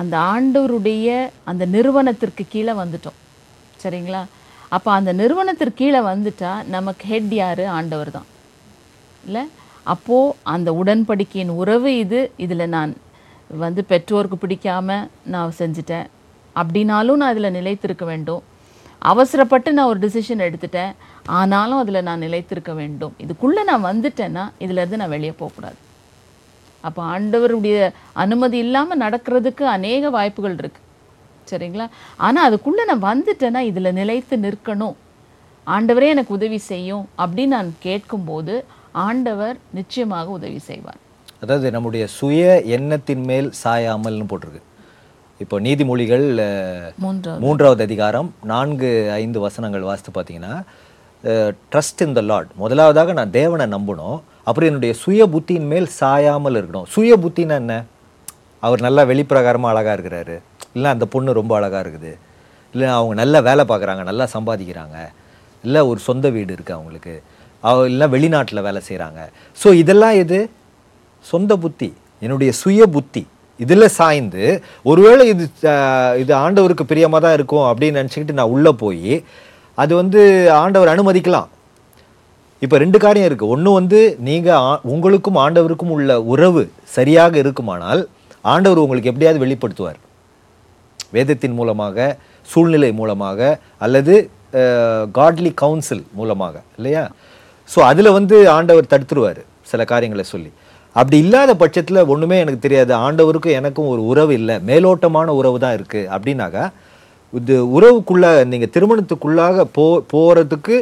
அந்த 0.02 0.16
ஆண்டவருடைய 0.34 1.10
அந்த 1.52 1.64
நிறுவனத்திற்கு 1.76 2.46
கீழே 2.54 2.74
வந்துட்டோம். 2.82 3.20
சரிங்களா? 3.84 4.24
அப்போ 4.70 4.90
அந்த 4.92 5.12
நிறுவனத்திற்கு 5.14 5.80
கீழே 5.82 6.00
வந்துட்டா 6.12 6.52
நமக்கு 6.76 7.04
ஹெட் 7.12 7.34
யாரு? 7.42 7.66
ஆண்டவர் 7.68 8.12
தான் 8.18 8.28
இல்லை? 9.24 9.44
அப்போது 9.94 10.36
அந்த 10.54 10.70
உடன்படிக்கையின் 10.82 11.54
உறவு 11.62 11.90
இது. 12.04 12.20
இதில் 12.46 12.72
நான் 12.76 12.94
வந்து 13.50 13.82
பெற்றோருக்கு 13.92 14.38
பிடிக்காமல் 14.44 15.08
நான் 15.34 15.58
செஞ்சுட்டேன். 15.62 16.08
அப்படின்னாலும் 16.56 17.20
நான் 17.22 17.34
இதில் 17.36 17.56
நிலைத்திருக்க 17.60 18.06
வேண்டும். 18.12 18.44
அவசரப்பட்டு 19.12 19.70
நான் 19.78 19.90
ஒரு 19.92 20.00
டிசிஷன் 20.06 20.46
எடுத்துட்டேன். 20.48 20.94
ஆனாலும் 21.40 21.82
அதில் 21.82 22.06
நான் 22.10 22.24
நிலைத்திருக்க 22.26 22.74
வேண்டும். 22.82 23.14
இதுக்குள்ளே 23.26 23.64
நான் 23.72 23.88
வந்துட்டேன்னா 23.90 24.46
இதுலேருந்து 24.66 25.02
நான் 25.02 25.16
வெளியே 25.16 25.34
போகக்கூடாது 25.42 25.80
அப்போ 26.88 27.02
ஆண்டவருடைய 27.14 27.78
அனுமதி 28.24 28.58
இல்லாமல் 28.66 29.02
நடக்கிறதுக்கு 29.04 29.64
அநேக 29.78 30.10
வாய்ப்புகள் 30.16 30.58
இருக்குது 30.62 30.85
சரிங்களா? 31.52 31.88
ஆனா 32.28 32.40
அதுக்குள்ள 32.50 32.84
நான் 32.92 33.08
வந்துட்டேன்னா 33.10 33.62
இதுல 33.72 33.92
நிலைத்து 34.02 34.38
நிற்கணும். 34.46 34.96
ஆண்டவரே 35.76 36.08
எனக்கு 36.16 36.38
உதவி 36.40 36.60
செய்யும் 36.72 37.06
அப்படின்னு 37.24 37.56
நான் 37.58 37.72
கேட்கும்போது 37.88 38.56
ஆண்டவர் 39.08 39.58
நிச்சயமாக 39.80 40.28
உதவி 40.38 40.60
செய்வார். 40.70 41.00
அதாவது 41.44 41.68
நம்முடைய 41.76 42.04
சுய 42.18 42.44
எண்ணத்தின் 42.76 43.24
மேல் 43.30 43.50
சாயாமல்னு 43.64 44.28
போட்டிருக்கு. 44.32 44.62
இப்போ 45.44 45.56
நீதிமொழிகள் 45.66 46.26
மூன்றாவது. 47.46 47.82
அதிகாரம் 47.88 48.30
நான்கு 48.52 48.90
ஐந்து 49.22 49.40
வசனங்கள் 49.46 49.88
வாசித்து 49.90 50.12
பார்த்தீங்கன்னா 50.18 50.54
ட்ரஸ்ட் 51.72 52.04
இன் 52.06 52.16
த 52.18 52.22
லார்ட் 52.30 52.52
முதலாவதாக 52.62 53.14
நான் 53.20 53.36
தேவனை 53.40 53.66
நம்பணும். 53.76 54.18
அப்புறம் 54.48 54.70
என்னுடைய 54.70 54.94
சுய 55.04 55.22
புத்தியின் 55.34 55.70
மேல் 55.74 55.88
சாயாமல் 56.00 56.58
இருக்கணும். 56.60 56.90
சுய 56.96 57.14
புத்தின்னா 57.24 57.56
என்ன? 57.64 57.76
அவர் 58.68 58.86
நல்லா 58.86 59.04
வெளிப்பிரகாரமாக 59.12 59.74
அழகாக 59.74 59.96
இருக்கிறாரு. 59.98 60.36
இல்லை 60.76 60.90
அந்த 60.96 61.06
பொண்ணு 61.14 61.40
ரொம்ப 61.40 61.54
அழகாக 61.60 61.84
இருக்குது. 61.86 62.12
இல்லை 62.74 62.88
அவங்க 62.98 63.16
நல்லா 63.22 63.40
வேலை 63.50 63.64
பார்க்குறாங்க 63.72 64.04
நல்லா 64.10 64.26
சம்பாதிக்கிறாங்க. 64.36 64.98
இல்லை 65.64 65.82
ஒரு 65.92 66.00
சொந்த 66.10 66.30
வீடு 66.36 66.52
இருக்குது 66.56 66.78
அவங்களுக்கு. 66.78 67.16
அவ 67.68 67.86
இல்லை 67.92 68.08
வெளிநாட்டில் 68.16 68.66
வேலை 68.68 68.82
செய்கிறாங்க 68.90 69.22
ஸோ 69.62 69.68
இதெல்லாம் 69.84 70.18
இது 70.24 70.40
சொந்த 71.26 71.52
புத்தி. 71.64 71.90
என்னுடைய 72.24 72.52
சுய 72.62 72.84
புத்தி. 72.96 73.24
இதில் 73.64 73.94
சாய்ந்து 73.98 74.44
ஒருவேளை 74.90 75.24
இது 75.34 75.44
இது 76.22 76.32
ஆண்டவருக்கு 76.44 76.86
பிரியமாக 76.92 77.22
தான் 77.26 77.36
இருக்கும் 77.38 77.66
அப்படின்னு 77.70 78.00
நினச்சிக்கிட்டு 78.00 78.38
நான் 78.40 78.54
உள்ளே 78.56 78.72
போய் 78.84 79.14
அது 79.84 79.94
வந்து 80.02 80.22
ஆண்டவர் 80.62 80.94
அனுமதிக்கலாம். 80.94 81.50
இப்போ 82.66 82.76
ரெண்டு 82.84 82.98
காரியம் 83.04 83.28
இருக்குது 83.30 83.54
ஒன்று 83.54 83.72
வந்து 83.80 84.00
நீங்கள் 84.28 84.82
உங்களுக்கும் 84.94 85.40
ஆண்டவருக்கும் 85.46 85.94
உள்ள 85.96 86.12
உறவு 86.34 86.64
சரியாக 86.96 87.34
இருக்குமானால் 87.44 88.02
ஆண்டவர் 88.54 88.84
உங்களுக்கு 88.84 89.12
எப்படியாவது 89.12 89.44
வெளிப்படுத்துவார். 89.44 90.00
வேதத்தின் 91.18 91.58
மூலமாக 91.60 92.08
சூழ்நிலை 92.52 92.92
மூலமாக 93.00 93.40
அல்லது 93.86 94.16
காட்லி 95.18 95.52
கவுன்சில் 95.62 96.06
மூலமாக 96.20 96.56
இல்லையா? 96.78 97.04
ஸோ 97.70 97.80
அதில் 97.92 98.16
வந்து 98.18 98.36
ஆண்டவர் 98.58 98.92
தடுத்துருவார் 98.94 99.42
சில 99.72 99.84
காரியங்களை 99.92 100.26
சொல்லி. 100.34 100.52
அப்படி 100.96 101.18
இல்லாத 101.26 101.52
பட்சத்தில் 101.62 102.08
ஒன்றுமே 102.14 102.38
எனக்கு 102.44 102.66
தெரியாது. 102.66 102.94
ஆண்டவருக்கும் 103.06 103.58
எனக்கும் 103.60 103.90
ஒரு 103.94 104.02
உறவு 104.12 104.34
இல்லை. 104.40 104.56
மேலோட்டமான 104.70 105.28
உறவு 105.40 105.58
தான் 105.64 105.76
இருக்குது 105.78 106.10
அப்படின்னாக்கா 106.16 106.66
இது 107.40 107.56
உறவுக்குள்ளே 107.78 108.30
நீங்கள் 108.52 108.72
திருமணத்துக்குள்ளாக 108.76 109.66
போ 109.78 109.86
போகிறதுக்கு 110.12 110.76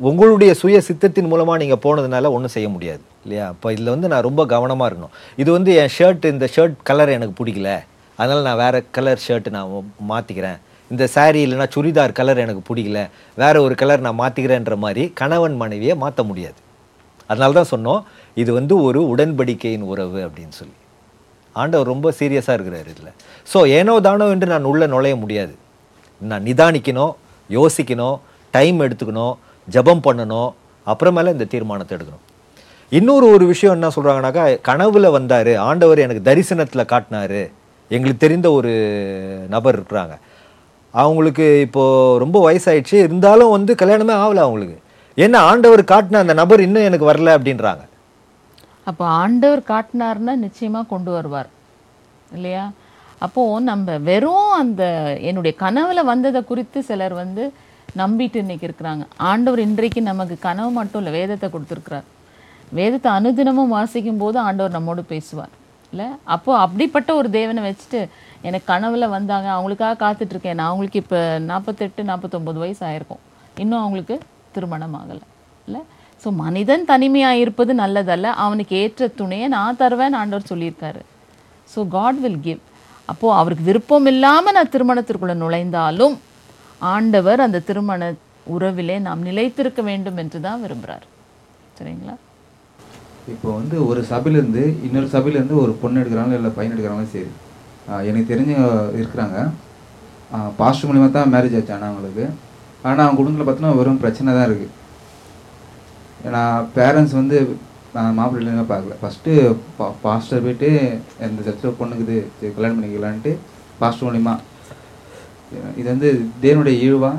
உங்களுடைய 0.00 0.50
சுய 0.60 0.78
சித்தத்தின் 0.88 1.30
மூலமாக 1.32 1.60
நீங்கள் 1.62 1.82
போனதுனால 1.84 2.30
ஒன்றும் 2.36 2.54
செய்ய 2.54 2.68
முடியாது 2.74 3.02
இல்லையா? 3.24 3.44
அப்போ 3.52 3.66
இதில் 3.74 3.92
வந்து 3.94 4.10
நான் 4.12 4.26
ரொம்ப 4.28 4.42
கவனமாக 4.54 4.88
இருக்கணும். 4.90 5.14
இது 5.42 5.50
வந்து 5.56 5.70
என் 5.82 5.92
ஷர்ட் 5.96 6.26
இந்த 6.32 6.46
ஷர்ட் 6.56 6.76
கலர் 6.88 7.16
எனக்கு 7.18 7.34
பிடிக்கல. 7.40 7.70
அதனால் 8.18 8.46
நான் 8.48 8.60
வேறு 8.64 8.78
கலர் 8.96 9.24
ஷர்ட் 9.26 9.48
நான் 9.56 9.70
மாற்றிக்கிறேன் 10.12 10.58
இந்த 10.90 11.04
சாரீ 11.14 11.40
இல்லைன்னா 11.46 11.66
சுடிதார் 11.74 12.18
கலர் 12.18 12.42
எனக்கு 12.44 12.62
பிடிக்கல. 12.68 13.00
வேறு 13.42 13.58
ஒரு 13.66 13.74
கலர் 13.82 14.04
நான் 14.06 14.20
மாற்றிக்கிறேன்ற 14.22 14.74
மாதிரி 14.84 15.04
கணவன் 15.20 15.56
மனைவியை 15.62 15.94
மாற்ற 16.04 16.22
முடியாது. 16.30 16.58
அதனால 17.30 17.54
தான் 17.58 17.72
சொன்னோம் 17.74 18.02
இது 18.42 18.50
வந்து 18.58 18.74
ஒரு 18.88 19.00
உடன்படிக்கையின் 19.12 19.86
உறவு 19.92 20.18
அப்படின்னு 20.26 20.54
சொல்லி. 20.60 20.76
ஆண்டவர் 21.56 21.90
ரொம்ப 21.92 22.08
சீரியஸாக 22.18 22.56
இருக்கிறார் 22.56 22.88
இதில். 22.92 23.12
ஸோ 23.52 23.58
ஏனோ 23.78 23.94
தானோ 24.06 24.28
என்று 24.34 24.48
நான் 24.54 24.70
உள்ளே 24.72 24.86
நுழைய 24.94 25.16
முடியாது. 25.24 25.54
நான் 26.30 26.46
நிதானிக்கணும் 26.48 27.12
யோசிக்கணும் 27.50 28.16
டைம் 28.54 28.78
எடுத்துக்கணும் 28.86 29.34
ஜெபம் 29.68 30.02
பண்ணணும் 30.06 30.50
அப்புறமேல 30.86 31.32
இந்த 31.36 31.46
தீர்மானத்தை 31.52 31.92
எடுக்கணும். 31.96 32.24
இன்னொரு 32.92 33.26
ஒரு 33.36 33.44
விஷயம் 33.52 33.74
என்ன 33.76 33.88
சொல்கிறாங்கனாக்கா 33.94 34.42
கனவுல 34.68 35.06
வந்தார் 35.18 35.52
ஆண்டவர் 35.68 36.04
எனக்கு 36.06 36.26
தரிசனத்தில் 36.28 36.90
காட்டினாரு. 36.92 37.42
எங்களுக்கு 37.88 38.26
தெரிந்த 38.26 38.50
ஒரு 38.50 38.72
நபர் 39.48 39.82
இருக்கிறாங்க. 39.82 40.16
அவங்களுக்கு 40.90 41.60
இப்போது 41.60 42.18
ரொம்ப 42.18 42.50
வயசாயிடுச்சு. 42.50 42.94
இருந்தாலும் 42.94 43.50
வந்து 43.50 43.74
கல்யாணமே 43.74 44.14
ஆகலை 44.22 44.42
அவங்களுக்கு. 44.46 44.80
ஏன்னா 45.16 45.36
ஆண்டவர் 45.36 45.82
காட்டின 45.82 46.16
அந்த 46.16 46.32
நபர் 46.32 46.60
இன்னும் 46.60 46.82
எனக்கு 46.82 47.10
வரல 47.10 47.38
அப்படின்றாங்க. 47.38 47.84
அப்போ 48.84 49.04
ஆண்டவர் 49.04 49.62
காட்டினார்னா 49.68 50.34
நிச்சயமாக 50.34 50.86
கொண்டு 50.86 51.10
வருவார். 51.10 51.48
இல்லையா? 52.32 52.70
அப்போது 53.18 53.64
நம்ம 53.64 53.98
வெறும் 53.98 54.50
அந்த 54.50 54.82
என்னுடைய 55.20 55.56
கனவில் 55.56 56.04
வந்ததை 56.04 56.44
குறித்து 56.44 56.82
சிலர் 56.82 57.12
வந்து 57.12 57.52
நம்பிட்டு 57.96 58.36
இன்னைக்கு 58.36 58.66
இருக்கிறாங்க. 58.66 59.06
ஆண்டவர் 59.16 59.58
இன்றைக்கு 59.58 60.02
நமக்கு 60.02 60.36
கனவு 60.40 60.70
மட்டும் 60.70 61.04
இல்லை 61.04 61.20
வேதத்தை 61.20 61.50
கொடுத்துருக்கிறார். 61.50 62.04
வேதத்தை 62.68 63.12
அனுதினமும் 63.12 63.68
வாசிக்கும் 63.68 64.16
போது 64.16 64.38
ஆண்டவர் 64.38 64.72
நம்மோடு 64.72 65.02
பேசுவார். 65.02 65.48
இல்லை? 65.92 66.06
அப்போது 66.34 66.60
அப்படிப்பட்ட 66.64 67.10
ஒரு 67.20 67.28
தேவனை 67.38 67.60
வச்சுட்டு 67.66 68.00
எனக்கு 68.46 68.66
கனவில் 68.72 69.12
வந்தாங்க. 69.16 69.48
அவங்களுக்காக 69.56 69.98
காத்துட்ருக்கேன். 70.04 70.58
நான் 70.58 70.70
அவங்களுக்கு 70.70 71.02
இப்போ 71.04 71.20
நாற்பத்தெட்டு 71.50 72.02
நாற்பத்தொம்போது 72.10 72.58
வயசு 72.64 72.82
ஆயிருக்கும். 72.88 73.22
இன்னும் 73.64 73.82
அவங்களுக்கு 73.82 74.16
திருமணம் 74.56 74.96
ஆகலை. 75.00 75.24
இல்லை? 75.66 75.82
ஸோ 76.22 76.28
மனிதன் 76.44 76.84
தனிமையாக 76.92 77.42
இருப்பது 77.44 77.72
நல்லதல்ல. 77.82 78.28
அவனுக்கு 78.44 78.74
ஏற்ற 78.84 79.08
துணையை 79.20 79.48
நான் 79.56 79.80
தருவேன் 79.82 80.18
ஆண்டவர் 80.20 80.50
சொல்லியிருக்காரு. 80.52 81.02
ஸோ 81.72 81.80
காட் 81.96 82.20
வில் 82.24 82.42
கிவ் 82.46 82.62
அப்போது 83.10 83.36
அவருக்கு 83.40 83.64
விருப்பம் 83.70 84.08
இல்லாமல் 84.12 84.56
நான் 84.56 84.72
திருமணத்திற்குள்ளே 84.74 85.34
நுழைந்தாலும் 85.42 86.14
ஆண்டவர் 86.94 87.40
அந்த 87.44 87.58
திருமண 87.68 88.08
உறவிலே 88.54 88.96
நாம் 89.06 89.26
நிலைத்திருக்க 89.28 89.80
வேண்டும் 89.90 90.18
என்று 90.22 90.38
தான் 90.46 90.62
விரும்புகிறார் 90.64 91.06
சரிங்களா? 91.78 92.14
இப்போ 93.32 93.48
வந்து 93.58 93.76
ஒரு 93.90 94.00
சபையிலேருந்து 94.10 94.62
இன்னொரு 94.86 95.08
சபையிலேருந்து 95.14 95.56
ஒரு 95.64 95.72
பொண்ணு 95.82 96.00
எடுக்கிறாங்களோ 96.02 96.38
இல்லை 96.40 96.50
பையன் 96.56 96.74
எடுக்கிறாங்களோ 96.74 97.12
சரி. 97.14 97.30
எனக்கு 98.08 98.30
தெரிஞ்ச 98.32 98.52
இருக்கிறாங்க. 99.00 99.38
பாஸ்ட் 100.60 100.86
மூலிமா 100.88 101.08
தான் 101.16 101.32
மேரேஜ் 101.34 101.56
ஆச்சு 101.58 101.74
ஆனால் 101.76 101.90
அவங்களுக்கு. 101.90 102.24
ஆனால் 102.86 103.04
அவங்க 103.04 103.18
குடும்பத்தில் 103.20 103.48
பார்த்தோன்னா 103.48 103.76
வெறும் 103.80 104.02
பிரச்சனை 104.04 104.34
தான் 104.38 104.48
இருக்குது 104.48 104.72
ஏன்னா 106.26 106.42
பேரண்ட்ஸ் 106.76 107.18
வந்து 107.20 107.38
நான் 107.96 108.16
மாப்பிள்ளைங்க 108.20 108.64
பார்க்கல. 108.72 108.96
ஃபஸ்ட்டு 109.02 109.32
பா 109.76 109.86
பாஸ்டர் 110.04 110.44
போயிட்டு 110.46 110.70
எந்த 111.26 111.44
சர்ச்சில் 111.46 111.78
பொண்ணுக்குது 111.80 112.16
சரி 112.38 112.52
கல்யாணம் 112.56 112.78
பண்ணிக்கலான்ட்டு 112.78 113.32
பாஸ்டர் 113.82 114.08
மூலிமா 114.08 114.34
இது 115.78 115.88
வந்து 115.94 116.08
தேவனுடைய 116.44 116.76
ஈழ்வா 116.86 117.12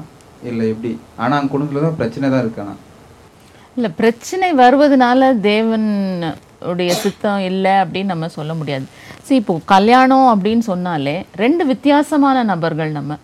இல்லை 0.49 0.65
எப்படி? 0.73 0.91
ஆனால் 1.21 1.37
அவங்க 1.37 1.51
குடும்பத்தில் 1.53 1.85
தான் 1.87 1.99
பிரச்சனை 2.01 2.29
தான் 2.33 2.43
இருக்கு 2.43 2.61
ஆனால் 2.63 2.81
இல்லை 3.77 3.91
பிரச்சனை 3.95 4.53
வருவதனால 4.53 5.39
தேவன் 5.39 6.23
உடைய 6.59 6.93
சித்தம் 6.93 7.39
இல்லை 7.39 7.71
அப்படின்னு 7.71 8.05
நம்ம 8.05 8.27
சொல்ல 8.27 8.53
முடியாது. 8.53 8.85
சரி 9.21 9.35
இப்போ 9.35 9.59
கல்யாணம் 9.65 10.43
அப்படின்னு 10.43 10.59
சொன்னாலே 10.59 11.25
ரெண்டு 11.35 11.65
வித்தியாசமான 11.65 12.43
நபர்கள் 12.43 12.91
நம்ம. 12.91 13.15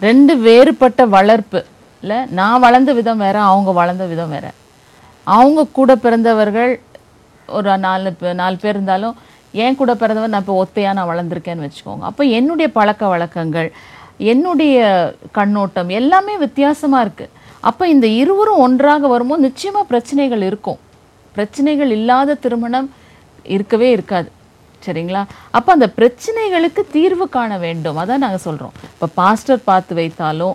ரெண்டு 0.00 0.36
வேறுபட்ட 0.36 1.06
வளர்ப்பு. 1.06 1.64
இல்லை 2.00 2.24
நான் 2.30 2.60
வளர்ந்த 2.60 2.92
விதம் 2.92 3.18
வேற 3.18 3.40
அவங்க 3.40 3.72
வளர்ந்த 3.72 4.06
விதம் 4.06 4.30
வேற. 4.30 4.50
அவங்க 5.24 5.66
கூட 5.72 5.96
பிறந்தவர்கள் 5.96 6.80
ஒரு 7.46 7.78
நாலு 7.78 8.14
பே- 8.20 8.32
நாலு 8.32 8.56
பேர் 8.56 8.74
இருந்தாலும் 8.74 9.16
என் 9.52 9.76
கூட 9.76 9.94
பிறந்தவர் 9.94 10.30
நான் 10.30 10.40
இப்போ 10.40 10.66
ஒத்தையாக 10.66 10.92
நான் 10.92 11.08
வளர்ந்துருக்கேன்னு 11.08 11.70
வச்சுக்கோங்க. 11.70 12.00
அப்போ 12.00 12.24
என்னுடைய 12.24 12.72
பழக்க 12.72 13.06
வழக்கங்கள் 13.06 13.72
என்னுடைய 14.18 15.12
கண்ணோட்டம் 15.32 15.88
எல்லாமே 15.88 16.36
வித்தியாசமாக 16.36 17.08
இருக்குது 17.08 17.28
அப்போ 17.68 17.84
இந்த 17.94 18.06
இருவரும் 18.20 18.62
ஒன்றாக 18.66 19.08
வரும்போது 19.14 19.46
நிச்சயமாக 19.48 19.90
பிரச்சனைகள் 19.92 20.42
இருக்கும். 20.48 20.80
பிரச்சனைகள் 21.36 21.92
இல்லாத 21.98 22.38
திருமணம் 22.44 22.88
இருக்கவே 23.54 23.88
இருக்காது. 23.96 24.28
சரிங்களா? 24.82 25.22
அப்போ 25.56 25.70
அந்த 25.76 25.86
பிரச்சனைகளுக்கு 25.98 26.82
தீர்வு 26.96 27.26
காண 27.36 27.52
வேண்டும். 27.64 27.98
அதான் 28.02 28.22
நாங்கள் 28.24 28.44
சொல்கிறோம் 28.46 28.74
இப்போ 28.94 29.08
பாஸ்டர் 29.20 29.66
பார்த்து 29.70 29.94
வைத்தாலும் 30.00 30.54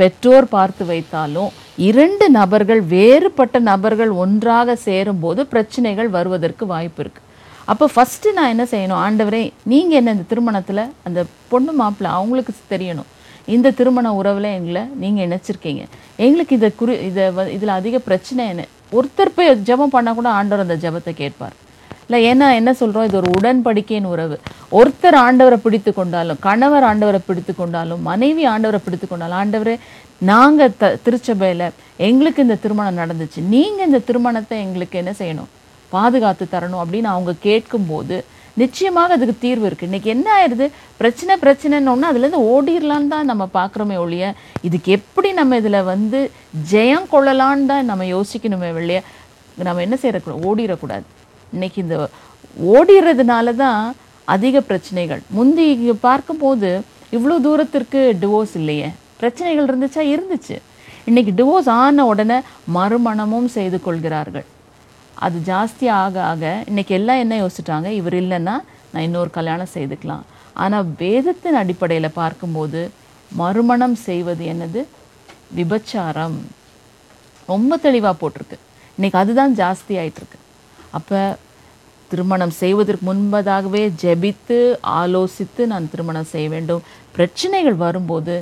பெற்றோர் 0.00 0.46
பார்த்து 0.54 0.84
வைத்தாலும் 0.92 1.50
இரண்டு 1.88 2.26
நபர்கள் 2.38 2.82
வேறுபட்ட 2.94 3.56
நபர்கள் 3.70 4.12
ஒன்றாக 4.22 4.76
சேரும்போது 4.88 5.40
பிரச்சனைகள் 5.52 6.08
வருவதற்கு 6.16 6.66
வாய்ப்பு 6.74 7.00
இருக்குது 7.04 7.24
அப்போ 7.72 7.86
ஃபஸ்ட்டு 7.94 8.34
நான் 8.38 8.52
என்ன 8.54 8.64
செய்யணும்? 8.72 9.00
ஆண்டவரே 9.04 9.42
நீங்கள் 9.70 9.98
என்ன 10.00 10.12
இந்த 10.16 10.26
திருமணத்தில் 10.32 10.82
அந்த 11.06 11.20
பொண்ணு 11.52 11.72
மாப்பிள்ளை 11.80 12.10
அவங்களுக்கு 12.18 12.52
தெரியணும். 12.72 13.08
இந்த 13.46 13.70
திருமண 13.70 14.14
உறவில் 14.14 14.44
எங்களை 14.44 14.82
நீங்கள் 14.82 15.28
இணைச்சிருக்கீங்க. 15.28 15.84
எங்களுக்கு 16.16 16.56
இதை 16.56 16.72
குறி 16.76 16.92
இதை 16.92 17.28
வ- 17.28 17.48
இதில் 17.48 17.68
அதிக 17.68 17.98
பிரச்சனை 17.98 18.48
என்ன? 18.48 18.64
ஒருத்தர் 18.92 19.32
போய் 19.34 19.50
ஜெபம் 19.50 19.92
பண்ணால் 19.92 20.14
கூட 20.14 20.28
ஆண்டவர் 20.28 20.70
அந்த 20.70 20.90
ஜெபத்தை 20.90 21.10
கேட்பார். 21.10 21.52
இல்லை 22.08 22.30
ஏன்னா 22.30 22.54
என்ன 22.54 22.72
சொல்கிறோம் 22.72 23.06
இது 23.06 23.16
ஒரு 23.16 23.30
உடன்படிக்கையின் 23.30 24.04
உறவு. 24.04 24.40
ஒருத்தர் 24.72 25.14
ஆண்டவரை 25.14 25.56
பிடித்து 25.56 25.94
கொண்டாலும் 25.94 26.36
கணவர் 26.40 26.82
ஆண்டவரை 26.82 27.18
பிடித்து 27.26 27.54
கொண்டாலும் 27.54 28.02
மனைவி 28.02 28.48
ஆண்டவரை 28.48 28.78
பிடித்து 28.84 29.08
கொண்டாலும் 29.08 29.38
ஆண்டவரே 29.38 29.78
நாங்கள் 30.18 30.76
த 30.78 30.98
திருச்சபையில் 31.02 31.70
எங்களுக்கு 31.96 32.42
இந்த 32.42 32.54
திருமணம் 32.54 33.06
நடந்துச்சு. 33.06 33.40
நீங்கள் 33.48 33.86
இந்த 33.86 33.98
திருமணத்தை 33.98 34.60
எங்களுக்கு 34.60 34.98
என்ன 34.98 35.14
செய்யணும்? 35.18 35.48
பாதுகாத்து 35.88 36.46
தரணும் 36.52 36.82
அப்படின்னு 36.84 37.04
அவங்க 37.04 37.34
கேட்கும்போது 37.40 38.24
நிச்சயமாக 38.56 39.14
அதுக்கு 39.16 39.34
தீர்வு 39.44 39.66
இருக்குது 39.68 39.88
இன்றைக்கி 39.90 40.10
என்ன 40.14 40.26
ஆயிடுது? 40.36 40.66
பிரச்சனை 41.00 41.32
பிரச்சனைன்னு 41.42 42.08
அதுலேருந்து 42.10 42.40
ஓடிடலான்னு 42.52 43.12
தான் 43.14 43.30
நம்ம 43.30 43.44
பார்க்குறோமே 43.58 43.96
ஒழிய 44.04 44.32
இதுக்கு 44.68 44.90
எப்படி 44.98 45.30
நம்ம 45.40 45.56
இதில் 45.62 45.80
வந்து 45.92 46.20
ஜெயம் 46.72 47.06
கொள்ளலான்னு 47.14 47.70
தான் 47.72 47.88
நம்ம 47.90 48.04
யோசிக்கணுமே 48.14 48.70
வெளியே 48.78 49.02
நம்ம 49.68 49.82
என்ன 49.86 49.96
செய்யக்கூடாது 50.02 50.46
ஓடிடக்கூடாது 50.48 51.06
இன்னைக்கு 51.52 51.78
இந்த 51.82 51.96
ஓடிடுறதுனால 52.74 53.54
தான் 53.64 53.80
அதிக 54.34 54.60
பிரச்சனைகள். 54.60 55.20
முந்தி 55.36 55.64
இங்க 55.74 55.92
பார்க்கும்போது 56.08 56.70
இவ்வளோ 57.16 57.34
தூரத்திற்கு 57.46 58.00
டிவோர்ஸ் 58.22 58.54
இல்லையே. 58.60 58.88
பிரச்சனைகள் 59.20 59.68
இருந்துச்சா? 59.68 60.02
இருந்துச்சு. 60.14 60.56
இன்னைக்கு 61.08 61.32
டிவோர்ஸ் 61.38 61.68
ஆன 61.68 62.06
உடனே 62.06 62.38
மறுமணமும் 62.76 63.48
செய்து 63.56 63.78
கொள்கிறார்கள். 63.80 64.46
அது 65.24 65.36
ஜாஸ்தி 65.50 65.86
ஆக 66.02 66.16
ஆக 66.32 66.44
இன்றைக்கி 66.70 66.94
எல்லாம் 66.98 67.20
என்ன 67.24 67.34
யோசிச்சிட்டாங்க? 67.42 67.88
இவர் 68.00 68.16
இல்லைன்னா 68.22 68.54
நான் 68.92 69.06
இன்னொரு 69.06 69.30
கல்யாணம் 69.36 69.74
செய்துக்கலாம். 69.74 70.24
ஆனால் 70.62 70.86
வேதத்தின் 71.02 71.58
அடிப்படையில் 71.62 72.16
பார்க்கும்போது 72.20 72.80
மறுமணம் 73.40 73.96
செய்வது 74.08 74.44
என்னது? 74.52 74.82
விபச்சாரம். 75.58 76.38
ரொம்ப 77.52 77.76
தெளிவாக 77.86 78.16
போட்டிருக்கு. 78.20 78.58
இன்றைக்கி 78.96 79.18
அதுதான் 79.22 79.54
ஜாஸ்தி 79.62 79.94
ஆகிட்டுருக்கு 80.02 80.38
அப்போ 80.98 81.20
திருமணம் 82.10 82.54
செய்வதற்கு 82.62 83.04
முன்பதாகவே 83.08 83.82
ஜெபித்து 84.02 84.58
ஆலோசித்து 85.00 85.62
நான் 85.72 85.90
திருமணம் 85.92 86.30
செய்ய 86.32 86.48
வேண்டும். 86.54 86.84
பிரச்சனைகள் 87.16 87.78
வரும்போது 87.84 88.34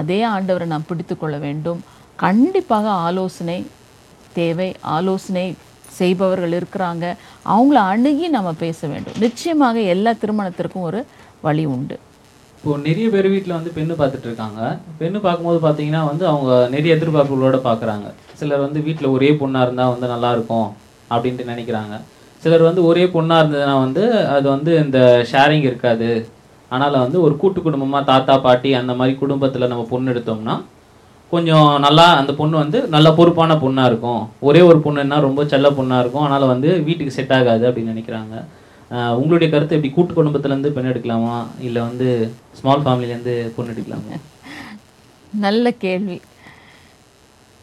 அதே 0.00 0.18
ஆண்டவரை 0.34 0.66
நாம் 0.72 0.88
பிடித்து 0.90 1.14
கொள்ள 1.18 1.36
வேண்டும். 1.46 1.80
கண்டிப்பாக 2.24 2.88
ஆலோசனை 3.06 3.58
தேவை. 4.38 4.68
ஆலோசனை 4.96 5.46
செய்பவர்கள் 5.98 6.56
இருக்கிறாங்க. 6.60 7.04
அவங்கள 7.54 7.80
அணுகி 7.92 8.28
நம்ம 8.36 8.52
பேச 8.64 8.80
வேண்டும். 8.92 9.18
நிச்சயமாக 9.26 9.80
எல்லா 9.94 10.12
திருமணத்திற்கும் 10.22 10.88
ஒரு 10.90 11.02
வழி 11.46 11.64
உண்டு. 11.74 11.98
இப்போ 12.56 12.74
நிறைய 12.88 13.06
பேர் 13.12 13.26
வீட்டில் 13.34 13.56
வந்து 13.58 13.70
பெண்ணு 13.76 13.94
பார்த்துட்டு 14.00 14.28
இருக்காங்க. 14.30 14.60
பெண்ணு 14.98 15.18
பார்க்கும்போது 15.24 15.60
பார்த்தீங்கன்னா 15.64 16.02
வந்து 16.10 16.24
அவங்க 16.32 16.50
நிறைய 16.74 16.96
எதிர்பார்ப்புகளோட 16.96 17.58
பார்க்குறாங்க. 17.68 18.08
சிலர் 18.40 18.64
வந்து 18.66 18.80
வீட்டில் 18.88 19.14
ஒரே 19.16 19.30
பொண்ணாக 19.40 19.66
இருந்தால் 19.66 19.92
வந்து 19.94 20.08
நல்லாயிருக்கும் 20.12 20.68
அப்படின்ட்டு 21.14 21.50
நினைக்கிறாங்க. 21.52 21.94
சிலர் 22.42 22.68
வந்து 22.68 22.82
ஒரே 22.90 23.02
பொண்ணாக 23.14 23.42
இருந்ததுன்னா 23.42 23.74
வந்து 23.86 24.04
அது 24.34 24.46
வந்து 24.54 24.70
இந்த 24.84 24.98
ஷேரிங் 25.32 25.66
இருக்காது. 25.70 26.10
அதனால் 26.70 27.02
வந்து 27.04 27.18
ஒரு 27.26 27.34
கூட்டு 27.40 27.60
குடும்பமாக 27.64 28.08
தாத்தா 28.10 28.34
பாட்டி 28.46 28.70
அந்த 28.78 28.92
மாதிரி 29.00 29.14
குடும்பத்தில் 29.22 29.70
நம்ம 29.72 29.84
பொண்ணு 29.90 30.12
எடுத்தோம்னா 30.12 30.54
கொஞ்சம் 31.32 31.68
நல்லா 31.80 32.06
அந்த 32.16 32.32
பொண்ணு 32.34 32.56
வந்து 32.58 32.78
நல்ல 32.88 33.08
பொறுப்பான 33.12 33.52
பொண்ணாக 33.60 33.90
இருக்கும். 33.90 34.18
ஒரே 34.42 34.60
ஒரு 34.62 34.78
பொண்ணுன்னா 34.84 35.18
ரொம்ப 35.20 35.44
செல்ல 35.46 35.68
பொண்ணாக 35.72 36.02
இருக்கும். 36.02 36.24
அதனால் 36.24 36.50
வந்து 36.50 36.68
வீட்டுக்கு 36.82 37.14
செட் 37.14 37.32
ஆகாது 37.36 37.64
அப்படின்னு 37.68 37.92
நினைக்கிறாங்க. 37.92 38.34
உங்களுடைய 39.16 39.48
கருத்து 39.50 39.76
எப்படி 39.76 39.92
கூட்டு 39.92 40.12
குடும்பத்துலேருந்து 40.14 40.74
பெண் 40.74 40.90
எடுக்கலாமா? 40.90 41.36
இல்லை 41.60 41.80
வந்து 41.82 42.08
ஸ்மால் 42.58 42.84
ஃபேமிலிலேருந்து 42.84 43.34
பொண்ணு 43.54 43.72
எடுக்கலாமா? 43.74 44.18
நல்ல 45.40 45.66
கேள்வி. 45.82 46.18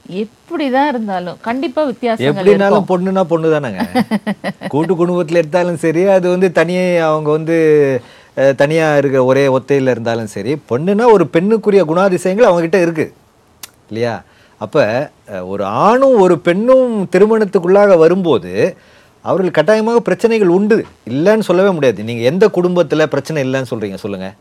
எப்படிதான் 0.06 0.88
இருந்தாலும் 0.88 1.38
கண்டிப்பா 1.44 1.82
வித்தியாசங்கள் 1.84 2.30
எப்படினாலும் 2.32 2.88
பொண்ணுனா 2.88 3.24
பொண்ணு 3.28 3.48
தானேங்க 3.52 3.82
கூட்டு 4.74 4.94
குடும்பத்தில் 4.96 5.40
எடுத்தாலும் 5.42 5.82
சரி 5.84 6.04
அது 6.14 6.28
வந்து 6.30 6.48
தனியே 6.52 6.86
அவங்க 7.08 7.30
வந்து 7.32 7.58
அஹ், 8.38 8.56
தனியா 8.56 8.88
இருக்க 8.98 9.20
ஒரே 9.26 9.44
ஒத்தையில் 9.56 9.92
இருந்தாலும் 9.92 10.32
சரி 10.34 10.52
பொண்ணுனா 10.70 11.06
ஒரு 11.14 11.26
பெண்ணுக்குரிய 11.34 11.82
குணாதிசயங்கள் 11.88 12.50
அவங்ககிட்ட 12.50 12.80
இருக்கு. 12.82 13.06
இல்லையா? 13.90 14.14
அப்போ 14.64 14.84
ஒரு 15.52 15.64
ஆணும் 15.88 16.18
ஒரு 16.24 16.36
பெண்ணும் 16.48 16.94
திருமணத்துக்குள்ளாக 17.14 17.98
வரும்போது 18.04 18.54
அவர்கள் 19.30 19.58
கட்டாயமாக 19.58 20.00
பிரச்சனைகள் 20.08 20.56
உண்டு. 20.58 20.78
இல்லைன்னு 21.14 21.48
சொல்லவே 21.50 21.72
முடியாது. 21.78 22.00
நீங்கள் 22.10 22.30
எந்த 22.32 22.46
குடும்பத்தில் 22.58 23.12
பிரச்சனை 23.14 23.40
இல்லைன்னு 23.46 23.72
சொல்கிறீங்க 23.72 24.00
சொல்லுங்கள் 24.04 24.36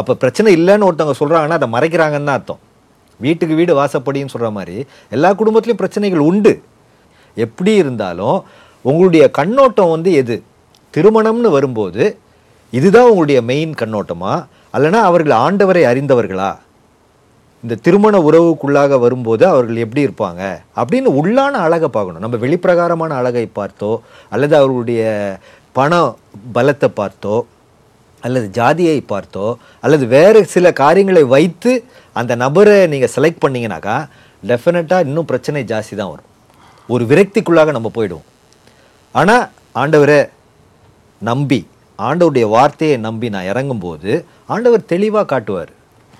அப்போ 0.00 0.12
பிரச்சனை 0.22 0.50
இல்லைன்னு 0.58 0.86
ஒருத்தவங்க 0.88 1.16
சொல்கிறாங்கன்னா 1.20 1.58
அதை 1.60 1.68
மறைக்கிறாங்கன்னு 1.76 2.28
தான் 2.28 2.38
அர்த்தம். 2.38 2.60
வீட்டுக்கு 3.24 3.58
வீடு 3.58 3.72
வாசப்படின்னு 3.80 4.32
சொல்கிற 4.34 4.50
மாதிரி 4.58 4.76
எல்லா 5.16 5.30
குடும்பத்துலேயும் 5.40 5.82
பிரச்சனைகள் 5.82 6.26
உண்டு. 6.30 6.52
எப்படி 7.36 7.72
இருந்தாலும் 7.82 8.38
உங்களுடைய 8.90 9.24
கண்ணோட்டம் 9.38 9.92
வந்து 9.94 10.10
எது? 10.20 10.36
திருமணம்னு 10.94 11.50
வரும்போது 11.56 12.02
இதுதான் 12.78 13.10
உங்களுடைய 13.10 13.38
மெயின் 13.50 13.72
கண்ணோட்டமா? 13.80 14.32
அல்லனா 14.76 15.00
அவர்கள் 15.10 15.34
ஆண்டவரை 15.44 15.82
அறிந்தவர்களா? 15.90 16.50
இந்த 17.64 17.74
திருமண 17.86 18.14
உறவுக்குள்ளாக 18.28 18.98
வரும்போது 19.02 19.44
அவர்கள் 19.52 19.82
எப்படி 19.84 20.02
இருப்பாங்க 20.06 20.42
அப்படின்னு 20.80 21.10
உள்ளான 21.20 21.54
அழகை 21.66 21.88
பார்க்கணும். 21.96 22.22
நம்ம 22.24 22.38
வெளிப்பிரகாரமான 22.44 23.10
அழகை 23.20 23.44
பார்த்தோ 23.58 23.90
அல்லது 24.34 24.54
அவர்களுடைய 24.60 25.02
பண 25.78 26.00
பலத்தை 26.56 26.88
பார்த்தோ 27.00 27.36
அல்லது 28.22 28.46
ஜாதியை 28.58 28.98
பார்த்தோ 29.12 29.46
அல்லது 29.84 30.04
வேறு 30.16 30.40
சில 30.54 30.72
காரியங்களை 30.82 31.22
வைத்து 31.34 31.72
அந்த 32.20 32.32
நபரை 32.42 32.76
நீங்கள் 32.92 33.12
செலக்ட் 33.16 33.42
பண்ணிங்கனாக்கா 33.44 33.96
டெஃபினட்டாக 34.50 35.06
இன்னும் 35.08 35.28
பிரச்சனை 35.30 35.62
ஜாஸ்தி 35.72 35.94
தான் 36.00 36.12
வரும். 36.12 36.28
ஒரு 36.88 37.04
விரக்திக்குள்ளாக 37.10 37.72
நம்ம 37.76 37.90
போயிடுவோம். 37.96 38.26
ஆனால் 39.14 39.44
ஆண்டவரை 39.82 40.20
நம்பி 41.30 41.60
ஆண்டவருடைய 42.08 42.46
வார்த்தையை 42.56 42.96
நம்பி 43.06 43.26
நான் 43.34 43.50
இறங்கும்போது 43.52 44.10
ஆண்டவர் 44.54 44.90
தெளிவாக 44.92 45.26
காட்டுவார். 45.32 45.72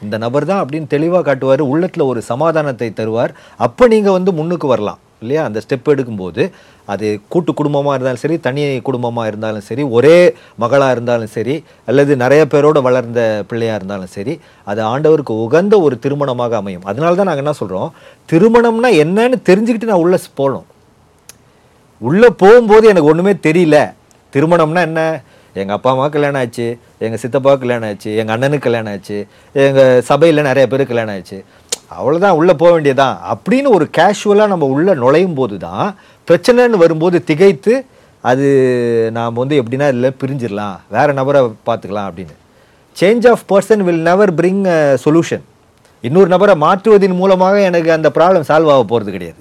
இந்த 0.07 0.17
நபர் 0.25 0.51
தான் 0.51 0.61
அப்படின்னு 0.63 0.93
தெளிவாக 0.95 1.25
காட்டுவார். 1.29 1.63
உள்ளத்தில் 1.73 2.11
ஒரு 2.11 2.21
சமாதானத்தை 2.33 2.91
தருவார். 3.01 3.33
அப்போ 3.67 3.87
நீங்கள் 3.95 4.17
வந்து 4.19 4.31
முன்னுக்கு 4.39 4.69
வரலாம். 4.75 5.01
இல்லையா? 5.23 5.43
அந்த 5.49 5.59
ஸ்டெப் 5.65 5.91
எடுக்கும்போது 5.93 6.43
அது 6.93 7.07
கூட்டு 7.33 7.51
குடும்பமாக 7.59 7.95
இருந்தாலும் 7.97 8.23
சரி 8.23 8.37
தனி 8.47 8.63
குடும்பமாக 8.89 9.31
இருந்தாலும் 9.31 9.67
சரி 9.69 9.83
ஒரே 9.97 10.17
மகளாக 10.63 10.95
இருந்தாலும் 10.97 11.33
சரி 11.37 11.55
அல்லது 11.91 12.13
நிறைய 12.23 12.43
பேரோடு 12.53 12.81
வளர்ந்த 12.87 13.21
பிள்ளையாக 13.51 13.79
இருந்தாலும் 13.81 14.13
சரி 14.17 14.35
அது 14.71 14.81
ஆண்டவருக்கு 14.93 15.35
உகந்த 15.45 15.75
ஒரு 15.87 15.97
திருமணமாக 16.05 16.57
அமையும். 16.63 16.87
அதனால 16.91 17.15
தான் 17.21 17.31
நாங்கள் 17.31 17.45
என்ன 17.45 17.57
சொல்கிறோம் 17.61 17.93
திருமணம்னா 18.33 18.91
என்னன்னு 19.05 19.39
தெரிஞ்சுக்கிட்டு 19.51 19.93
நான் 19.93 20.05
உள்ளே 20.07 20.21
போகணும் 20.41 20.67
உள்ளே 22.09 22.29
போகும்போது 22.43 22.85
எனக்கு 22.93 23.11
ஒன்றுமே 23.13 23.35
தெரியல. 23.47 23.79
திருமணம்னா 24.33 24.83
என்ன? 24.89 25.03
எங்கள் 25.61 25.77
அப்பா 25.77 25.91
அம்மா 25.95 26.07
கல்யாணம் 26.09 26.41
ஆச்சு 26.43 26.67
எங்கள் 27.05 27.21
சித்தப்பா 27.23 27.53
கல்யாணம் 27.63 27.89
ஆச்சு 27.89 28.11
எங்கள் 28.21 28.35
அண்ணனுக்கு 28.37 28.67
கல்யாணம் 28.67 28.93
ஆச்சு 28.93 29.17
எங்கள் 29.65 30.03
சபையில் 30.11 30.47
நிறைய 30.49 30.67
பேர் 30.73 30.83
கல்யாணம் 30.91 31.17
ஆச்சு. 31.19 31.39
அவ்வளோதான் 31.97 32.39
உள்ளே 32.41 32.55
போக 32.61 32.71
வேண்டியதான் 32.75 33.17
அப்படின்னு 33.33 33.71
ஒரு 33.77 33.87
கேஷுவலாக 33.99 34.53
நம்ம 34.53 34.69
உள்ளே 34.75 34.93
நுழையும் 35.03 35.37
போது 35.41 35.57
தான் 35.67 35.89
பிரச்சனைன்னு 36.29 36.83
வரும்போது 36.85 37.19
திகைத்து 37.31 37.75
அது 38.31 38.47
நாம் 39.19 39.41
வந்து 39.43 39.55
எப்படின்னா 39.61 39.89
இதில் 39.93 40.19
பிரிஞ்சிடலாம். 40.23 40.77
வேறு 40.97 41.13
நபரை 41.19 41.41
பார்த்துக்கலாம் 41.69 42.09
அப்படின்னு. 42.09 42.35
Change 42.97 43.27
of 43.33 43.45
person 43.53 43.85
will 43.89 44.05
never 44.11 44.33
bring 44.41 44.65
solution 45.05 45.45
இன்னொரு 46.09 46.29
நபரை 46.35 46.55
மாற்றுவதன் 46.65 47.21
மூலமாக 47.21 47.57
எனக்கு 47.69 47.91
அந்த 47.97 48.09
ப்ராப்ளம் 48.17 48.49
சால்வ் 48.49 48.73
ஆக 48.75 48.83
போகிறது 48.93 49.11
கிடையாது. 49.17 49.41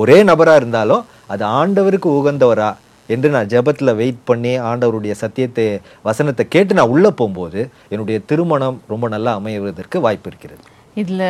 ஒரே 0.00 0.18
நபராக 0.30 0.60
இருந்தாலும் 0.60 1.04
அது 1.32 1.44
ஆண்டவருக்கு 1.60 2.08
உகந்தவராக 2.18 2.74
என்று 3.08 3.28
நான் 3.34 3.50
ஜெபத்தில் 3.52 3.98
வெயிட் 4.00 4.24
பண்ணி 4.24 4.52
ஆண்டவருடைய 4.70 5.14
சத்தியத்தை 5.22 5.64
வசனத்தை 6.02 6.46
கேட்டு 6.48 6.78
நான் 6.80 6.92
உள்ளே 6.96 7.10
போகும்போது 7.10 7.62
என்னுடைய 7.88 8.18
திருமணம் 8.30 8.82
ரொம்ப 8.92 9.08
நல்லா 9.14 9.32
அமைவதற்கு 9.40 10.00
வாய்ப்பு 10.06 10.30
இருக்கிறது. 10.30 10.62
இதுல 11.02 11.24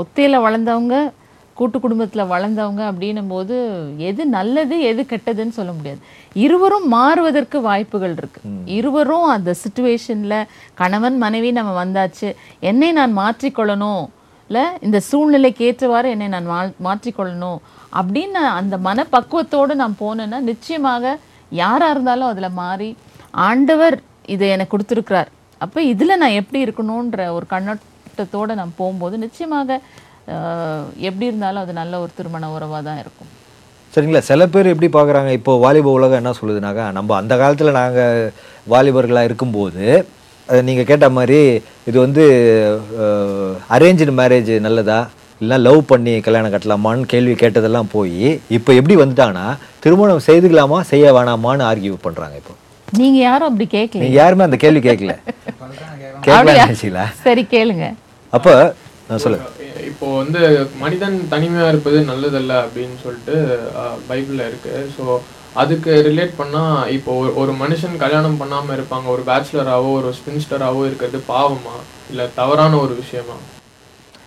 ஒத்தையில 0.00 0.40
வளர்ந்தவங்க 0.46 0.96
கூட்டு 1.58 1.78
குடும்பத்துல 1.78 2.22
வளர்ந்தவங்க 2.32 2.82
அப்படின்னும் 2.90 3.28
போது 3.28 3.56
எது 4.08 4.22
நல்லது 4.26 4.76
எது 4.90 5.02
கெட்டதுன்னு 5.10 5.58
சொல்ல 5.58 5.72
முடியாது. 5.72 6.00
இருவரும் 6.44 6.88
மாறுவதற்கு 6.88 7.58
வாய்ப்புகள் 7.60 8.14
இருக்கு. 8.16 8.40
இருவரும் 8.78 9.28
அந்த 9.36 9.54
சுச்சுவேஷன்ல 9.62 10.36
கணவன் 10.74 11.18
மனைவி 11.18 11.52
நம்ம 11.52 11.84
வந்தாச்சு. 11.84 12.30
என்னை 12.70 12.92
நான் 12.92 13.14
மாற்றிக்கொள்ளணும் 13.18 14.04
இல்லை 14.50 14.64
இந்த 14.80 14.98
சூழ்நிலைக்கு 15.00 15.64
ஏற்றவாறு 15.64 16.08
என்னை 16.10 16.26
நான் 16.28 16.48
மா- 16.48 16.74
மாற்றிக்கொள்ளணும் 16.84 17.60
அப்படின்னு 17.92 18.42
அந்த 18.54 18.76
மனப்பக்குவத்தோடு 18.84 19.74
நான் 19.74 20.00
போனேன்னா 20.00 20.40
நிச்சயமாக 20.44 21.12
யாராக 21.52 21.90
இருந்தாலும் 21.90 22.28
அதில் 22.28 22.56
மாறி 22.56 22.90
ஆண்டவர் 23.44 23.96
இதை 24.26 24.48
எனக்கு 24.48 24.72
கொடுத்துருக்கிறார். 24.72 25.28
அப்போ 25.60 25.82
இதில் 25.84 26.18
நான் 26.18 26.38
எப்படி 26.40 26.64
இருக்கணுன்ற 26.64 27.26
ஒரு 27.32 27.46
கண்ணோட்டத்தோடு 27.50 28.54
நான் 28.54 28.76
போகும்போது 28.76 29.18
நிச்சயமாக 29.18 29.78
எப்படி 31.00 31.26
இருந்தாலும் 31.26 31.62
அது 31.62 31.72
நல்ல 31.72 32.00
ஒரு 32.00 32.12
திருமண 32.16 32.50
உறவாக 32.50 32.82
தான் 32.82 32.98
இருக்கும். 32.98 33.30
சரிங்களா? 33.92 34.22
சில 34.22 34.46
பேர் 34.46 34.66
எப்படி 34.66 34.88
பார்க்குறாங்க 34.90 35.30
இப்போ 35.30 35.52
வாலிப 35.56 35.90
உலகம் 35.90 36.20
என்ன 36.20 36.32
சொல்லுதுனாக்கா 36.32 36.92
நம்ம 36.92 37.16
அந்த 37.16 37.34
காலத்தில் 37.36 37.76
நாங்கள் 37.76 38.30
வாலிபர்களாக 38.66 39.24
இருக்கும்போது 39.24 39.84
நீங்கள் 40.48 40.88
கேட்ட 40.90 41.06
மாதிரி 41.16 41.38
இது 41.88 41.96
வந்து 42.04 42.24
அரேஞ்சு 43.76 44.14
மேரேஜ் 44.20 44.50
நல்லதா? 44.66 44.98
இல்லைனா 45.40 45.58
லவ் 45.66 45.80
பண்ணி 45.92 46.12
கல்யாணம் 46.26 46.52
கட்டலாமான்னு 46.54 47.10
கேள்வி 47.12 47.34
கேட்டதெல்லாம் 47.42 47.88
போய் 47.94 48.26
இப்போ 48.56 48.70
எப்படி 48.80 48.94
வந்துட்டாங்கன்னா 49.00 49.46
திருமணம் 49.84 50.26
செய்துக்கலாமா 50.28 50.78
செய்ய 50.90 51.12
வேணாமான்னு 51.16 51.66
ஆர்கியூ 51.70 51.94
பண்ணுறாங்க 52.04 52.36
இப்போ. 52.42 52.54
நீங்க 52.88 53.18
யாரும் 53.28 53.48
அப்படி 53.50 53.66
கேட்கல 53.76 54.02
நீங்கள் 54.04 54.20
யாருமே 54.22 54.46
அந்த 54.48 54.58
கேள்வி 54.64 54.82
கேட்கல 54.88 55.14
நினச்சிங்களா? 56.60 57.06
சரி 57.26 57.42
கேளுங்க. 57.54 57.86
அப்போ 58.32 58.52
நான் 59.08 59.22
சொல்லுங்க. 59.24 59.46
இப்போ 59.90 60.06
வந்து 60.20 60.40
மனிதன் 60.82 61.16
தனிமையா 61.32 61.66
இருப்பது 61.72 61.98
நல்லதல்ல 62.10 62.52
அப்படின்னு 62.64 62.96
சொல்லிட்டு 63.04 63.34
பைபிள்ல 64.08 64.46
இருக்கு. 64.50 64.74
ஸோ 64.96 65.02
அதுக்கு 65.54 66.12
ரிலேட் 66.12 66.42
பண்ணால் 66.42 66.88
இப்போ 66.88 67.24
ஒரு- 67.24 67.34
ஒரு 67.34 67.52
மனுஷன் 67.52 67.96
கல்யாணம் 67.96 68.36
பண்ணாமல் 68.36 68.78
இருப்பாங்க 68.78 69.06
ஒரு 69.06 69.22
பேச்சுலராகவோ 69.26 69.92
ஒரு 69.92 70.14
ஸ்பின்ஸ்டராகவோ 70.14 70.86
இருக்கிறது 70.86 71.24
பாவமா? 71.28 71.76
இல்லை 72.10 72.28
தவறான 72.34 72.76
ஒரு 72.76 72.94
விஷயமா? 72.94 73.32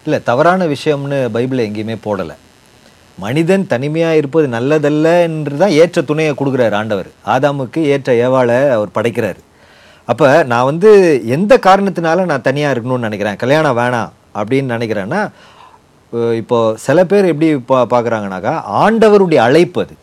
இல்லை 0.03 0.23
தவறான 0.23 0.65
விஷயம்னு 0.65 1.27
பைபிளில் 1.33 1.71
எங்கேயுமே 1.71 1.97
போடலை. 2.05 2.35
மனிதன் 3.17 3.67
தனிமையாக 3.67 4.15
இருப்பது 4.15 4.47
நல்லதல்ல 4.47 5.21
என்று 5.21 5.57
தான் 5.57 5.69
ஏற்ற 5.69 6.01
துணையை 6.01 6.33
கொடுக்குறாரு 6.33 6.73
ஆண்டவர். 6.73 7.07
ஆதாமுக்கு 7.25 7.77
ஏற்ற 7.77 8.13
ஏவாளை 8.13 8.69
அவர் 8.69 8.91
படைக்கிறார். 8.91 9.37
அப்போ 10.05 10.43
நான் 10.43 10.65
வந்து 10.65 11.21
எந்த 11.25 11.59
காரணத்தினால 11.61 12.25
நான் 12.25 12.41
தனியாக 12.41 12.79
இருக்கணும்னு 12.79 12.99
நினைக்கிறேன்? 12.99 13.35
கல்யாணம் 13.35 13.77
வேணாம் 13.77 14.09
அப்படின்னு 14.35 14.75
நினைக்கிறேன்னா 14.75 15.29
இப்போ 16.33 16.73
சில 16.77 17.05
பேர் 17.05 17.25
எப்படி 17.25 17.57
பா 17.57 17.85
பார்க்குறாங்கனாக்கா 17.85 18.61
ஆண்டவருடைய 18.71 19.35
அழைப்பு 19.35 19.81
அது. 19.81 19.93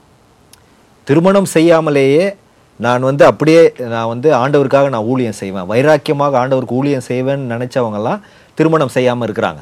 திருமணம் 1.08 1.48
செய்யாமலேயே 1.56 2.24
நான் 2.84 3.06
வந்து 3.08 3.24
அப்படியே 3.30 3.62
நான் 3.94 4.10
வந்து 4.12 4.28
ஆண்டவருக்காக 4.42 4.88
நான் 4.94 5.08
ஊழியம் 5.12 5.38
செய்வேன். 5.40 5.66
வைராக்கியமாக 5.72 6.38
ஆண்டவருக்கு 6.42 6.78
ஊழியம் 6.80 7.06
செய்வேன்னு 7.10 7.52
நினச்சவங்கெல்லாம் 7.54 8.22
திருமணம் 8.58 8.94
செய்யாமல் 8.96 9.26
இருக்கிறாங்க. 9.28 9.60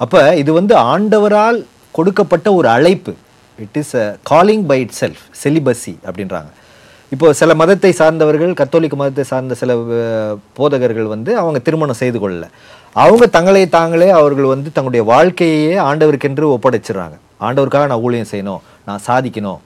அப்போ 0.00 0.20
இது 0.42 0.50
வந்து 0.58 0.74
ஆண்டவரால் 0.92 1.58
கொடுக்கப்பட்ட 1.96 2.48
ஒரு 2.58 2.68
அழைப்பு. 2.76 3.12
It 3.58 3.78
is 3.82 3.94
a 4.02 4.06
calling 4.30 4.64
by 4.70 4.78
itself 5.00 5.22
celibacy 5.42 5.94
அப்படின்றாங்க. 6.08 6.50
இப்போ 7.14 7.26
சில 7.40 7.50
மதத்தை 7.60 7.90
சார்ந்தவர்கள் 8.00 8.58
கத்தோலிக்க 8.60 8.96
மதத்தை 9.02 9.24
சார்ந்த 9.30 9.54
சில 9.60 9.74
போதகர்கள் 10.58 11.08
வந்து 11.14 11.30
அவங்க 11.42 11.58
திருமணம் 11.68 12.00
செய்து 12.02 12.18
கொள்ளல. 12.24 12.46
அவங்க 13.04 13.24
தங்களை 13.36 13.62
தாங்களே 13.78 14.10
அவர்கள் 14.18 14.52
வந்து 14.54 14.68
தங்களுடைய 14.76 15.04
வாழ்க்கையே 15.12 15.72
ஆண்டவருக்கென்று 15.88 16.52
ஒப்படைச்சிடுறாங்க. 16.56 17.16
ஆண்டவருக்காக 17.46 17.88
நான் 17.92 18.04
ஊழியம் 18.08 18.30
செய்யணும் 18.32 18.62
நான் 18.90 19.04
சாதிக்கணும் 19.08 19.62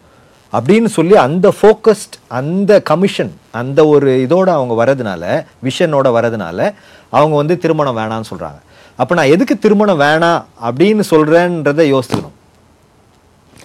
அப்படின்னு 0.53 0.85
சொல்லி 0.85 1.17
அந்த 1.17 1.55
ஃபோக்கஸ்ட் 1.61 2.17
அந்த 2.29 2.81
கமிஷன் 2.83 3.33
அந்த 3.53 3.87
ஒரு 3.87 4.27
இதோட 4.27 4.49
அவங்க 4.57 4.75
வரதுனால 4.81 5.25
விஷனோட 5.69 6.09
வரதுனால 6.19 6.75
அவங்க 7.11 7.37
வந்து 7.37 7.59
திருமணம் 7.59 7.97
வேணாம்னு 7.97 8.31
சொல்கிறாங்க 8.31 8.61
அப்போ 8.97 9.15
நான் 9.15 9.33
எதுக்கு 9.35 9.59
திருமணம் 9.59 10.01
வேணாம் 10.01 10.45
அப்படின்னு 10.63 11.03
சொல்கிறேன்றதை 11.11 11.85
யோசிக்கணும். 11.95 12.37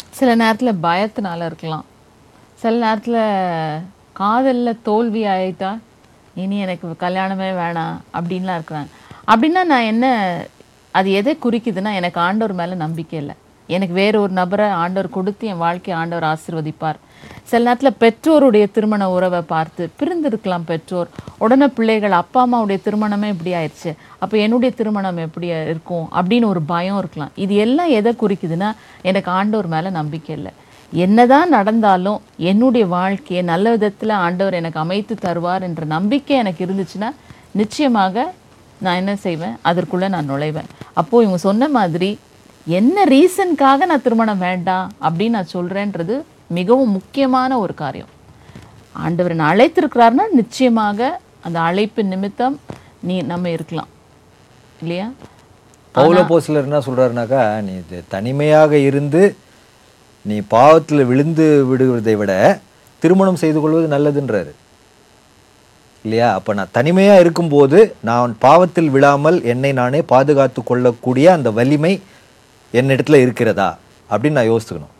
சில 0.09 0.35
நேரத்தில் 0.35 0.81
பயத்தினால 0.83 1.45
இருக்கலாம். 1.45 1.85
சில 2.61 2.75
நேரத்தில் 2.77 3.19
காதலில் 4.13 4.81
தோல்வி 4.81 5.23
ஆயிட்டா 5.25 5.79
இனி 6.35 6.57
எனக்கு 6.59 6.87
கல்யாணமே 6.99 7.49
வேணாம் 7.63 7.97
அப்படின்லாம் 8.13 8.57
இருக்கிறாங்க. 8.59 8.89
அப்படின்னா 9.27 9.63
நான் 9.73 9.89
என்ன 9.93 10.05
அது 10.91 11.11
எதை 11.11 11.37
குறிக்குதுன்னா 11.43 11.93
எனக்கு 11.93 12.19
ஆண்டவர் 12.19 12.55
மேலே 12.55 12.73
நம்பிக்கை 12.73 13.19
இல்லை. 13.19 13.35
எனக்கு 13.67 13.93
வேற 13.93 14.19
ஒரு 14.19 14.31
நபரை 14.31 14.69
ஆண்டவர் 14.83 15.15
கொடுத்து 15.17 15.47
என் 15.47 15.57
வாழ்க்கையை 15.57 16.03
ஆண்டவர் 16.03 16.27
ஆசீர்வதிப்பார். 16.31 16.99
சில 17.43 17.63
நேரத்தில் 17.63 17.99
பெற்றோருடைய 18.03 18.71
திருமண 18.71 19.11
உறவை 19.11 19.41
பார்த்து 19.41 19.89
பிரிந்திருக்கலாம் 19.99 20.65
பெற்றோர். 20.65 21.09
உடனே 21.37 21.67
பிள்ளைகள் 21.67 22.11
அப்பா 22.11 22.39
அம்மாவுடைய 22.45 22.77
திருமணமே 22.85 23.27
இப்படி 23.33 23.51
ஆயிடுச்சு. 23.53 23.91
அப்போ 24.19 24.37
என்னுடைய 24.37 24.75
திருமணம் 24.75 25.17
எப்படி 25.17 25.47
இருக்கும்? 25.47 26.09
அப்படின்னு 26.15 26.45
ஒரு 26.45 26.61
பயம் 26.61 26.97
இருக்கலாம். 26.97 27.31
இது 27.35 27.55
எல்லாம் 27.55 27.87
எதை 27.87 28.13
குறிக்குதுன்னா 28.21 28.71
எனக்கு 29.01 29.31
ஆண்டவர் 29.31 29.67
மேலே 29.67 29.89
நம்பிக்கை 29.89 30.35
இல்லை. 30.35 30.51
என்னதான் 30.91 31.49
நடந்தாலும் 31.49 32.21
என்னுடைய 32.37 32.87
வாழ்க்கையை 32.87 33.45
நல்ல 33.45 33.69
விதத்தில் 33.69 34.09
ஆண்டவர் 34.09 34.53
எனக்கு 34.53 34.79
அமைத்து 34.79 35.15
தருவார் 35.25 35.61
என்ற 35.61 35.85
நம்பிக்கை 35.85 36.37
எனக்கு 36.37 36.65
இருந்துச்சுன்னா 36.65 37.09
நிச்சயமாக 37.51 38.33
நான் 38.79 38.95
என்ன 38.95 39.15
செய்வேன்? 39.15 39.55
அதற்குள்ளே 39.61 40.07
நான் 40.07 40.29
நுழைவேன். 40.29 40.69
அப்போது 40.93 41.23
இவங்க 41.25 41.37
சொன்ன 41.37 41.67
மாதிரி 41.67 42.19
என்ன 42.67 43.03
ரீசனுக்காக 43.05 43.85
நான் 43.85 44.01
திருமணம் 44.01 44.39
வேண்டாம் 44.39 44.87
அப்படின்னு 45.01 45.29
நான் 45.29 45.53
சொல்றேன்றது 45.53 46.15
மிகவும் 46.47 46.91
முக்கியமான 46.91 47.59
ஒரு 47.59 47.73
காரியம். 47.73 48.09
ஆண்டவர் 48.91 49.31
என்னை 49.31 49.47
அழைத்திருக்கிறாருன்னா 49.51 50.25
நிச்சயமாக 50.31 51.19
அந்த 51.41 51.59
அழைப்பு 51.59 52.03
நிமித்தம் 52.03 52.59
நீ 53.01 53.21
நம்ம 53.21 53.49
இருக்கலாம். 53.49 53.87
இல்லையா? 54.81 55.11
பவுல 55.95 56.21
போஸ்லர் 56.29 56.67
என்ன 56.67 56.79
சொல்றாருனாக்கா 56.79 57.61
நீ 57.61 57.73
இது 57.73 58.03
தனிமையாக 58.07 58.77
இருந்து 58.77 59.35
நீ 60.21 60.41
பாவத்தில் 60.47 61.05
விழுந்து 61.05 61.65
விடுவதை 61.65 62.15
விட 62.15 62.59
திருமணம் 62.99 63.35
செய்து 63.35 63.59
கொள்வது 63.61 63.87
நல்லதுன்றாரு. 63.95 64.51
இல்லையா? 66.05 66.33
அப்போ 66.33 66.53
நான் 66.53 66.71
தனிமையாக 66.71 67.19
இருக்கும்போது 67.19 67.95
நான் 68.01 68.35
பாவத்தில் 68.39 68.89
விழாமல் 68.89 69.43
என்னை 69.43 69.73
நானே 69.73 70.01
பாதுகாத்து 70.01 70.63
கொள்ளக்கூடிய 70.63 71.31
அந்த 71.31 71.51
வலிமை 71.51 72.01
என்னிடத்துல 72.73 73.15
இருக்கிறதா 73.15 73.77
அப்படின்னு 74.11 74.37
நான் 74.37 74.49
யோசிச்சுக்கணும். 74.49 74.93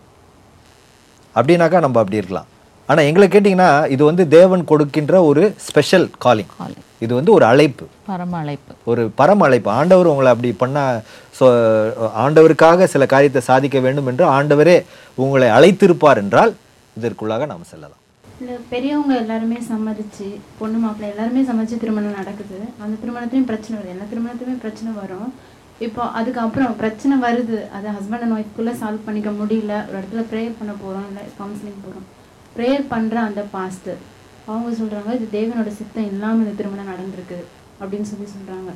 அப்படின்னாக்கா 1.36 1.80
நம்ம 1.80 2.00
அப்படி 2.00 2.16
இருக்கலாம். 2.16 2.46
ஆனா 2.86 3.02
எங்களை 3.02 3.28
கேட்டிங்கன்னா 3.28 3.90
இது 3.90 4.06
வந்து 4.06 4.28
தேவன் 4.28 4.64
கொடுக்கின்ற 4.64 5.24
ஒரு 5.24 5.54
ஸ்பெஷல் 5.58 6.10
காலிங் 6.18 6.52
Calling. 6.60 6.84
இது 7.00 7.16
வந்து 7.16 7.32
ஒரு 7.32 7.46
அழைப்பு. 7.46 7.86
பரம 8.06 8.38
அழைப்பு. 8.38 8.74
ஒரு 8.84 9.10
பரம 9.16 9.46
அழைப்பு. 9.46 9.72
ஆண்டவர் 9.72 10.06
உங்களை 10.06 10.32
அப்படி 10.32 10.52
பண்ண 10.54 11.02
சொ 11.40 11.44
ஆண்டவருக்காக 12.24 12.84
சில 12.84 13.06
காரியத்தை 13.06 13.42
சாதிக்க 13.42 13.80
வேண்டும் 13.80 14.06
என்று 14.06 14.26
ஆண்டவரே 14.26 14.86
உங்களை 15.16 15.48
அழைத்திருப்பார் 15.48 16.16
என்றால் 16.16 16.56
இதற்குள்ளாக 17.00 17.46
நாம் 17.46 17.64
செல்லலாம். 17.64 18.04
பெரியவங்க 18.70 19.16
எல்லாருமே 19.16 19.56
சம்மதிச்சு 19.56 20.36
பொண்ணு 20.58 20.78
மாப்பிள்ளை 20.78 21.16
எல்லாருமே 21.16 21.42
சம்மதிச்சு 21.42 21.78
திருமணம் 21.78 22.16
நடக்குது. 22.16 22.60
அந்த 22.84 22.96
திருமணத்துலையும் 23.04 23.50
பிரச்சனை 23.52 23.82
வருது. 23.82 23.88
எல்லா 23.88 24.04
திருமணத்துலையுமே 24.14 24.60
பிரச்சனை 24.60 24.94
வரும். 25.02 25.34
இப்போ 25.86 26.04
அதுக்கப்புறம் 26.20 26.78
பிரச்சனை 26.82 27.16
வருது. 27.26 27.58
அதை 27.78 27.88
ஹஸ்பண்ட் 27.98 28.24
அண்ட் 28.26 28.36
ஒய்ஃப்குள்ளே 28.38 28.74
சால்வ் 28.82 29.08
பண்ணிக்க 29.08 29.32
முடியல. 29.40 29.74
ஒரு 29.90 29.98
இடத்துல 30.00 30.24
ப்ரேயர் 30.32 30.60
பண்ண 30.60 30.74
போகிறோம் 30.84 31.08
இல்லை 31.10 31.24
கவுன்சிலிங் 31.40 31.84
போகிறோம் 31.86 32.06
ப்ரேயர் 32.56 32.86
பண்ணுற 32.94 33.18
அந்த 33.30 33.42
பாஸ்டர் 33.56 34.00
அவங்க 34.52 34.70
சொல்கிறாங்க 34.80 35.12
இது 35.18 35.26
தேவனோட 35.36 35.72
சித்தம் 35.80 36.10
இல்லாமல் 36.12 36.44
இந்த 36.44 36.54
திருமணம் 36.60 36.92
நடந்திருக்கு 36.94 37.40
அப்படின்னு 37.82 38.10
சொல்லி 38.12 38.28
சொல்கிறாங்க 38.36 38.72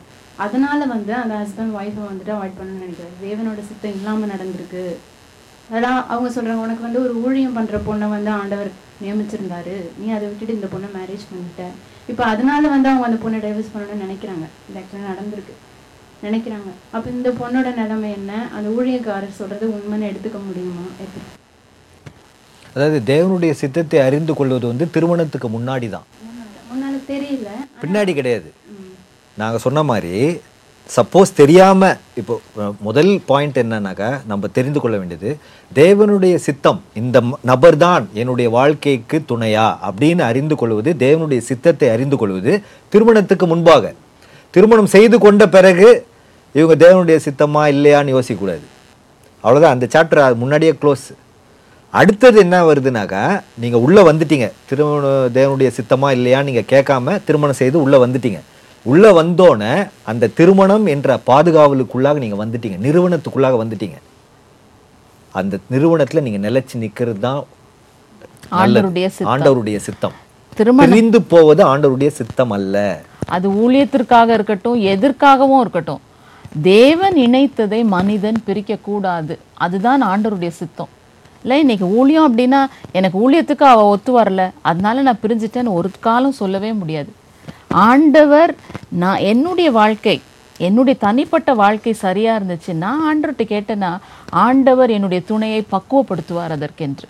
அதனால் 0.46 0.92
வந்து 0.94 1.14
அந்த 1.22 1.34
ஹஸ்பண்ட் 1.42 1.76
ஒய்ஃபை 1.80 2.04
வந்துட்டு 2.10 2.34
அவாய்ட் 2.36 2.60
பண்ணணும்னு 2.60 2.86
நினைக்கிறேன் 2.86 3.16
தேவனோட 3.24 3.62
சித்தம் 3.70 3.96
இல்லாமல் 3.98 4.32
நடந்திருக்கு. 4.34 4.84
அதெல்லாம் 5.70 6.00
அவங்க 6.14 6.30
சொல்கிறாங்க 6.36 6.66
உனக்கு 6.68 6.88
வந்து 6.88 7.02
ஒரு 7.06 7.14
ஊழியம் 7.26 7.58
பண்ணுற 7.58 7.78
பொண்ணை 7.88 8.08
வந்து 8.16 8.32
ஆண்டவர் 8.40 8.72
நியமிச்சிருந்தாரு. 9.04 9.76
நீ 10.00 10.08
அதை 10.16 10.24
விட்டுட்டு 10.30 10.58
இந்த 10.60 10.70
பொண்ணை 10.74 10.90
மேரேஜ் 11.00 11.26
பண்ணிட்ட. 11.32 11.66
இப்போ 12.12 12.24
அதனால 12.34 12.64
வந்து 12.76 12.90
அவங்க 12.92 13.08
அந்த 13.10 13.20
பொண்ணை 13.26 13.40
டைவர்ஸ் 13.46 13.74
பண்ணணும்னு 13.74 14.06
நினைக்கிறாங்க. 14.06 14.46
இது 14.70 14.80
ஆக்சுவலாக 14.82 15.12
நடந்திருக்கு. 15.12 15.56
நினைக்கிறாங்க. 16.26 16.72
அப்போ 16.96 17.08
இந்த 17.10 17.30
பொண்ணோட 17.42 17.70
நிலைமை 17.82 18.10
என்ன? 18.20 18.32
அந்த 18.56 18.68
ஊழியக்காரர் 18.78 19.40
சொல்றது 19.42 19.68
உண்மைன்னு 19.76 20.10
எடுத்துக்க 20.12 20.40
முடியுமா? 20.48 20.86
எப்படி? 21.04 21.26
அதாவது 22.76 23.00
தேவனுடைய 23.14 23.52
சித்தத்தை 23.52 24.00
அறிந்து 24.08 24.34
கொள்வது 24.34 24.66
வந்து 24.68 24.88
திருமணத்துக்கு 24.98 25.50
முன்னாடி 25.58 25.90
தான். 25.98 26.08
தெரியல. 27.12 27.50
பின்னாடி 27.82 28.12
கிடையாது. 28.18 28.50
நாங்க 29.40 29.58
சொன்ன 29.64 29.84
மாதிரி 29.90 30.16
சப்போஸ் 30.96 31.32
தெரியாம 31.40 31.90
இப்போ 32.20 32.36
முதல் 32.88 33.12
பாயிண்ட் 33.30 33.58
என்னன்னாக்கா 33.62 34.10
நம்ம 34.32 34.48
தெரிந்து 34.58 34.80
கொள்ள 34.80 34.96
வேண்டியது 34.98 35.30
தேவனுடைய 35.80 36.36
சித்தம் 36.46 36.80
இந்த 37.02 37.18
நபர் 37.52 37.78
தான் 37.84 38.06
என்னுடைய 38.22 38.48
வாழ்க்கைக்கு 38.58 39.20
துணையா 39.32 39.66
அப்படின்னு 39.88 40.24
அறிந்து 40.30 40.56
கொள்வது 40.62 40.92
தேவனுடைய 41.06 41.42
சித்தத்தை 41.50 41.90
அறிந்து 41.96 42.18
கொள்வது 42.18 42.54
திருமணத்துக்கு 42.94 43.48
முன்பாக. 43.54 43.94
திருமணம் 44.54 44.94
செய்து 44.96 45.20
கொண்ட 45.26 45.44
பிறகு 45.58 45.90
இவங்க 46.54 46.88
தேவனுடைய 46.88 47.20
சித்தமா 47.28 47.74
இல்லையான்னு 47.76 48.20
யோசிக்கக்கூடாது. 48.20 48.66
அவ்வளவுதான் 49.42 49.80
அந்த 49.80 49.88
சாப்டர் 49.94 50.36
முன்னாடியே 50.36 50.72
க்ளோஸ் 50.82 51.14
அடுத்தது 51.92 52.40
என்ன 52.40 52.74
வருதுனாக்கா 52.74 53.42
நீங்க 53.58 53.80
உள்ள 53.80 54.14
வந்துட்டீங்க. 54.14 54.52
திருமண 54.70 55.08
தேவனுடைய 55.08 55.72
சித்தமா 55.78 56.12
இல்லையா 56.12 56.42
நீங்க 56.42 56.60
கேட்காம 56.60 57.24
திருமணம் 57.24 57.56
செய்து 57.56 57.82
உள்ள 57.82 58.08
வந்துட்டீங்க. 58.08 58.40
உள்ள 58.84 59.24
வந்தோடனே 59.24 59.90
அந்த 60.04 60.28
திருமணம் 60.28 60.86
என்ற 60.86 61.20
பாதுகாவலுக்குள்ளாக 61.28 62.14
நீங்க 62.14 62.46
வந்துட்டீங்க. 62.46 62.78
நிறுவனத்துக்குள்ளாக 62.88 63.58
வந்துட்டீங்க. 63.64 63.98
அந்த 65.32 65.58
நிறுவனத்துல 65.72 66.22
நீங்க 66.22 66.50
நிலைச்சு 66.50 66.78
நிக்கிறது 66.80 67.20
தான். 67.20 67.46
ஆண்டவருடைய 68.52 69.08
சித்தம். 69.08 69.28
ஆண்டவருடைய 69.28 69.78
சித்தம். 69.78 70.12
திருமணம். 70.56 70.92
பிரிந்து 70.92 71.22
போவது 71.22 71.78
ஆண்டவருடைய 71.78 72.08
சித்தம் 72.08 72.52
அல்ல. 72.52 73.02
அது 73.28 73.50
ஊழியத்திற்காக 73.50 74.28
இருக்கட்டும் 74.28 74.80
எதற்காகவும் 74.82 75.60
இருக்கட்டும். 75.60 76.00
தேவன் 76.60 77.14
இணைத்ததை 77.14 77.86
மனிதன் 77.86 78.40
பிரிக்கக்கூடாது. 78.48 79.38
அதுதான் 79.54 80.04
ஆண்டருடைய 80.04 80.48
சித்தம். 80.48 80.90
இல்லை 81.42 81.60
இன்னைக்கு 81.60 81.86
ஊழியம் 81.86 82.38
அப்படின்னா 82.38 82.66
எனக்கு 82.92 83.18
ஊழியத்துக்கு 83.24 83.64
அவள் 83.64 83.92
ஒத்து 83.94 84.20
வரல. 84.20 84.52
அதனால 84.62 85.02
நான் 85.02 85.22
பிரிஞ்சிட்டேன்னு 85.24 85.78
ஒரு 85.80 85.92
காலம் 86.00 86.32
சொல்லவே 86.32 86.74
முடியாது. 86.74 87.12
ஆண்டவர் 87.68 88.56
நான் 88.90 89.18
என்னுடைய 89.18 89.72
வாழ்க்கை 89.72 90.22
என்னுடைய 90.58 91.00
தனிப்பட்ட 91.00 91.54
வாழ்க்கை 91.54 91.94
சரியாக 91.94 92.40
இருந்துச்சு. 92.40 92.74
நான் 92.74 93.02
ஆண்டவர்கிட்ட 93.08 93.46
கேட்டேன்னா 93.56 93.98
ஆண்டவர் 94.30 94.90
என்னுடைய 94.90 95.24
துணையை 95.26 95.66
பக்குவப்படுத்துவார் 95.72 96.56
அதற்கென்று. 96.58 97.08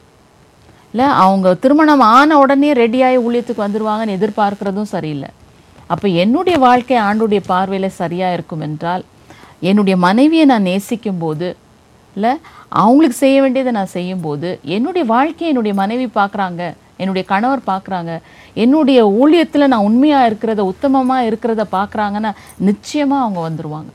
இல்லை 0.91 1.05
அவங்க 1.05 1.53
திருமணம் 1.53 1.99
ஆன 1.99 2.37
உடனே 2.37 2.73
ரெடியாகி 2.73 3.17
ஊழியத்துக்கு 3.27 3.65
வந்துடுவாங்கன்னு 3.65 4.17
எதிர்பார்க்குறதும் 4.17 4.93
சரியில்லை. 4.95 5.29
அப்போ 5.87 6.07
என்னுடைய 6.07 6.59
வாழ்க்கை 6.59 6.97
ஆண்டுடைய 6.97 7.41
பார்வையில் 7.45 7.89
சரியாக 7.89 8.33
இருக்கும் 8.33 8.59
என்றால் 8.59 9.03
என்னுடைய 9.61 9.95
மனைவியை 10.07 10.45
நான் 10.45 10.67
நேசிக்கும் 10.69 11.21
போது 11.23 11.49
இல்லை 12.15 12.31
அவங்களுக்கு 12.81 13.17
செய்ய 13.17 13.37
வேண்டியதை 13.41 13.71
நான் 13.71 13.95
செய்யும்போது 13.97 14.49
என்னுடைய 14.75 15.03
வாழ்க்கையை 15.15 15.49
என்னுடைய 15.51 15.75
மனைவி 15.81 16.07
பார்க்குறாங்க 16.19 16.61
என்னுடைய 16.97 17.23
கணவர் 17.31 17.69
பார்க்குறாங்க 17.69 18.11
என்னுடைய 18.63 18.99
ஊழியத்தில் 19.21 19.71
நான் 19.73 19.87
உண்மையாக 19.89 20.27
இருக்கிறத 20.29 20.61
உத்தமமாக 20.71 21.27
இருக்கிறத 21.29 21.63
பார்க்குறாங்கன்னா 21.77 22.31
நிச்சயமாக 22.69 23.23
அவங்க 23.23 23.39
வந்துடுவாங்க 23.47 23.91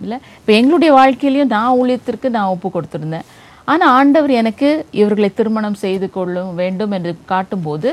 இல்லை 0.00 0.16
இப்போ 0.40 0.52
எங்களுடைய 0.52 0.90
வாழ்க்கையிலையும் 0.98 1.52
நான் 1.56 1.78
ஊழியத்திற்கு 1.80 2.28
நான் 2.36 2.52
ஒப்பு 2.54 2.68
கொடுத்துருந்தேன். 2.74 3.26
ஆனால் 3.64 3.92
ஆண்டவர் 3.98 4.32
எனக்கு 4.40 4.68
இவர்களை 5.00 5.28
திருமணம் 5.38 5.80
செய்து 5.84 6.06
கொள்ளும் 6.10 6.52
வேண்டும் 6.60 6.94
என்று 6.96 7.12
காட்டும்போது 7.32 7.90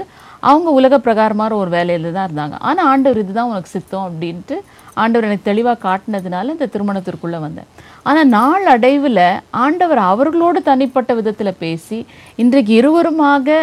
அவங்க 0.49 0.69
உலக 0.79 0.95
பிரகாரமான 1.05 1.51
ஒரு 1.61 1.69
வேலையில் 1.75 2.15
தான் 2.15 2.27
இருந்தாங்க. 2.29 2.55
ஆனால் 2.67 2.87
ஆண்டவர் 2.91 3.21
இதுதான் 3.23 3.51
உனக்கு 3.51 3.73
சித்தம் 3.75 4.05
அப்படின்ட்டு 4.07 4.57
ஆண்டவர் 5.01 5.27
எனக்கு 5.29 5.49
தெளிவாக 5.49 5.83
காட்டினதுனால 5.87 6.53
இந்த 6.55 6.67
திருமணத்திற்குள்ளே 6.73 7.39
வந்தேன். 7.45 7.69
ஆனால் 8.09 8.31
நாள் 8.37 8.67
அடைவில் 8.73 9.25
ஆண்டவர் 9.63 10.01
அவர்களோடு 10.11 10.59
தனிப்பட்ட 10.69 11.13
விதத்தில் 11.19 11.59
பேசி 11.63 11.99
இன்றைக்கு 12.43 12.73
இருவருமாக 12.81 13.57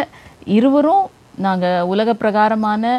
இருவரும் 0.58 1.04
நாங்கள் 1.46 1.86
உலக 1.92 2.08
பிரகாரமான 2.22 2.94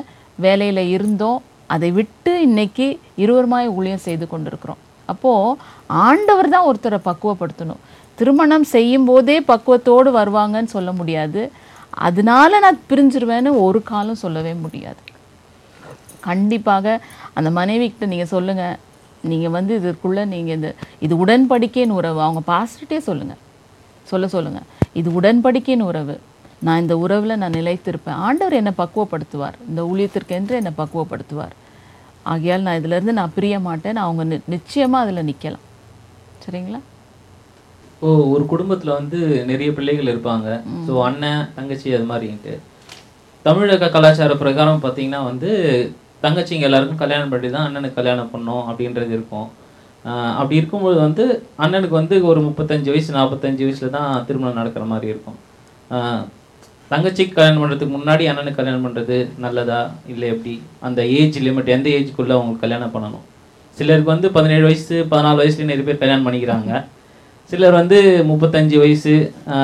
வேலையில் 0.46 0.84
இருந்தோம். 0.96 1.42
அதை 1.74 1.90
விட்டு 1.98 2.32
இன்னைக்கு 2.48 2.88
இருவருமாய் 3.24 3.74
ஊழியம் 3.78 4.06
செய்து 4.08 4.26
கொண்டிருக்கிறோம். 4.32 4.82
அப்போது 5.12 5.58
ஆண்டவர் 6.08 6.54
தான் 6.56 6.68
ஒருத்தரை 6.70 7.00
பக்குவப்படுத்தணும். 7.10 7.82
திருமணம் 8.20 8.66
செய்யும் 8.76 9.08
போதே 9.10 9.38
பக்குவத்தோடு 9.52 10.10
வருவாங்கன்னு 10.20 10.76
சொல்ல 10.76 10.92
முடியாது. 11.00 11.42
அதனால 12.08 12.60
நான் 12.66 12.80
பிரிஞ்சிருவேன்னு 12.90 13.52
ஒரு 13.66 13.80
காலம் 13.90 14.22
சொல்லவே 14.24 14.54
முடியாது. 14.64 15.02
கண்டிப்பாக 16.28 16.96
அந்த 17.40 17.50
மனைவிக்கிட்ட 17.60 18.08
நீங்கள் 18.14 18.32
சொல்லுங்கள் 18.36 18.78
நீங்கள் 19.32 19.54
வந்து 19.58 19.74
இதற்குள்ளே 19.80 20.24
நீங்கள் 20.34 20.56
இந்த 20.58 20.70
இது 21.06 21.14
உடன்படிக்கைன்னு 21.24 21.98
உறவு. 22.02 22.20
அவங்க 22.26 22.42
பாஸ்டர்ட்டே 22.52 23.00
சொல்லுங்கள் 23.10 23.42
சொல்ல 24.12 24.26
சொல்லுங்கள் 24.36 24.66
இது 25.00 25.10
உடன்படிக்கைன்னு 25.20 25.90
உறவு. 25.92 26.16
நான் 26.66 26.82
இந்த 26.84 26.96
உறவில் 27.04 27.40
நான் 27.42 27.58
நிலைத்திருப்பேன். 27.60 28.20
ஆண்டவர் 28.28 28.58
என்னை 28.60 28.74
பக்குவப்படுத்துவார். 28.82 29.58
இந்த 29.70 29.82
ஊழியத்திற்கென்று 29.92 30.60
என்னை 30.62 30.74
பக்குவப்படுத்துவார். 30.82 31.56
ஆகையால் 32.34 32.66
நான் 32.66 32.78
இதிலேருந்து 32.82 33.16
நான் 33.20 33.34
பிரிய 33.38 33.56
மாட்டேன். 33.66 33.98
அவங்க 34.04 34.22
நி 34.30 34.38
நிச்சயமாக 34.54 35.04
அதில் 35.06 35.28
நிற்கலாம் 35.30 35.66
சரிங்களா? 36.44 36.80
இப்போ 37.92 38.10
ஒரு 38.36 38.44
குடும்பத்துல 38.54 38.94
வந்து 39.00 39.20
நிறைய 39.52 39.70
பிள்ளைகள் 39.76 40.12
இருப்பாங்க. 40.14 40.48
ஸோ 40.88 40.94
அண்ணன் 41.10 41.46
தங்கச்சி 41.58 41.96
அது 41.98 42.08
மாதிரின்ட்டு 42.12 42.54
தமிழக 43.46 43.90
கலாச்சார 43.96 44.34
பிரகாரம் 44.42 44.84
பார்த்தீங்கன்னா 44.86 45.22
வந்து 45.32 45.52
தங்கச்சிங்க 46.26 46.70
எல்லாருக்கும் 46.70 47.04
கல்யாணம் 47.04 47.34
பண்ணி 47.34 47.50
தான் 47.58 47.68
அண்ணனுக்கு 47.68 48.00
கல்யாணம் 48.00 48.32
பண்ணோம் 48.34 48.64
அப்படின்றது 48.70 49.14
இருக்கும். 49.18 49.48
அப்படி 50.40 50.60
இருக்கும்போது 50.62 50.98
வந்து 51.06 51.24
அண்ணனுக்கு 51.64 51.96
வந்து 52.02 52.16
ஒரு 52.30 52.40
முப்பத்தஞ்சு 52.48 52.90
வயசு 52.94 53.12
நாற்பத்தஞ்சு 53.20 53.64
வயசில் 53.68 53.96
தான் 53.98 54.10
திருமணம் 54.28 54.60
நடக்கிற 54.60 54.84
மாதிரி 54.94 55.08
இருக்கும். 55.14 55.38
தங்கச்சிக்கு 56.92 57.36
கல்யாணம் 57.38 57.62
பண்ணுறதுக்கு 57.62 57.96
முன்னாடி 57.96 58.24
அண்ணனுக்கு 58.32 58.60
கல்யாணம் 58.60 58.84
பண்ணுறது 58.86 59.16
நல்லதா 59.46 59.80
இல்லை 60.12 60.28
எப்படி? 60.34 60.54
அந்த 60.88 61.02
ஏஜ் 61.20 61.40
லிமிட் 61.46 61.72
எந்த 61.76 61.88
ஏஜுக்குள்ளே 62.00 62.36
அவங்களுக்கு 62.38 62.66
கல்யாணம் 62.66 62.94
பண்ணணும்? 62.96 63.24
சிலருக்கு 63.78 64.14
வந்து 64.14 64.28
பதினேழு 64.36 64.66
வயசு 64.68 64.98
பதினாலு 65.14 65.40
வயசுலேயே 65.42 65.70
நிறைய 65.72 65.86
பேர் 65.88 66.04
கல்யாணம் 66.04 66.28
பண்ணிக்கிறாங்க. 66.28 66.72
சிலர் 67.52 67.80
வந்து 67.82 67.98
முப்பத்தஞ்சு 68.32 68.78
வயசு 68.84 69.16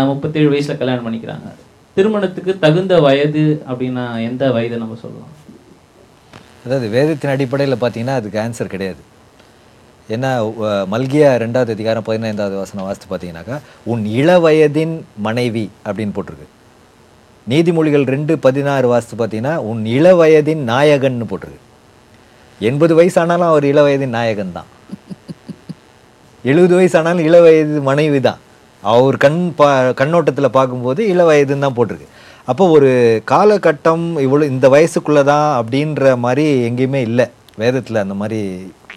முப்பத்தேழு 0.10 0.50
வயசில் 0.54 0.82
கல்யாணம் 0.82 1.06
பண்ணிக்கிறாங்க. 1.08 1.50
திருமணத்துக்கு 1.98 2.52
தகுந்த 2.66 2.96
வயது 3.06 3.46
அப்படின்னா 3.70 4.06
எந்த 4.30 4.44
வயதை 4.58 4.76
நம்ம 4.84 4.98
சொல்லலாம். 5.04 5.32
அதாவது 6.64 6.88
வேதத்தின் 6.96 7.34
அடிப்படையில் 7.36 7.82
பார்த்தீங்கன்னா 7.84 8.16
அதுக்கு 8.20 8.40
ஆன்சர் 8.44 8.74
கிடையாது. 8.74 9.02
ஏன்னா 10.14 10.30
மல்கியா 10.94 11.30
ரெண்டாவது 11.44 11.72
அதிகாரம் 11.76 12.06
பதினைந்தாவது 12.08 12.56
வாசனம் 12.62 12.88
வாசித்து 12.88 13.08
பார்த்தீங்கன்னாக்கா 13.12 13.58
உன் 13.92 14.04
இளவயதின் 14.22 14.96
மனைவி 15.28 15.66
அப்படின்னு 15.86 16.16
போட்டிருக்கு. 16.18 16.48
நீதிமொழிகள் 17.52 18.06
ரெண்டு 18.16 18.34
பதினாறு 18.46 18.88
வாசித்து 18.94 19.16
பார்த்தீங்கன்னா 19.22 19.56
உன் 19.70 19.82
இளவயதின் 19.98 20.64
நாயகன்னு 20.72 21.28
போட்டிருக்கு. 21.32 21.68
எண்பது 22.70 22.94
வயசானாலும் 23.00 23.50
அவர் 23.52 23.66
இளவயதின் 23.72 24.16
நாயகன் 24.20 24.56
தான். 24.58 24.70
எழுபது 26.52 26.74
வயசானாலும் 26.80 27.28
இளவயது 27.30 27.82
மனைவி 27.90 28.20
தான். 28.28 28.40
அவர் 28.84 29.16
கண் 29.24 29.42
பா 29.58 29.70
கண்ணோட்டத்தில் 30.02 30.56
பார்க்கும்போது 30.58 31.02
இளவயதுன்னு 31.14 31.66
தான் 31.66 31.78
போட்டிருக்கு. 31.80 32.10
அப்போ 32.50 32.64
ஒரு 32.76 32.90
காலகட்டம் 33.32 34.06
இவ்வளோ 34.26 34.46
இந்த 34.54 34.68
வயசுக்குள்ளே 34.76 35.24
தான் 35.32 35.48
அப்படின்ற 35.60 36.14
மாதிரி 36.26 36.46
எங்கேயுமே 36.70 37.02
இல்லை. 37.10 37.26
வேதத்தில் 37.62 38.04
அந்த 38.04 38.16
மாதிரி 38.22 38.40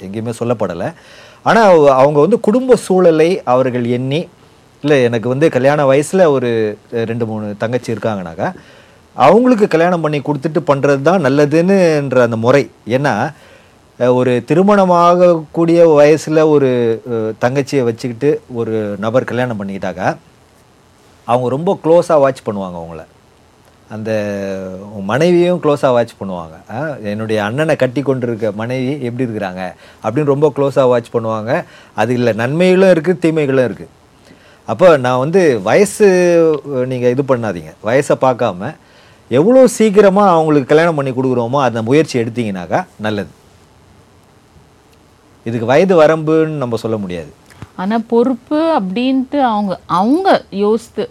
எங்கேயுமே 0.05 0.33
சொல்லப்படலை. 0.41 0.89
ஆனால் 1.49 1.89
அவங்க 2.01 2.19
வந்து 2.25 2.39
குடும்ப 2.47 2.77
சூழலை 2.87 3.31
அவர்கள் 3.55 3.87
எண்ணி 3.99 4.21
இல்லை 4.83 4.97
எனக்கு 5.09 5.29
வந்து 5.33 5.47
கல்யாண 5.57 5.81
வயசில் 5.91 6.31
ஒரு 6.37 6.51
ரெண்டு 7.11 7.25
மூணு 7.31 7.47
தங்கச்சி 7.63 7.95
இருக்காங்கனாக்கா 7.95 8.49
அவங்களுக்கு 9.17 9.67
கல்யாணம் 9.75 10.05
பண்ணி 10.05 10.19
கொடுத்துட்டு 10.29 10.61
பண்ணுறது 10.71 11.03
தான் 11.09 11.25
நல்லதுன்னுன்ற 11.27 12.21
அந்த 12.27 12.37
முறை. 12.45 12.65
ஏன்னா 12.97 13.15
ஒரு 14.21 14.33
திருமணமாகக்கூடிய 14.49 15.81
வயசில் 16.01 16.41
ஒரு 16.55 16.71
தங்கச்சியை 17.45 17.83
வச்சுக்கிட்டு 17.89 18.31
ஒரு 18.61 18.77
நபர் 19.05 19.29
கல்யாணம் 19.31 19.61
பண்ணிக்கிட்டாக்கா 19.61 20.09
அவங்க 21.29 21.49
ரொம்ப 21.57 21.73
க்ளோஸாக 21.85 22.23
வாட்ச் 22.25 22.47
பண்ணுவாங்க 22.47 22.79
அவங்கள. 22.81 23.03
அந்த 23.95 24.11
மனைவியும் 25.11 25.61
க்ளோஸாக 25.65 25.95
வாட்ச் 25.97 26.15
பண்ணுவாங்க. 26.21 26.55
என்னுடைய 27.13 27.39
அண்ணனை 27.47 27.75
கட்டி 27.83 28.03
கொண்டிருக்க 28.09 28.53
மனைவி 28.61 28.93
எப்படி 29.09 29.27
இருக்கிறாங்க 29.27 29.63
அப்படின்னு 30.05 30.33
ரொம்ப 30.35 30.49
க்ளோஸாக 30.57 30.91
வாட்ச் 30.93 31.15
பண்ணுவாங்க. 31.17 31.53
அது 32.03 32.13
இல்லை 32.19 32.33
நன்மைகளும் 32.43 32.93
இருக்குது 32.95 33.23
தீமைகளும் 33.25 33.69
இருக்குது 33.69 33.93
அப்போ 34.73 34.89
நான் 35.05 35.23
வந்து 35.25 35.41
வயசு 35.69 36.07
நீங்கள் 36.93 37.13
இது 37.15 37.23
பண்ணாதீங்க. 37.31 37.73
வயசை 37.89 38.17
பார்க்காம 38.27 38.71
எவ்வளோ 39.39 39.61
சீக்கிரமாக 39.79 40.35
அவங்களுக்கு 40.37 40.71
கல்யாணம் 40.71 40.99
பண்ணி 40.99 41.13
கொடுக்குறோமோ 41.17 41.59
அந்த 41.67 41.81
முயற்சி 41.89 42.15
எடுத்தீங்கன்னாக்கா 42.23 42.81
நல்லது. 43.07 43.33
இதுக்கு 45.49 45.67
வயது 45.71 45.95
வரம்புன்னு 46.03 46.63
நம்ம 46.63 46.79
சொல்ல 46.85 46.97
முடியாது. 47.05 47.31
ஆனால் 47.83 48.07
பொறுப்பு 48.13 48.59
அப்படின்ட்டு 48.79 49.39
அவங்க 49.53 49.75
அவங்க 49.99 50.29
யோசித்து 50.65 51.05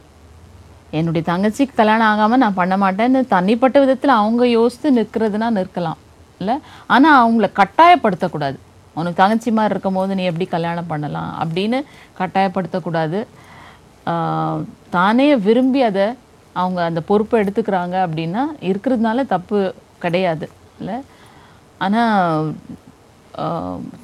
என்னுடைய 0.98 1.24
தங்கச்சிக்கு 1.30 1.74
கல்யாணம் 1.80 2.10
ஆகாமல் 2.12 2.42
நான் 2.44 2.60
பண்ண 2.60 2.76
மாட்டேன்னு 2.84 3.22
தனிப்பட்ட 3.36 3.78
விதத்தில் 3.84 4.20
அவங்க 4.22 4.44
யோசித்து 4.58 4.90
நிற்கிறதுனா 4.98 5.48
நிற்கலாம். 5.60 6.00
இல்லை? 6.42 6.56
ஆனால் 6.96 7.18
அவங்கள 7.22 7.48
கட்டாயப்படுத்தக்கூடாது. 7.60 8.58
உனக்கு 8.96 9.20
தங்கச்சி 9.22 9.52
மாதிரி 9.58 9.74
இருக்கும் 9.74 9.98
போது 10.00 10.18
நீ 10.18 10.24
எப்படி 10.32 10.48
கல்யாணம் 10.56 10.92
பண்ணலாம் 10.92 11.32
அப்படின்னு 11.44 11.80
கட்டாயப்படுத்தக்கூடாது. 12.20 13.20
தானே 14.98 15.28
விரும்பி 15.48 15.82
அதை 15.90 16.06
அவங்க 16.56 16.80
அந்த 16.90 17.02
பொறுப்பை 17.10 17.36
எடுத்துக்கிறாங்க 17.44 17.96
அப்படின்னா 18.06 18.44
இருக்கிறதுனால 18.70 19.26
தப்பு 19.34 19.60
கிடையாது. 20.04 20.48
இல்லை? 20.80 20.98
ஆனால் 21.86 22.56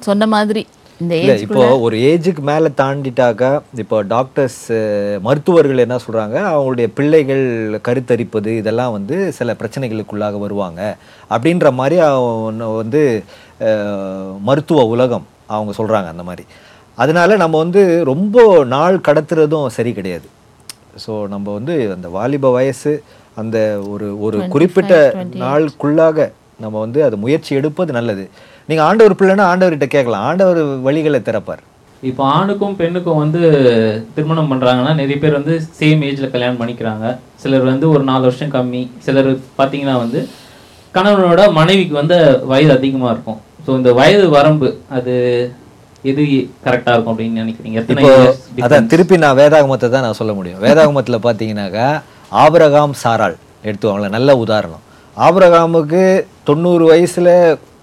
சொன்ன 0.06 0.26
மாதிரி 0.34 0.62
இந்த 1.02 1.14
இப்போ 1.44 1.60
ஒரு 1.84 1.96
ஏஜுக்கு 2.08 2.42
மேலே 2.48 2.68
தாண்டிட்டாக்கா 2.80 3.50
இப்போ 3.82 3.98
டாக்டர்ஸ் 4.14 4.58
மருத்துவர்கள் 5.26 5.82
என்ன 5.84 5.96
சொல்கிறாங்க 6.04 6.36
அவங்களுடைய 6.50 6.86
பிள்ளைகள் 6.96 7.44
கருத்தரிப்பது 7.86 8.50
இதெல்லாம் 8.60 8.94
வந்து 8.96 9.16
சில 9.38 9.54
பிரச்சனைகளுக்குள்ளாக 9.60 10.40
வருவாங்க. 10.44 10.80
அப்படின்ற 11.34 11.70
மாதிரி 11.80 11.96
வந்து 12.82 13.02
மருத்துவ 14.48 14.84
உலகம் 14.94 15.26
அவங்க 15.54 15.74
சொல்கிறாங்க 15.80 16.10
அந்த 16.14 16.26
மாதிரி. 16.30 16.44
அதனால 16.98 17.36
நம்ம 17.44 17.58
வந்து 17.64 17.82
ரொம்ப 18.12 18.44
நாள் 18.74 18.98
கடத்துறதும் 19.08 19.74
சரி 19.78 19.94
கிடையாது. 20.00 20.28
ஸோ 21.04 21.12
நம்ம 21.34 21.46
வந்து 21.58 21.74
அந்த 21.96 22.08
வாலிப 22.18 22.52
வயசு 22.58 22.92
அந்த 23.40 23.58
ஒரு 23.94 24.06
ஒரு 24.26 24.38
குறிப்பிட்ட 24.54 24.94
நாளுக்குள்ளாக 25.44 26.28
நம்ம 26.64 26.76
வந்து 26.86 27.00
அது 27.08 27.16
முயற்சி 27.24 27.52
எடுப்பது 27.58 27.90
நல்லது. 27.98 28.24
நீங்கள் 28.70 28.86
ஆண்டவர் 28.88 29.18
பிள்ளைன்னா 29.20 29.44
ஆண்டவர்கிட்ட 29.50 29.88
கேட்கலாம். 29.94 30.24
ஆண்டவர் 30.30 30.60
வழிகளை 30.86 31.20
திறப்பார். 31.28 31.62
இப்போ 32.08 32.22
ஆணுக்கும் 32.38 32.76
பெண்ணுக்கும் 32.80 33.20
வந்து 33.22 33.40
திருமணம் 34.16 34.50
பண்றாங்கன்னா 34.50 34.92
நிறைய 35.00 35.16
பேர் 35.22 35.38
வந்து 35.38 35.54
சேம் 35.78 36.02
ஏஜ்ல 36.08 36.28
கல்யாணம் 36.34 36.60
பண்ணிக்கிறாங்க. 36.60 37.06
சிலர் 37.42 37.64
வந்து 37.70 37.86
ஒரு 37.94 38.04
நாலு 38.10 38.22
வருஷம் 38.28 38.52
கம்மி. 38.54 38.82
சிலர் 39.06 39.30
பார்த்தீங்கன்னா 39.58 39.96
வந்து 40.04 40.20
கணவனோட 40.96 41.40
மனைவிக்கு 41.58 41.94
வந்து 42.00 42.18
வயது 42.52 42.72
அதிகமா 42.76 43.08
இருக்கும். 43.14 43.40
ஸோ 43.64 43.70
இந்த 43.80 43.90
வயது 44.00 44.26
வரம்பு 44.36 44.68
அது 44.98 45.14
எது 46.10 46.22
கரெக்டா 46.66 46.92
இருக்கும் 46.94 47.14
அப்படின்னு 47.14 47.42
நினைக்கிறீங்க? 47.42 47.80
அதான் 48.66 48.90
திருப்பி 48.92 49.16
நான் 49.24 49.38
வேதாகமத்தை 49.40 49.88
தான் 49.94 50.06
நான் 50.06 50.18
சொல்ல 50.20 50.34
முடியும். 50.38 50.62
வேதாகமத்தில் 50.66 51.24
பார்த்தீங்கன்னாக்கா 51.26 51.88
ஆபிரகாம் 52.44 52.94
சாராள் 53.02 53.36
எடுத்துவாங்களேன் 53.68 54.16
நல்ல 54.16 54.36
உதாரணம். 54.44 54.84
ஆபிரகாமுக்கு 55.26 56.04
தொண்ணூறு 56.48 56.84
வயசுல 56.92 57.28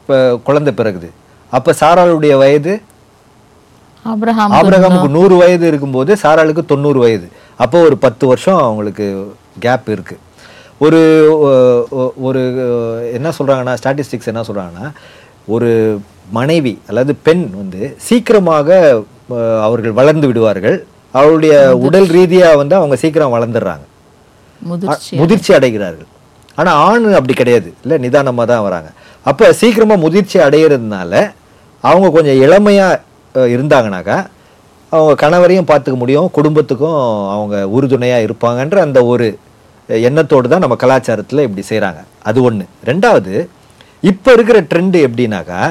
இப்போ 0.08 0.20
குழந்தை 0.47 0.72
பிறகுது. 0.76 1.08
அப்போ 1.55 1.72
சாராளுடைய 1.80 2.34
வயது? 2.41 2.74
ஆபிரகாம் 4.12 4.53
ஆபிரகாமுக்கு 4.58 5.10
நூறு 5.16 5.36
வயது 5.41 5.66
இருக்கும்போது 5.72 6.12
சாராளுக்கு 6.22 6.64
தொண்ணூறு 6.70 6.99
வயது. 7.03 7.28
அப்போ 7.64 7.78
ஒரு 7.88 7.95
பத்து 8.05 8.24
வருஷம் 8.30 8.60
அவங்களுக்கு 8.68 9.05
கேப் 9.66 9.89
இருக்கு. 9.95 10.16
ஒரு 10.86 11.01
ஒரு 12.28 12.41
என்ன 13.18 13.32
சொல்றாங்கன்னா 13.38 13.74
ஸ்டாட்டிஸ்டிக்ஸ் 13.82 14.32
என்ன 14.34 14.43
சொல்றாங்கன்னா 14.49 14.86
ஒரு 15.55 15.72
மனைவி 16.38 16.74
அல்லது 16.91 17.16
பெண் 17.28 17.43
வந்து 17.62 17.82
சீக்கிரமாக 18.08 18.80
அவர்கள் 19.68 19.97
வளர்ந்து 19.99 20.30
விடுவார்கள். 20.32 20.78
அவருடைய 21.22 21.58
உடல் 21.88 22.10
ரீதியா 22.18 22.51
வந்து 22.62 22.78
அவங்க 22.80 22.97
சீக்கிரம் 23.03 23.36
வளர்ந்துடுறாங்க. 23.36 23.86
முதிர்ச்சி 25.24 25.51
அடைகிறார்கள். 25.60 26.10
ஆனா 26.60 26.72
ஆண் 26.88 27.10
அப்படி 27.20 27.36
கிடையாது. 27.41 27.72
இல்ல 27.84 27.99
நிதானமா 28.05 28.45
தான் 28.53 28.66
வராங்க. 28.70 28.89
அப்போ 29.28 29.53
சீக்கிரமாக 29.53 29.99
முதிர்ச்சி 29.99 30.38
அடையிறதுனால 30.39 31.13
அவங்க 31.84 32.11
கொஞ்சம் 32.11 32.39
இளமையாக 32.41 33.01
இருந்தாங்கனாக்கா 33.49 34.17
அவங்க 34.91 35.13
கணவரையும் 35.15 35.69
பார்த்துக்க 35.71 35.95
முடியும் 35.95 36.32
குடும்பத்துக்கும் 36.32 36.99
அவங்க 37.32 37.67
உறுதுணையாக 37.67 38.25
இருப்பாங்கன்ற 38.28 38.78
அந்த 38.78 39.05
ஒரு 39.05 39.28
எண்ணத்தோடு 39.89 40.47
தான் 40.47 40.59
நம்ம 40.59 40.75
கலாச்சாரத்தில் 40.75 41.45
இப்படி 41.45 41.63
செய்கிறாங்க 41.69 41.99
அது 42.23 42.41
ஒன்று 42.41 42.65
ரெண்டாவது 42.84 43.34
இப்போ 44.03 44.30
இருக்கிற 44.34 44.61
ட்ரெண்டு 44.61 44.97
எப்படின்னாக்கா 45.07 45.61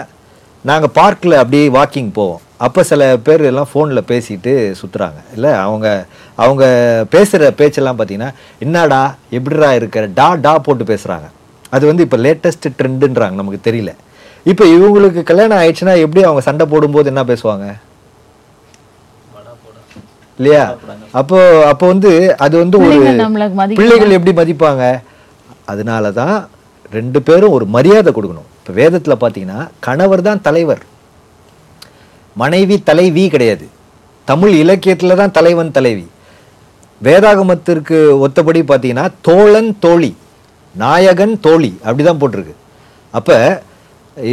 நாங்கள் 0.64 0.90
பார்க்கில் 0.92 1.32
அப்படியே 1.32 1.68
வாக்கிங் 1.68 2.10
போவோம். 2.12 2.40
அப்போ 2.58 2.82
சில 2.82 3.16
பேர் 3.16 3.42
எல்லாம் 3.44 3.68
ஃபோனில் 3.72 4.08
பேசிட்டு 4.08 4.52
சுற்றுறாங்க 4.80 5.18
இல்லை 5.34 5.50
அவங்க 5.62 5.86
அவங்க 6.34 6.64
பேசுகிற 7.10 7.50
பேச்செல்லாம் 7.50 7.98
பார்த்தீங்கன்னா 7.98 8.30
என்னடா 8.58 9.00
எப்படிடா 9.30 9.72
இருக்கிற? 9.72 10.06
டா 10.14 10.34
டா 10.36 10.58
போட்டு 10.58 10.84
பேசுகிறாங்க 10.84 11.26
அது 11.74 11.84
வந்து 11.90 12.04
இப்போ 12.06 12.18
லேட்டஸ்ட் 12.24 12.66
ட்ரெண்டுன்றாங்க 12.78 13.36
நமக்கு 13.40 13.60
தெரியல. 13.68 13.92
இப்போ 14.50 14.64
இவங்களுக்கு 14.76 15.20
கல்யாணம் 15.30 15.58
ஆயிடுச்சுன்னா 15.60 15.94
எப்படி 16.04 16.22
அவங்க 16.28 16.42
சண்டை 16.48 16.64
போடும்போது 16.72 17.10
என்ன 17.12 17.22
பேசுவாங்க? 17.30 17.66
இல்லையா? 20.38 20.64
அப்போ 21.20 21.38
அப்போ 21.70 21.84
வந்து 21.92 22.10
அது 22.44 22.54
வந்து 22.62 22.76
ஒரு 22.86 22.96
பிள்ளைகள் 23.80 24.16
எப்படி 24.16 24.34
மதிப்பாங்க? 24.40 24.84
அதனால 25.72 26.10
தான் 26.20 26.36
ரெண்டு 26.96 27.18
பேரும் 27.28 27.54
ஒரு 27.56 27.66
மரியாதை 27.76 28.10
கொடுக்கணும். 28.16 28.50
இப்போ 28.58 28.72
வேதத்தில் 28.80 29.20
பார்த்தீங்கன்னா 29.22 29.60
கணவர் 29.86 30.26
தான் 30.28 30.44
தலைவர். 30.48 30.82
மனைவி 32.42 32.76
தலைவி 32.90 33.24
கிடையாது. 33.34 33.66
தமிழ் 34.30 34.54
இலக்கியத்தில் 34.62 35.20
தான் 35.22 35.34
தலைவன் 35.38 35.74
தலைவி. 35.78 36.06
வேதாகமத்திற்கு 37.06 37.96
ஒத்தபடி 38.26 38.60
பார்த்தீங்கன்னா 38.70 39.06
தோழன் 39.28 39.72
தோழி. 39.84 40.12
நாயகன் 40.82 41.34
தோழி 41.46 41.72
அப்படிதான் 41.86 42.20
போட்டிருக்கு. 42.22 42.54
அப்போ 43.18 43.36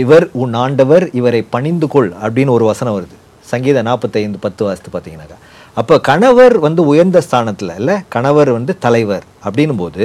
இவர் 0.02 0.26
உன் 0.41 0.54
ஆண்டவர் 0.64 1.06
இவரை 1.20 1.41
பணிந்து 1.54 1.88
கொள் 1.94 2.12
அப்படின்னு 2.24 2.56
ஒரு 2.58 2.66
வசனம் 2.72 2.96
வருது. 2.98 3.16
சங்கீத 3.52 3.82
நாற்பத்தைந்து 3.88 4.39
பத்து 4.46 4.62
வாசத்து 4.66 4.89
பார்த்தீங்கன்னாக்கா. 4.91 5.38
அப்போ 5.80 5.96
கணவர் 6.10 6.56
வந்து 6.66 6.82
உயர்ந்த 6.91 7.20
ஸ்தானத்தில் 7.28 7.74
இல்லை 7.80 7.96
கணவர் 8.16 8.50
வந்து 8.58 8.74
தலைவர் 8.86 9.26
அப்படின்னும் 9.46 9.82
போது 9.84 10.04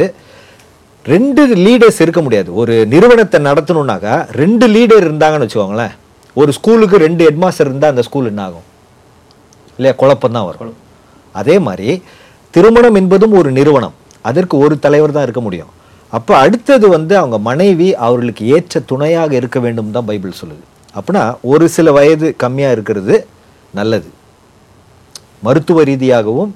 ரெண்டு 1.13 1.43
லீடர்ஸ் 1.65 2.01
இருக்க 2.05 2.21
முடியாது. 2.27 2.51
ஒரு 2.61 2.75
நிறுவனத்தை 2.93 3.39
நடத்தணும்னாக்கா 3.49 4.15
ரெண்டு 4.41 4.67
லீடர் 4.75 5.05
இருந்தாங்கன்னு 5.07 5.47
வச்சுக்கோங்களேன். 5.47 5.95
ஒரு 6.41 6.51
ஸ்கூலுக்கு 6.59 6.97
ரெண்டு 7.07 7.23
ஹெட்மாஸ்டர் 7.29 7.69
இருந்தால் 7.71 7.93
அந்த 7.95 8.05
ஸ்கூல் 8.09 8.31
என்ன 8.33 8.43
ஆகும்? 8.49 8.67
இல்லையா 9.77 9.95
குழப்பம் 10.03 10.37
தான் 10.37 10.49
வரும். 10.51 10.77
அதே 11.41 11.57
மாதிரி 11.67 11.89
திருமணம் 12.55 12.99
என்பதும் 13.01 13.37
ஒரு 13.41 13.51
நிறுவனம். 13.59 13.97
அதற்கு 14.29 14.55
ஒரு 14.65 14.75
தலைவர் 14.85 15.17
தான் 15.17 15.27
இருக்க 15.27 15.41
முடியும். 15.47 15.73
அப்போ 16.17 16.33
அடுத்தது 16.45 16.87
வந்து 16.97 17.15
அவங்க 17.21 17.39
மனைவி 17.49 17.89
அவர்களுக்கு 18.07 18.45
ஏற்ற 18.57 18.81
துணையாக 18.91 19.33
இருக்க 19.41 19.59
வேண்டும் 19.65 19.91
தான் 19.97 20.09
பைபிள் 20.11 20.39
சொல்லுது. 20.43 20.63
அப்படின்னா 20.99 21.25
ஒரு 21.53 21.65
சில 21.75 21.93
வயது 21.97 22.29
கம்மியாக 22.43 22.77
இருக்கிறது 22.77 23.17
நல்லது. 23.79 24.09
மருத்துவ 25.47 25.83
ரீதியாகவும் 25.91 26.55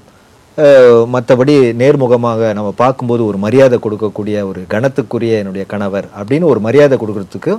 மற்றபடி 1.14 1.55
நேர்முகமாக 1.80 2.48
நம்ம 2.57 2.70
பார்க்கும்போது 2.80 3.22
ஒரு 3.28 3.38
மரியாதை 3.44 3.76
கொடுக்கக்கூடிய 3.84 4.36
ஒரு 4.48 4.61
கணத்துக்குரிய 4.72 5.38
என்னுடைய 5.42 5.64
கணவர் 5.72 6.07
அப்படின்னு 6.18 6.50
ஒரு 6.53 6.61
மரியாதை 6.66 6.96
கொடுக்கறதுக்கு 7.03 7.53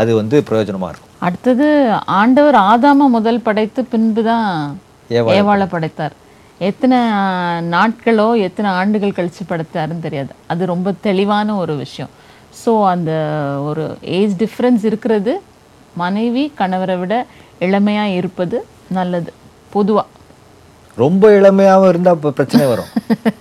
அது 0.00 0.10
வந்து 0.20 0.36
பிரயோஜனமாக 0.48 0.90
இருக்கும். 0.92 1.12
அடுத்தது 1.26 1.68
ஆண்டவர் 2.20 2.58
ஆதாம 2.70 3.08
முதல் 3.16 3.44
படைத்து 3.48 3.82
பின்பு 3.92 4.24
தான் 4.30 4.48
ஏவாளை 5.38 5.68
படைத்தார். 5.74 6.16
எத்தனை 6.60 6.98
நாட்களோ 7.74 8.40
எத்தனை 8.40 8.70
ஆண்டுகள் 8.70 9.16
கழிச்சு 9.16 9.42
படைத்தாருன்னு 9.48 10.00
தெரியாது. 10.00 10.32
அது 10.46 10.66
ரொம்ப 10.66 10.92
தெளிவான 11.00 11.56
ஒரு 11.56 11.76
விஷயம். 11.76 12.10
ஸோ 12.64 12.84
அந்த 12.84 13.10
ஒரு 13.60 13.96
ஏஜ் 14.02 14.34
டிஃப்ரென்ஸ் 14.34 14.84
இருக்கிறது. 14.84 15.34
மனைவி 15.96 16.52
கணவரை 16.58 16.98
விட 16.98 17.14
இளமையா 17.60 18.04
இருப்பது 18.04 18.66
நல்லது. 18.90 19.32
பொதுவா. 19.74 20.04
ரொம்ப 20.96 21.30
இளமையாகவும் 21.30 21.88
இருந்தால் 21.88 22.14
இப்போ 22.14 22.30
பிரச்சனை 22.30 22.66
வரும். 22.66 22.90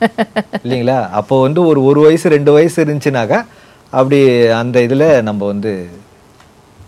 இல்லைங்களா? 0.64 1.10
அப்போ 1.10 1.42
வந்து 1.42 1.66
ஒரு 1.66 1.84
ஒரு 1.84 2.00
வயசு 2.02 2.30
ரெண்டு 2.30 2.52
வயசு 2.52 2.86
இருந்துச்சுனாக்கா 2.86 3.40
அப்படி 3.94 4.20
அந்த 4.52 4.82
இதில் 4.82 5.22
நம்ம 5.22 5.46
வந்து 5.46 5.72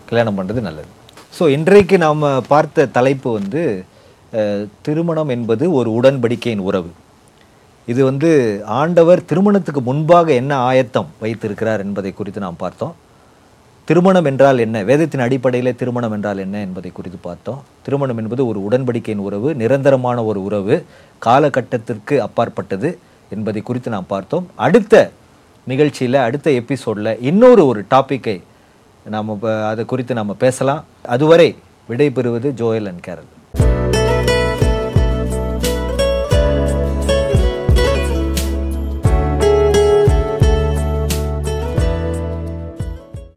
கல்யாணம் 0.06 0.38
பண்ணுறது 0.38 0.60
நல்லது. 0.60 0.90
ஸோ 1.38 1.48
இன்றைக்கு 1.48 1.98
நாம் 1.98 2.22
பார்த்த 2.48 2.86
தலைப்பு 2.86 3.32
வந்து 3.32 3.62
திருமணம் 4.82 5.28
என்பது 5.28 5.72
ஒரு 5.72 5.90
உடன்படிக்கையின் 5.92 6.66
உறவு. 6.68 6.90
இது 7.86 8.04
வந்து 8.04 8.62
ஆண்டவர் 8.66 9.24
திருமணத்துக்கு 9.24 9.80
முன்பாக 9.80 10.32
என்ன 10.32 10.56
ஆயத்தம் 10.56 11.06
வைத்திருக்கிறார் 11.20 11.80
என்பதை 11.80 12.12
குறித்து 12.12 12.40
நாம் 12.40 12.56
பார்த்தோம். 12.56 12.94
திருமணம் 13.84 14.24
என்றால் 14.24 14.58
என்ன? 14.58 14.82
வேதத்தின் 14.82 15.20
அடிப்படையில் 15.20 15.76
திருமணம் 15.76 16.12
என்றால் 16.12 16.38
என்ன 16.38 16.60
என்பதை 16.60 16.90
குறித்து 16.90 17.18
பார்த்தோம். 17.22 17.62
திருமணம் 17.82 18.16
என்பது 18.16 18.46
ஒரு 18.46 18.60
உடன்படிக்கையின் 18.64 19.24
உறவு 19.24 19.54
நிரந்தரமான 19.54 20.24
ஒரு 20.24 20.42
உறவு 20.42 20.84
காலகட்டத்திற்கு 21.18 22.18
அப்பாற்பட்டது 22.18 22.98
என்பதை 23.30 23.62
குறித்து 23.62 23.90
நாம் 23.90 24.12
பார்த்தோம். 24.14 24.46
அடுத்த 24.54 25.10
நிகழ்ச்சியில் 25.66 26.14
அடுத்த 26.14 26.50
எபிசோடில் 26.50 27.20
இன்னொரு 27.20 27.66
ஒரு 27.66 27.84
டாப்பிக்கை 27.90 28.42
நாம் 29.04 29.42
அதை 29.42 29.84
குறித்து 29.84 30.14
நம்ம 30.14 30.34
பேசலாம். 30.34 30.84
அதுவரை 31.06 31.56
விடைபெறுவது 31.88 32.50
ஜோயல் 32.62 32.86
அண்ட் 32.86 33.06
கேரல். 33.06 33.30